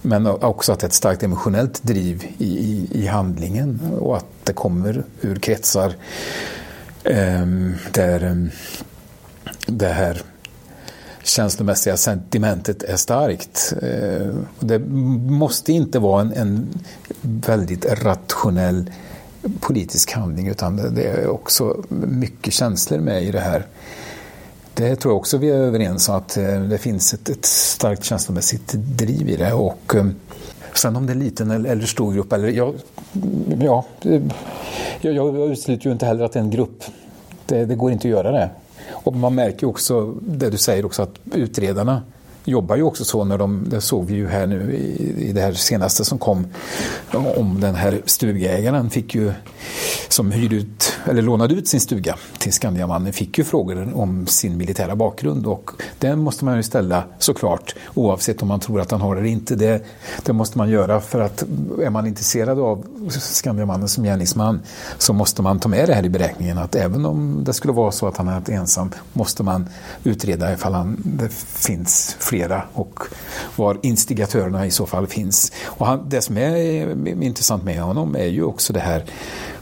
Men 0.03 0.26
också 0.26 0.72
att 0.72 0.80
det 0.80 0.84
är 0.84 0.88
ett 0.88 0.94
starkt 0.94 1.22
emotionellt 1.22 1.82
driv 1.82 2.24
i, 2.38 2.44
i, 2.44 2.88
i 2.92 3.07
handlingen 3.07 3.80
och 4.01 4.16
att 4.16 4.26
det 4.44 4.53
kommer 4.53 5.05
ur 5.20 5.36
kretsar 5.36 5.94
Ehm, 7.05 7.74
där 7.92 8.24
ehm, 8.24 8.51
det 9.66 9.88
här 9.88 10.22
känslomässiga 11.22 11.96
sentimentet 11.96 12.82
är 12.82 12.96
starkt. 12.96 13.74
Ehm, 13.82 14.46
det 14.61 14.78
måste 15.28 15.72
inte 15.72 15.99
vara 15.99 16.20
en, 16.20 16.32
en 16.32 16.68
väldigt 17.20 17.84
rationell 18.03 18.90
politisk 19.61 20.12
handling 20.12 20.49
utan 20.49 20.94
det 20.94 21.03
är 21.03 21.26
också 21.28 21.84
mycket 21.88 22.53
känslor 22.53 22.99
med 22.99 23.22
i 23.22 23.30
det 23.30 23.40
här. 23.40 23.66
Det 24.74 24.96
tror 24.96 25.12
jag 25.12 25.18
också 25.18 25.38
vi 25.38 25.51
är 25.51 25.55
överens 25.55 26.09
om 26.09 26.14
att 26.14 26.36
eh, 26.36 26.61
det 26.61 26.78
finns 26.78 27.14
ett, 27.14 27.28
ett 27.28 27.44
starkt 27.44 28.05
känslomässigt 28.05 28.72
driv 28.72 29.28
i 29.28 29.36
det. 29.36 29.53
Och, 29.53 29.94
Sen 30.79 30.97
om 30.97 31.07
det 31.07 31.12
är 31.12 31.14
liten 31.14 31.51
eller 31.51 31.87
stor 31.87 32.12
grupp, 32.12 32.33
eller 32.33 32.49
ja, 32.49 32.72
ja 33.61 33.85
jag, 35.01 35.14
jag 35.14 35.51
utesluter 35.51 35.87
ju 35.87 35.93
inte 35.93 36.07
heller 36.07 36.24
att 36.24 36.33
det 36.33 36.39
är 36.39 36.43
en 36.43 36.51
grupp. 36.51 36.85
Det, 37.47 37.64
det 37.64 37.74
går 37.74 37.93
inte 37.93 38.09
att 38.09 38.12
göra 38.12 38.33
det. 38.33 38.51
Och 38.91 39.16
man 39.16 39.35
märker 39.35 39.66
också 39.66 40.14
det 40.20 40.51
du 40.51 40.57
säger 40.57 40.87
också 40.87 41.03
att 41.03 41.18
utredarna 41.35 42.03
jobbar 42.49 42.76
ju 42.76 42.82
också 42.82 43.05
så 43.05 43.24
när 43.24 43.38
de, 43.38 43.64
det 43.70 43.80
såg 43.80 44.07
vi 44.07 44.14
ju 44.14 44.28
här 44.28 44.46
nu 44.46 44.72
i, 44.72 45.28
i 45.28 45.32
det 45.32 45.40
här 45.40 45.53
senaste 45.53 46.05
som 46.05 46.18
kom 46.18 46.46
om 47.36 47.61
den 47.61 47.74
här 47.74 48.03
stugägaren 48.05 48.90
fick 48.90 49.14
ju, 49.14 49.32
som 50.09 50.30
hyrde 50.30 50.57
ut, 50.57 50.92
eller 51.05 51.22
lånade 51.22 51.55
ut 51.55 51.68
sin 51.68 51.80
stuga 51.80 52.16
till 52.38 52.53
Skandiamannen, 52.53 53.12
fick 53.12 53.38
ju 53.38 53.44
frågor 53.44 53.92
om 53.94 54.26
sin 54.26 54.57
militära 54.57 54.96
bakgrund 54.96 55.46
och 55.46 55.70
den 55.99 56.18
måste 56.18 56.44
man 56.44 56.57
ju 56.57 56.62
ställa 56.62 57.05
såklart 57.18 57.74
oavsett 57.94 58.42
om 58.42 58.49
man 58.49 58.61
tror 58.61 58.80
att 58.80 58.90
han 58.90 59.01
har 59.01 59.14
det 59.14 59.20
eller 59.20 59.30
inte. 59.30 59.57
Det, 59.57 59.84
det 60.24 60.32
måste 60.32 60.59
man 60.59 60.70
göra 60.70 61.01
för 61.01 61.20
att 61.20 61.44
är 61.82 61.90
man 61.90 62.07
intresserad 62.07 62.59
av 62.59 62.84
Skandiamannen 63.11 63.88
som 63.88 64.05
gärningsman 64.05 64.61
så 64.99 65.12
måste 65.12 65.42
man 65.42 65.61
ta 65.61 65.68
med 65.68 65.88
det 65.88 65.94
här 65.94 66.05
i 66.05 66.09
beräkningen 66.09 66.59
att 66.59 66.74
även 66.74 67.07
om 67.07 67.44
det 67.44 67.53
skulle 67.53 67.72
vara 67.72 67.92
så 67.92 68.07
att 68.07 68.16
han 68.16 68.28
är 68.28 68.51
ensam 68.51 68.90
måste 69.12 69.42
man 69.42 69.68
utreda 70.05 70.53
ifall 70.53 70.74
han, 70.74 71.03
det 71.05 71.32
finns 71.32 72.16
fler 72.18 72.38
flera 72.39 72.62
och 72.72 73.03
var 73.57 73.78
instigatörerna 73.82 74.66
i 74.66 74.70
så 74.70 74.86
fall 74.86 75.07
finns. 75.07 75.53
Och 75.64 75.86
han, 75.86 76.09
det 76.09 76.22
som 76.22 76.36
är 76.36 76.57
eh, 77.07 77.26
intressant 77.26 77.64
med 77.64 77.80
honom 77.80 78.16
är 78.16 78.26
ju 78.26 78.43
också 78.43 78.72
det 78.72 78.80
här, 78.80 79.05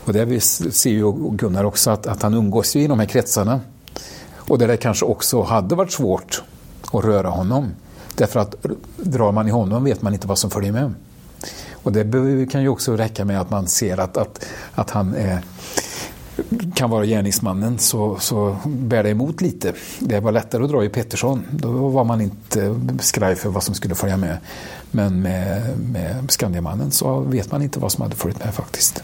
och 0.05 0.13
det 0.13 0.41
ser 0.41 0.91
ju 0.91 1.13
Gunnar 1.31 1.65
också, 1.65 1.91
att, 1.91 2.07
att 2.07 2.23
han 2.23 2.35
umgås 2.35 2.77
ju 2.77 2.83
i 2.83 2.87
de 2.87 2.99
här 2.99 3.07
kretsarna. 3.07 3.61
Och 4.35 4.59
där 4.59 4.69
det 4.69 4.77
kanske 4.77 5.05
också 5.05 5.43
hade 5.43 5.75
varit 5.75 5.93
svårt 5.93 6.43
att 6.93 7.05
röra 7.05 7.29
honom. 7.29 7.69
Därför 8.15 8.41
att 8.41 8.55
drar 8.97 9.33
man 9.33 9.49
i 9.49 9.51
honom 9.51 9.85
vet 9.85 10.03
man 10.03 10.15
inte 10.15 10.27
vad 10.27 10.39
som 10.39 10.51
följer 10.51 10.73
med. 10.73 10.95
Och 11.73 11.93
det 11.93 12.51
kan 12.51 12.63
ju 12.63 12.69
också 12.69 12.97
räcka 12.97 13.25
med 13.25 13.41
att 13.41 13.51
man 13.51 13.67
ser 13.67 14.01
att, 14.01 14.17
att, 14.17 14.47
att 14.75 14.91
han 14.91 15.15
är 15.15 15.43
kan 16.75 16.91
vara 16.91 17.07
gärningsmannen 17.07 17.79
så, 17.79 18.17
så 18.19 18.57
bär 18.67 19.03
det 19.03 19.11
emot 19.11 19.41
lite. 19.41 19.73
Det 19.99 20.21
var 20.21 20.33
lättare 20.33 20.65
att 20.65 20.71
dra 20.71 20.85
i 20.85 20.89
Pettersson. 20.89 21.45
Då 21.51 21.69
var 21.71 22.05
man 22.05 22.21
inte 22.21 22.65
eh, 22.65 22.75
skraj 23.01 23.35
för 23.35 23.49
vad 23.49 23.63
som 23.63 23.75
skulle 23.75 23.95
följa 23.95 24.17
med. 24.17 24.39
Men 24.91 25.23
med, 25.23 25.79
med 25.79 26.31
Skandiamannen 26.31 26.91
så 26.91 27.21
vet 27.21 27.53
man 27.53 27.63
inte 27.63 27.79
vad 27.79 27.93
som 27.93 28.03
hade 28.03 28.17
följt 28.17 28.45
med 28.45 28.55
faktiskt. 28.55 29.03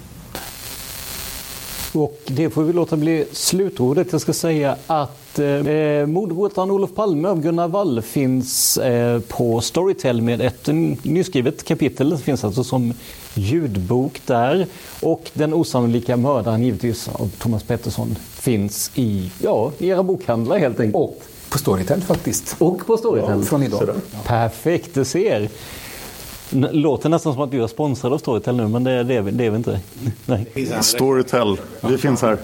Och 1.93 2.19
det 2.27 2.51
får 2.51 2.63
vi 2.63 2.73
låta 2.73 2.97
bli 2.97 3.25
slutordet. 3.33 4.13
Jag 4.13 4.21
ska 4.21 4.33
säga 4.33 4.77
att 4.87 5.39
eh, 5.39 6.07
mordgåtan 6.07 6.71
Olof 6.71 6.95
Palme 6.95 7.29
av 7.29 7.41
Gunnar 7.41 7.69
Wall 7.69 8.03
finns 8.03 8.77
eh, 8.77 9.21
på 9.21 9.61
Storytel 9.61 10.23
med 10.23 10.41
ett 10.41 10.69
nyskrivet 11.03 11.65
kapitel. 11.65 12.11
Det 12.11 12.19
finns 12.19 12.45
alltså 12.45 12.65
som 12.65 12.95
ljudbok 13.35 14.21
där. 14.27 14.67
Och 15.01 15.31
Den 15.33 15.55
osannolika 15.55 16.17
mördaren 16.17 16.63
givetvis 16.63 17.09
av 17.09 17.31
Thomas 17.39 17.63
Pettersson 17.63 18.17
finns 18.35 18.91
i, 18.95 19.31
ja, 19.43 19.73
era 19.79 20.03
bokhandlar 20.03 20.59
helt 20.59 20.81
enkelt. 20.81 20.97
Och 20.97 21.23
på 21.51 21.59
Storytel 21.59 22.03
faktiskt. 22.03 22.57
Och 22.59 22.87
på 22.87 22.97
Storytel. 22.97 23.39
Ja, 23.39 23.43
från 23.43 23.63
idag. 23.63 23.89
Perfekt, 24.27 24.95
du 24.95 25.05
ser. 25.05 25.49
Låter 26.53 27.09
nästan 27.09 27.33
som 27.33 27.43
att 27.43 27.51
du 27.51 27.63
är 27.63 27.67
sponsrad 27.67 28.13
av 28.13 28.19
Storytel 28.19 28.57
nu, 28.57 28.69
men 28.69 28.85
det, 28.85 29.03
det, 29.03 29.17
är, 29.17 29.23
vi, 29.23 29.31
det 29.31 29.47
är 29.47 29.51
vi 29.51 29.57
inte. 29.57 29.81
Nej. 30.27 30.47
Storytel, 30.81 31.61
vi 31.81 31.99
finns 31.99 32.23
här. 32.23 32.39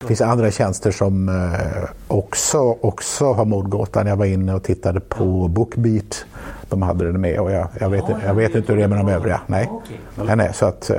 Det 0.00 0.06
finns 0.06 0.20
andra 0.20 0.50
tjänster 0.50 0.90
som 0.90 1.28
eh, 1.28 1.90
också, 2.08 2.58
också 2.80 3.32
har 3.32 3.44
mordgåtan. 3.44 4.06
Jag 4.06 4.16
var 4.16 4.26
inne 4.26 4.54
och 4.54 4.62
tittade 4.62 5.00
på 5.00 5.48
Bookbeat. 5.48 6.24
De 6.68 6.82
hade 6.82 7.04
den 7.04 7.20
med 7.20 7.40
och 7.40 7.52
jag, 7.52 7.68
jag 7.80 7.90
vet, 7.90 8.04
jag 8.26 8.34
vet 8.34 8.54
inte 8.54 8.72
hur 8.72 8.78
det 8.78 8.84
är 8.84 8.88
med 8.88 8.98
de 8.98 9.08
övriga. 9.08 9.40
Nej, 9.46 9.70
nej, 10.14 10.36
nej 10.36 10.50
så 10.54 10.66
att, 10.66 10.90
eh, 10.90 10.96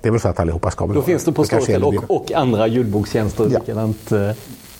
det 0.00 0.08
är 0.08 0.10
väl 0.10 0.20
så 0.20 0.28
att 0.28 0.40
allihopa 0.40 0.70
ska 0.70 0.86
väl 0.86 0.96
Då 0.96 1.02
finns 1.02 1.24
det 1.24 1.32
på 1.32 1.44
Storytel 1.44 1.84
och, 1.84 1.94
och 2.08 2.32
andra 2.32 2.66
ljudbokstjänster. 2.66 3.48
Ja. 3.52 3.58
Likadant, 3.58 4.12
eh, 4.12 4.28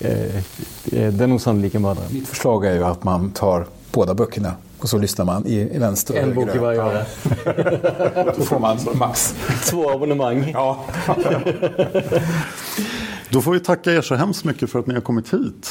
eh, 0.01 1.13
Den 1.13 1.33
osannolika 1.33 1.79
mördaren. 1.81 2.09
Mitt 2.13 2.29
förslag 2.29 2.67
är 2.67 2.75
ju 2.75 2.85
att 2.85 3.05
man 3.05 3.31
tar 3.31 3.67
båda 3.93 4.15
böckerna 4.15 4.53
och 4.85 4.91
så 4.91 4.99
lyssnar 4.99 5.25
man 5.25 5.47
i, 5.47 5.77
i 5.77 5.79
vänster 5.79 6.15
och 6.15 6.21
En 6.21 6.35
bok 6.35 6.55
i 6.55 6.59
varje 6.59 6.83
öra. 6.83 7.05
Då 8.37 8.45
får 8.45 8.59
man 8.59 8.79
max. 8.95 9.35
Två 9.71 9.91
abonnemang. 9.91 10.51
Ja. 10.53 10.85
Då 13.31 13.41
får 13.41 13.53
vi 13.53 13.61
tacka 13.61 13.93
er 13.93 14.03
så 14.03 14.15
hemskt 14.15 14.45
mycket 14.45 14.71
för 14.71 14.79
att 14.79 14.87
ni 14.87 14.95
har 14.95 15.01
kommit 15.01 15.35
hit. 15.35 15.71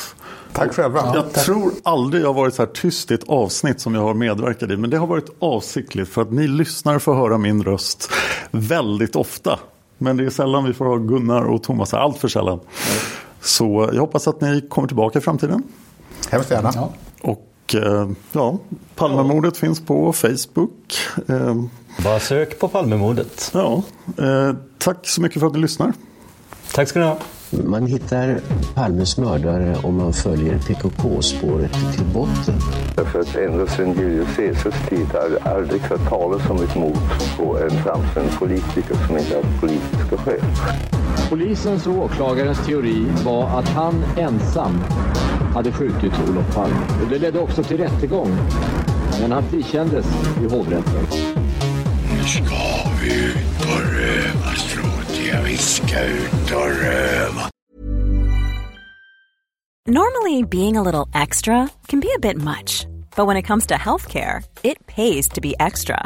Tack 0.53 0.73
själva. 0.73 0.99
Jag 0.99 1.15
ja, 1.15 1.21
tack. 1.21 1.45
tror 1.45 1.71
aldrig 1.83 2.23
jag 2.23 2.27
har 2.27 2.33
varit 2.33 2.53
så 2.53 2.61
här 2.61 2.69
tyst 2.69 3.11
i 3.11 3.13
ett 3.13 3.29
avsnitt 3.29 3.81
som 3.81 3.95
jag 3.95 4.01
har 4.01 4.13
medverkat 4.13 4.71
i. 4.71 4.77
Men 4.77 4.89
det 4.89 4.97
har 4.97 5.07
varit 5.07 5.29
avsiktligt 5.39 6.09
för 6.09 6.21
att 6.21 6.31
ni 6.31 6.47
lyssnar 6.47 6.99
får 6.99 7.15
höra 7.15 7.37
min 7.37 7.63
röst 7.63 8.09
väldigt 8.51 9.15
ofta. 9.15 9.59
Men 9.97 10.17
det 10.17 10.25
är 10.25 10.29
sällan 10.29 10.63
vi 10.63 10.73
får 10.73 10.85
ha 10.85 10.97
Gunnar 10.97 11.43
och 11.43 11.63
Thomas 11.63 11.91
här, 11.91 11.99
allt 11.99 12.17
för 12.17 12.27
sällan. 12.27 12.59
Så 13.41 13.89
jag 13.93 14.01
hoppas 14.01 14.27
att 14.27 14.41
ni 14.41 14.61
kommer 14.69 14.87
tillbaka 14.87 15.19
i 15.19 15.21
framtiden. 15.21 15.63
Hemskt 16.31 16.51
gärna. 16.51 16.71
Ja. 16.75 16.93
Och 17.21 17.52
ja, 18.31 18.57
Palmemordet 18.95 19.57
finns 19.57 19.81
på 19.81 20.13
Facebook. 20.13 20.97
Eh, 21.29 21.55
Bara 22.03 22.19
sök 22.19 22.59
på 22.59 22.67
Palmemordet. 22.67 23.51
Ja, 23.53 23.83
eh, 24.17 24.55
tack 24.77 25.07
så 25.07 25.21
mycket 25.21 25.39
för 25.39 25.47
att 25.47 25.53
ni 25.53 25.59
lyssnar. 25.59 25.93
Tack 26.73 26.87
ska 26.87 26.99
ni 26.99 27.05
ha. 27.05 27.17
Man 27.63 27.85
hittar 27.87 28.39
Palmes 28.75 29.17
mördare 29.17 29.77
om 29.83 29.97
man 29.97 30.13
följer 30.13 30.59
PKK-spåret 30.59 31.71
till 31.95 32.05
botten. 32.13 32.55
Därför 32.95 33.19
att 33.19 33.35
ända 33.35 33.67
sedan 33.67 33.93
Julius 33.99 34.35
Caesars 34.35 34.89
tid 34.89 35.07
har 35.13 35.29
det 35.29 35.49
aldrig 35.51 35.81
hört 35.81 36.09
talas 36.09 36.49
om 36.49 36.63
ett 36.63 36.75
mord 36.75 36.97
på 37.37 37.57
en 37.59 37.69
framstående 37.69 38.33
politiker 38.39 38.95
som 39.07 39.17
inte 39.17 39.35
haft 39.35 39.61
politiska 39.61 40.17
skäl. 40.17 40.41
Polisens 41.29 41.87
och 41.87 41.93
åklagarens 41.93 42.65
teori 42.65 43.05
var 43.25 43.59
att 43.59 43.69
han 43.69 44.03
ensam 44.17 44.79
hade 45.53 45.71
skjutit 45.71 46.13
Olof 46.29 46.55
Palme. 46.55 46.75
Och 47.03 47.09
det 47.09 47.19
ledde 47.19 47.39
också 47.39 47.63
till 47.63 47.77
rättegång. 47.77 48.37
Men 49.21 49.31
han 49.31 49.43
frikändes 49.43 50.05
i 50.41 50.55
hovrätten. 50.55 51.07
Nu 52.11 52.23
ska 52.23 52.89
vi 53.01 53.25
ut 53.25 53.61
och 53.61 53.93
röva, 53.93 54.51
trodde. 54.69 55.43
Vi 55.45 55.57
ska 55.57 56.05
ut 56.05 56.51
och 56.51 56.83
röva. 56.83 57.49
Normally 59.85 60.43
being 60.43 60.77
a 60.77 60.81
little 60.81 61.21
extra 61.23 61.69
can 61.87 61.99
be 61.99 62.07
a 62.15 62.19
bit 62.21 62.37
much. 62.37 62.87
But 63.15 63.27
when 63.27 63.37
it 63.37 63.47
comes 63.47 63.67
to 63.67 63.73
healthcare, 63.73 64.43
it 64.63 64.87
pays 64.87 65.29
to 65.29 65.41
be 65.41 65.53
extra. 65.59 66.05